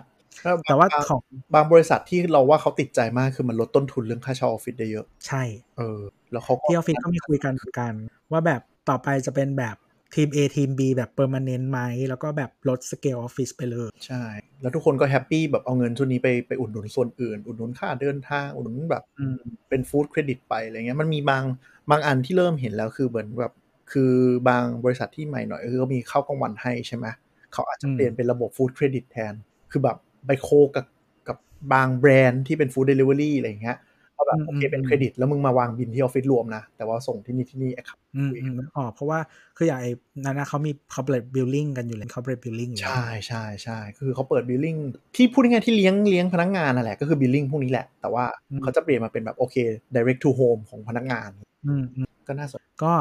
[0.68, 1.22] แต่ว่าบงของ
[1.56, 5.44] บางบริษัทที่เราว่าเขาติดใจมากคือมันลดต้นทุนเรื่องค่าเช่าออฟฟิศได้เยอะ ใช่
[5.78, 6.00] เออ
[6.32, 7.94] แล้วเขาก็ที่ออฟฟิศก็มีคุยกันเหมือนกัน
[8.32, 9.76] ว่าแบบต่อไปจะเป็นแบบ
[10.14, 11.80] ทีม A ทีม B แบบ permanent ไหม
[12.10, 14.24] แล้วก็แบบลดสเกลออฟฟิศไปเลย ใช่
[14.62, 19.40] แล้วทุกคนก็แฮปปี้แบบเอาเงินช่วงนี้ไปไปอุดหนุนส่วนอื่น อุดหนุนค่าเดินทาง อุดหนุนแบบอืม
[19.70, 21.44] เป็น food credit ไปอะไรเงี้ยมันมีบาง
[21.90, 23.54] บางอันที่เริ่มเห็นแล้วคือเหมือนแบบ
[23.92, 24.14] คือ
[24.50, 27.06] บางบริษัทที่ใหม่หน่อยคือเขามีข้าวกลางวันให้ใช่ไหม
[27.54, 29.34] เขาอาจจะอืมเปลี่ยนเป็นระบบ food credit แทน
[29.72, 29.98] คือแบบ
[30.28, 30.86] ไป co กับ
[31.28, 31.38] กับ
[31.74, 33.78] บางแบรนด์ที่เป็น food delivery อะไรอย่างเงี้ย
[34.18, 39.20] ก็แบบอืมโอเคอืมเป็นเครดิต แล้วมึงมาวางบิลที่ออฟฟิศรวมนะ แต่ว่าส่งที่นี่ที่นี่แอคอืมอืมนึกออกเพราะว่า
[39.58, 39.92] คืออย่างไอ้
[40.24, 44.76] นั่นนะเขามี corporate billing กันอยู่แล้ว corporate billing อยู่แล้วใช่ใช่ใช่คือเขาเปิด billing
[45.16, 49.56] ที่พูดง่ายๆที่เลี้ยงเลี้ยงพนักงานนั่นแหละก็คือ billing พวกนี้แหละ แต่ว่าอืมเขาจะเปลี่ยนมาเป็นแบบโอเค
[49.96, 51.30] direct to home ของพนักงาน
[51.68, 52.94] อืมอืมก็น่าสนก็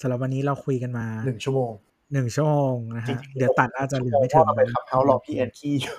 [0.00, 1.72] สำหรับวันนี้เราคุยกันมาหนึ่งชั่วโมง
[2.12, 5.96] หนึ่งชั่วโมงนะฮะจริงๆเดี๋ยวตัดอาจจะเหลือไม่ถึงเราไป Clubhouse รอพี่แอนคีอยู่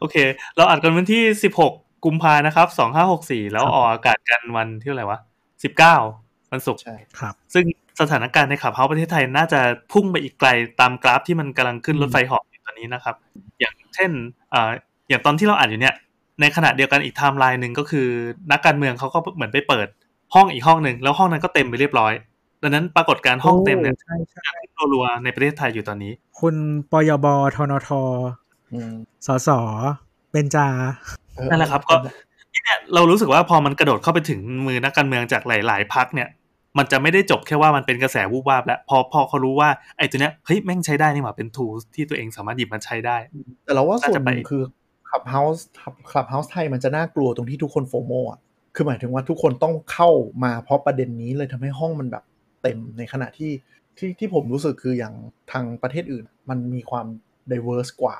[0.00, 0.16] โอเค
[0.56, 1.22] เราอัดกันวันที่
[1.62, 1.70] 16
[2.04, 2.68] กุมภานะครับ
[3.10, 5.18] 2564แล้วออกอากาศกันวันที่อะไรวะ
[5.84, 7.64] 19วันศุกร์ใช่ครับ ซึ่ง
[8.00, 9.60] สถานการณ์ใน Clubhouse ประเทศไทยน่าจะ
[9.92, 10.48] พุ่งไปอีกไกล
[10.80, 13.14] ตามกราฟที่มันกำลังขึ้นรถไฟเหาะอยู่ตอนนี้นะครับ
[13.60, 14.10] อย่างเช่น
[14.54, 14.70] อ่า
[15.08, 15.94] อย่างตอนที่เราอ่านอยู่เนี่ย
[16.40, 18.06] ในขณะเดียวกันอีกไทม์ไลน์หนึ่งก็คือ
[18.52, 19.88] นักการเมืองเขาก็เหมือนไปเปิด
[20.34, 22.12] ห้องอีกห้องหนึ่งแล้วห้องนั้นก็เต็มไปเรียบร้อย
[22.62, 26.56] ดังนั้นปรากฏการณ์ห้องเต็มเนี่ยใช่ใช่ขึ้นรัวๆในประเทศไทยอยู่ตอนนี้ คุณ
[26.90, 27.26] ปยบ
[27.56, 27.90] ทนท
[28.74, 28.94] อืม
[29.26, 29.48] สส
[30.32, 30.66] เบนจา
[31.36, 31.96] เออนั่นแหละครับก็
[32.52, 36.28] เนี่ยเรารู้สึกว่าพอมันกระโดดเข้าไปถึงมือนักการเมืองจากหลาย ๆพักเนี่ย
[36.78, 39.68] มันจะไม่ได้จบแค่ว่ามันเป็นกระแสวูบวาบแล้วพอพอเขารู้ว่า
[39.98, 43.16] ไอ้ตัวเนี้ยเฮ้ยแม่งใช้ได้นี่หว่าเป็นทูที่ตัวเองสามารถหยิบมาใช้ได้
[43.64, 44.62] แต่เราว่าส่วนหนึ่งน่าจะไปคือ
[45.10, 48.40] Clubhouse Clubhouse ไทยมันจะน่ากลัวตรงที่ทุกคน FOMO อะ
[48.74, 50.10] คือหมายถึงว่าทุกคนต้องเข้า
[50.44, 52.24] มาเพราะประเด็นนี้เลยทำให้ห้องมันแบบ
[52.62, 53.52] เต็มในขณะที่
[53.98, 55.14] ที่ที่ผมรู้สึกคืออย่าง
[55.52, 57.06] ทางประเทศอื่น มันมีความ
[57.52, 58.16] diverse กว่า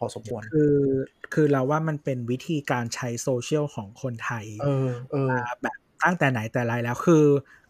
[0.00, 0.76] พอสมควร คือ
[1.34, 7.24] คือเราว่ามันเป็นวิธีการใช้โซเชียลของคนไทยเออเออมาแบบตั้งแต่ไหนแต่ไรแล้วคือ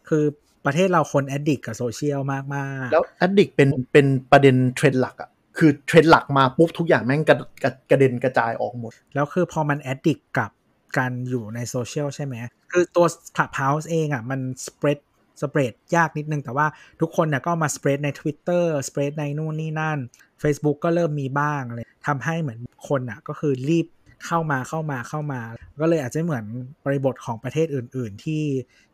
[0.09, 0.23] คือ
[0.65, 10.51] ประเทศเราคน addict กับโซเชียลมากมากๆแล้ว addict เป็นเป็นประเด็นเทรนด์หลักอะคือเทรนด์หลักมาปุ๊บทุกอย่างแม่งกระกระกระเด็นกระจายออกหมด แล้วคือพอมัน addict กับ
[10.97, 12.35] การอยู่ในโซเชียลใช่ไหม
[12.71, 13.05] คือตัว
[13.35, 14.99] Clubhouse เองอะมัน spread
[15.41, 16.67] spread ยากนิดนึง แต่ว่า
[17.01, 19.99] ทุกคนเนี่ยก็มา spread ใน Twitter spread ในนู่นนี่นั่น
[20.43, 23.87] Facebook ก็เริ่มมีบ้างเลยทำให้เหมือนคนอะก็คือรีบ
[24.25, 25.41] เข้ามาเข้ามาเข้ามา
[25.81, 26.45] ก็เลยอาจจะเหมือน
[26.85, 28.43] บริบทของประเทศอื่น ๆ ที่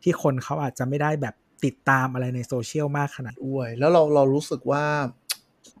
[0.02, 1.34] ที่คนเขาอาจจะไม่ได้แบบ
[1.64, 4.84] ติดตามอะไรในโซเชียลมากขนาดนั้นด้วยแล้วเราเรารู้สึกว่า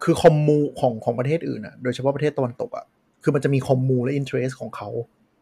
[0.04, 2.84] คือ commu ของของประเทศอื่นอะโดยเฉพาะประเทศตะวันตกอะ
[3.22, 4.88] คือมันจะมี commu และ interest ของเขา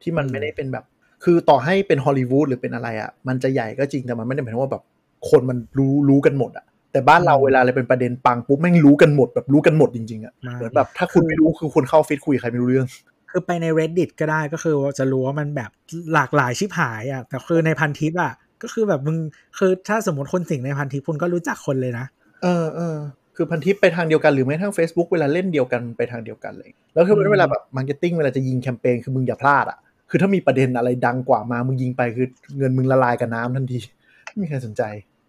[0.02, 0.84] ที่มันไม่ได้เป็นแบบ
[1.24, 4.82] คือต่อให้เป็นฮอลลีวูดหรือเป็นอะไรอะมันจะใหญ่ก็จริงแต่มันไม่ได้หมายถึงว่าแบบ
[5.30, 12.88] คนมันรู้รู้กันหมดอะแต่บ้านเราเวลาอะไรเป็นประเด็นปังปุ๊บแม่งรู้กันหมดแบบรู้กันหมดจริงๆอะมากเหมือนแบบถ้าคุณไม่รู้คือคุณเข้า feed คุยกับใครไม่รู้เรื่อง
[13.30, 15.70] คือไปใน reddit ก็ได้ก็คือจะรู้ว่ามันแบบ
[16.14, 19.16] หลากหลายชิบหายอะแต่คือในพันทิปอะก็คือแบบมึง
[19.58, 22.06] คือถ้าสมมติคนสิงในพันทิปคุณก็รู้จักคนเลยนะ
[22.42, 22.96] เออเออ
[23.36, 29.78] คือพันทิปไปทางเดียวกันหรือแม้กระทั่ง Facebook เวลาเล่นเดียวกันไปทางเดียวกันเลย แล้วคืออืมเวลาแบบ marketing เวลาจะยิงแคมเปญคือมึงอย่าพลาดอะ
[30.10, 32.26] คือถ้ามีประเด็นอะไรดังกว่ามามึงยิงไปคือ
[32.58, 33.78] เงินมึงละลายกับน้ำทันที
[34.24, 34.82] ไม่มีใครสนใจ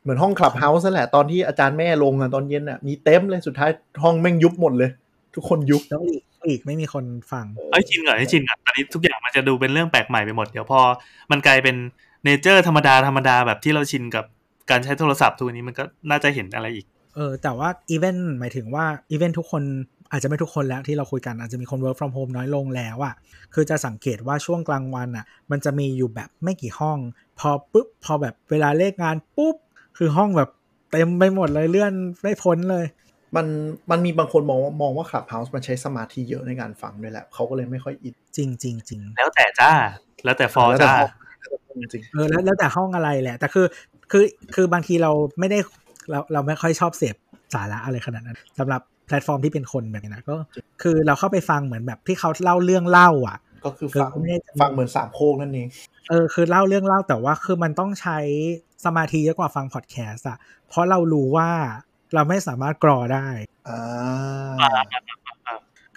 [0.07, 3.69] เหมือนห้อง Clubhouse นั่นแหละ ตอนที่อาจารย์แม่ลงอะตอนเย็นอะมีเต็มเลยสุดท้าย
[4.03, 4.89] ห้องแม่งยุบหมดเลย
[5.35, 10.79] ทุกคนยุบแล้วอีกอีกไม่มีคนฟังเอ้ยชินก่อนให้ชินก่อนตอนนี้ทุกอย่างมันจะดูเป็นเรื่องแปลกใหม่ไปหมด เดี๋ยวพอ
[11.31, 11.75] มันกลายเป็น
[12.23, 14.25] nature ธรรมดาธรรมดาแบบที่เราชินกับ
[14.69, 16.85] การใช้โทรศัพท์ทุกวันนี้มันก็น่าจะเห็นอะไรอีก
[17.15, 19.63] เออแต่ว่าอีเวนต์หมายถึงว่าอีเวนต์ทุกคน
[20.11, 23.13] อาจจะไม่ทุกคนแล้วที่เราคุยกันอาจจะมีคน work from home น้อยลงแล้วอะ่ะ
[23.53, 26.97] คือจะสังเกตว่าช่วงกลางวันอะ่ะมันจะมีอยู่แบบไม่กี่ห้อง
[27.39, 29.55] พอปุ๊บพอแบบเวลาเลิกงานปุ๊บ
[29.97, 30.49] คือห้องแบบ
[30.91, 32.85] เต็มไปหมดเลยเลื่อนไม่พ้นเลย
[33.35, 33.45] มัน
[33.91, 39.71] มันมีบางคนมองว่ามองว่าคลับเฮาส์มันใช้สมาธิเยอะในการฟังด้วยแหละเขาก็เลยไม่ค่อยอินจริงจริงจริงแล้วแต่จ้า
[40.23, 40.95] แล้วแต่ follow แล้วแต่จ้า
[41.67, 43.65] ห้องจริงเออแล้วแล้วแต่ห้องอะไรแหละ แต่คือ
[44.11, 44.23] คือ
[44.55, 45.59] คือบางทีเราไม่ได้
[46.09, 47.15] เราเราไม่ค่อยชอบเสพ
[47.53, 50.35] สาระอะไรขนาดนั้นสำหรับแพลตฟอร์มที่เป็นคนแบบนี้นะก็
[50.81, 55.67] คือเราเข้าไปฟังเหมือนแบบที่เขาเล่าเรื่องเล่า อะ ก็คือฟังคือไม่ได้ฟังเหมือนสามโคกนั่นเอง
[56.09, 58.19] เออคือเล่าเรื่องเล่าแต่ว่าคือมันต้องใช้
[58.85, 61.49] สมาธิเยอะกว่าฟังพอดแคสต์อะเพราะเรารู้ว่า
[62.13, 63.27] เราไม่สามารถกรอได้
[63.67, 64.71] อ่า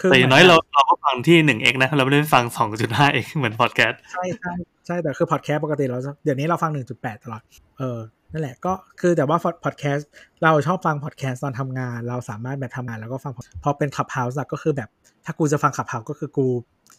[0.00, 4.52] คือแต่อย่างน้อยเราเราก็ฟังที่ 1x นะ เราไม่ได้ฟัง 2.5x เหมือนพอดแคสต์ใช่ใช่
[4.86, 7.42] ใช่แต่คือพอดแคสต์ปกติเราจะเดี๋ยวนี้เราฟัง1.8ตลอด
[7.78, 7.98] เออ
[8.32, 10.08] นั่นแหละก็คือแต่ว่าพอดแคสต์
[10.42, 13.32] เราชอบฟังพอดแคสต์ตอนทำงาน เราสามารถแบบทำงานแล้วก็ฟัง
[13.64, 14.88] พอเป็นคลับเฮาส์ก็คือแบบ
[15.24, 16.46] ถ้ากูจะฟังคลับเฮาส์ก็คือกู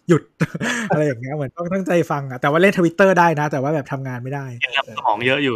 [0.08, 0.24] หยุด
[0.90, 5.56] อะไรอย่างเงี้ยเหมือนต้องตั้งใจฟังอะแต่ว่าเล่นทวิตเตอร์ได้นะ แต่ว่าแบบทำงานไม่ได้ยังรับสมองเยอะอยู่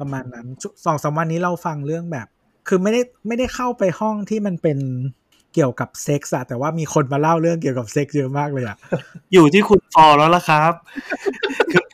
[0.00, 2.26] ประมาณนั้นคือสองสามวันนี้เราฟังเรื่องแบบ
[2.68, 4.78] คือไม่ได้ไม่ได้เข้าไปห้องที่มันเป็น
[5.54, 8.76] เกี่ยวกับเซ็กส์อะแต่ว่ามีคนมาเล่าเรื่องเกี่ยวกับเซ็กส์เยอะมากเลยอะ
[9.32, 10.72] อยู่ที่คุณ follow แล้วล่ะครับ
[11.72, 11.84] คือ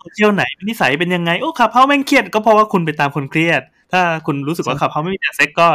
[0.00, 5.68] โซเชียลไหนนิสัยเป็นยังไงโอ้คลับเฮาส์แม่งเครียดก็เพราะว่าคุณไปตามคนเครียด ถ้าคุณรู้สึกว่าคลับเฮาส์แม่งมีแต่เซ็กส์ก็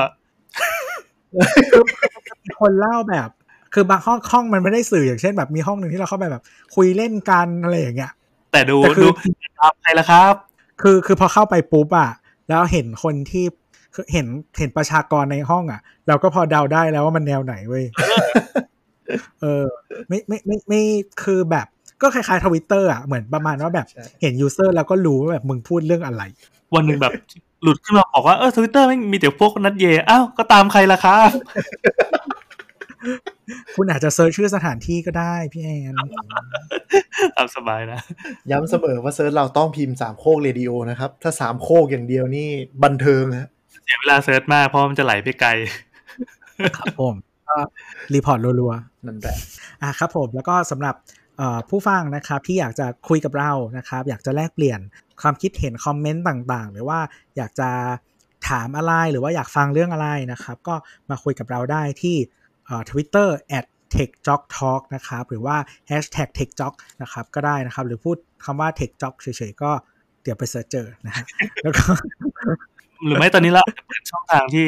[2.43, 3.29] มีคนเล่าแบบ
[3.73, 6.43] คือบางห้องห้องมันไม่ได้สื่ออย่างเช่นแบบมีห้องหนึ่งที่เราเข้าไปแบบ
[6.75, 8.11] คุยเล่นกันอะไรอย่างเงี้ย
[8.51, 9.09] แต่ดูแต่คือดู
[9.59, 10.33] ตามใครล่ะครับ
[10.81, 12.09] คือคือพอเข้าไปปุ๊บอะ
[12.49, 13.45] แล้วเห็นคนที่
[13.93, 14.27] คือเห็น
[14.59, 17.85] เห็นประชากรในห้องอะ เราก็พอเดาได้แล้วว่ามันแนวไหนเว้ย
[19.41, 19.65] เออ
[20.07, 20.81] ไม่ไม่ไม่ไม่
[21.23, 21.67] คือแบบ
[22.05, 26.23] ก็คล้ายๆทวิตเตอร์อะเหมือนประมาณว่าแบบใช่เห็น user แล้วก็รู้ว่าแบบมึงพูดเรื่องอะไร
[26.75, 27.13] วันหนึ่งแบบ
[27.63, 31.29] หลุดขึ้นมาบอกว่าเออทวิตเตอร์แม่งมีแต่พวกนัดเยอ้าวก็ตามใครล่ะครับ
[33.75, 35.93] คุณอาจจะ search ชื่อสถานที่ก็ได้พี่แอน
[37.37, 37.99] ตามสบายนะ
[38.51, 42.47] ย้ำเสมอว่า search เราต้องพิมพ์สามโคกเรดิโอนะครับ ถ้าสามโคกอย่างเดียวนี่
[42.83, 43.47] บันเทิงฮะ
[43.83, 45.49] เสียเวลา search มากเพราะมันจะไหลไปไกล
[46.77, 47.15] ครับผม
[47.47, 47.57] ก็
[48.13, 49.37] report รัวๆ นั่นแหละ
[49.81, 51.24] อะครับผมแล้วก็สำหรับเอ่อ
[51.69, 54.79] ผู้ฟังนะครับที่อยากจะคุยกับเรานะครับ อยากจะแลกเปลี่ยน
[55.21, 56.99] ความคิดเห็นคอมเมนต์ต่างๆ หรือว่า
[57.37, 57.69] อยากจะ
[58.49, 60.75] ถามอะไรหรือว่าอยากฟังเรื่องอะไรนะครับ ก็
[61.09, 62.15] มาคุยกับเราได้ที่
[62.65, 63.65] เอ่อ Twitter at
[63.95, 65.57] techjocktalk นะครับหรือว่า
[65.89, 69.71] hashtag techjock นะครับก็ได้นะครับ หรือพูดคำว่า techjock เฉยๆก็
[70.23, 71.25] เดี๋ยวไปเสิร์ชเจอนะฮะ
[71.63, 71.85] แล้วก็
[73.05, 74.67] หรือไม่ตอนนี้เราเปิดช่องทางที่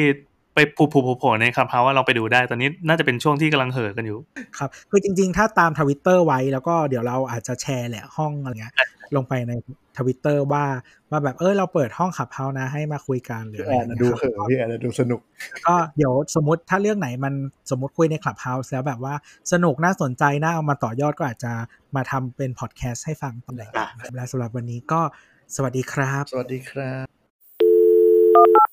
[0.58, 4.18] ไปผูผูโผล่ในคับเฮาว่าลองไปดูได้ตอนนี้น่าจะเป็นช่วงที่กำลังเห่อกันอยู่
[4.58, 8.74] ครับคือจริง ๆ ถ้าตามทวิตเตอร์ไว้แล้วก็เดี๋ยวเราอาจจะแชร์แหละห้องอะไรเงี้ย
[9.16, 9.52] ลงไปใน
[9.98, 10.64] ทวิตเตอร์ว่า
[11.10, 15.20] ว่าแบบเออเราเปิดห้องคลับเฮาส์นะให้มาคุยกันหรืออะไรเงี้น่ะดูเขินพี่แอนน่ะดูสนุก
[15.66, 17.34] ก็เดี๋ยวสมมติถ้าเรื่องไหนมัน
[17.70, 19.14] สมมติคุยในคลับเฮาส์แล้วแบบว่า
[19.52, 21.52] สนุกน่าสนใจน่าเอามาต่อยอดก็อาจจะ
[21.96, 23.62] มาทำเป็นพอดแคสต์ให้ฟังต่อไป
[24.14, 25.00] และสำหรับวันนี้ก็
[25.56, 28.67] สวัสดีครับ สวัสดีครับ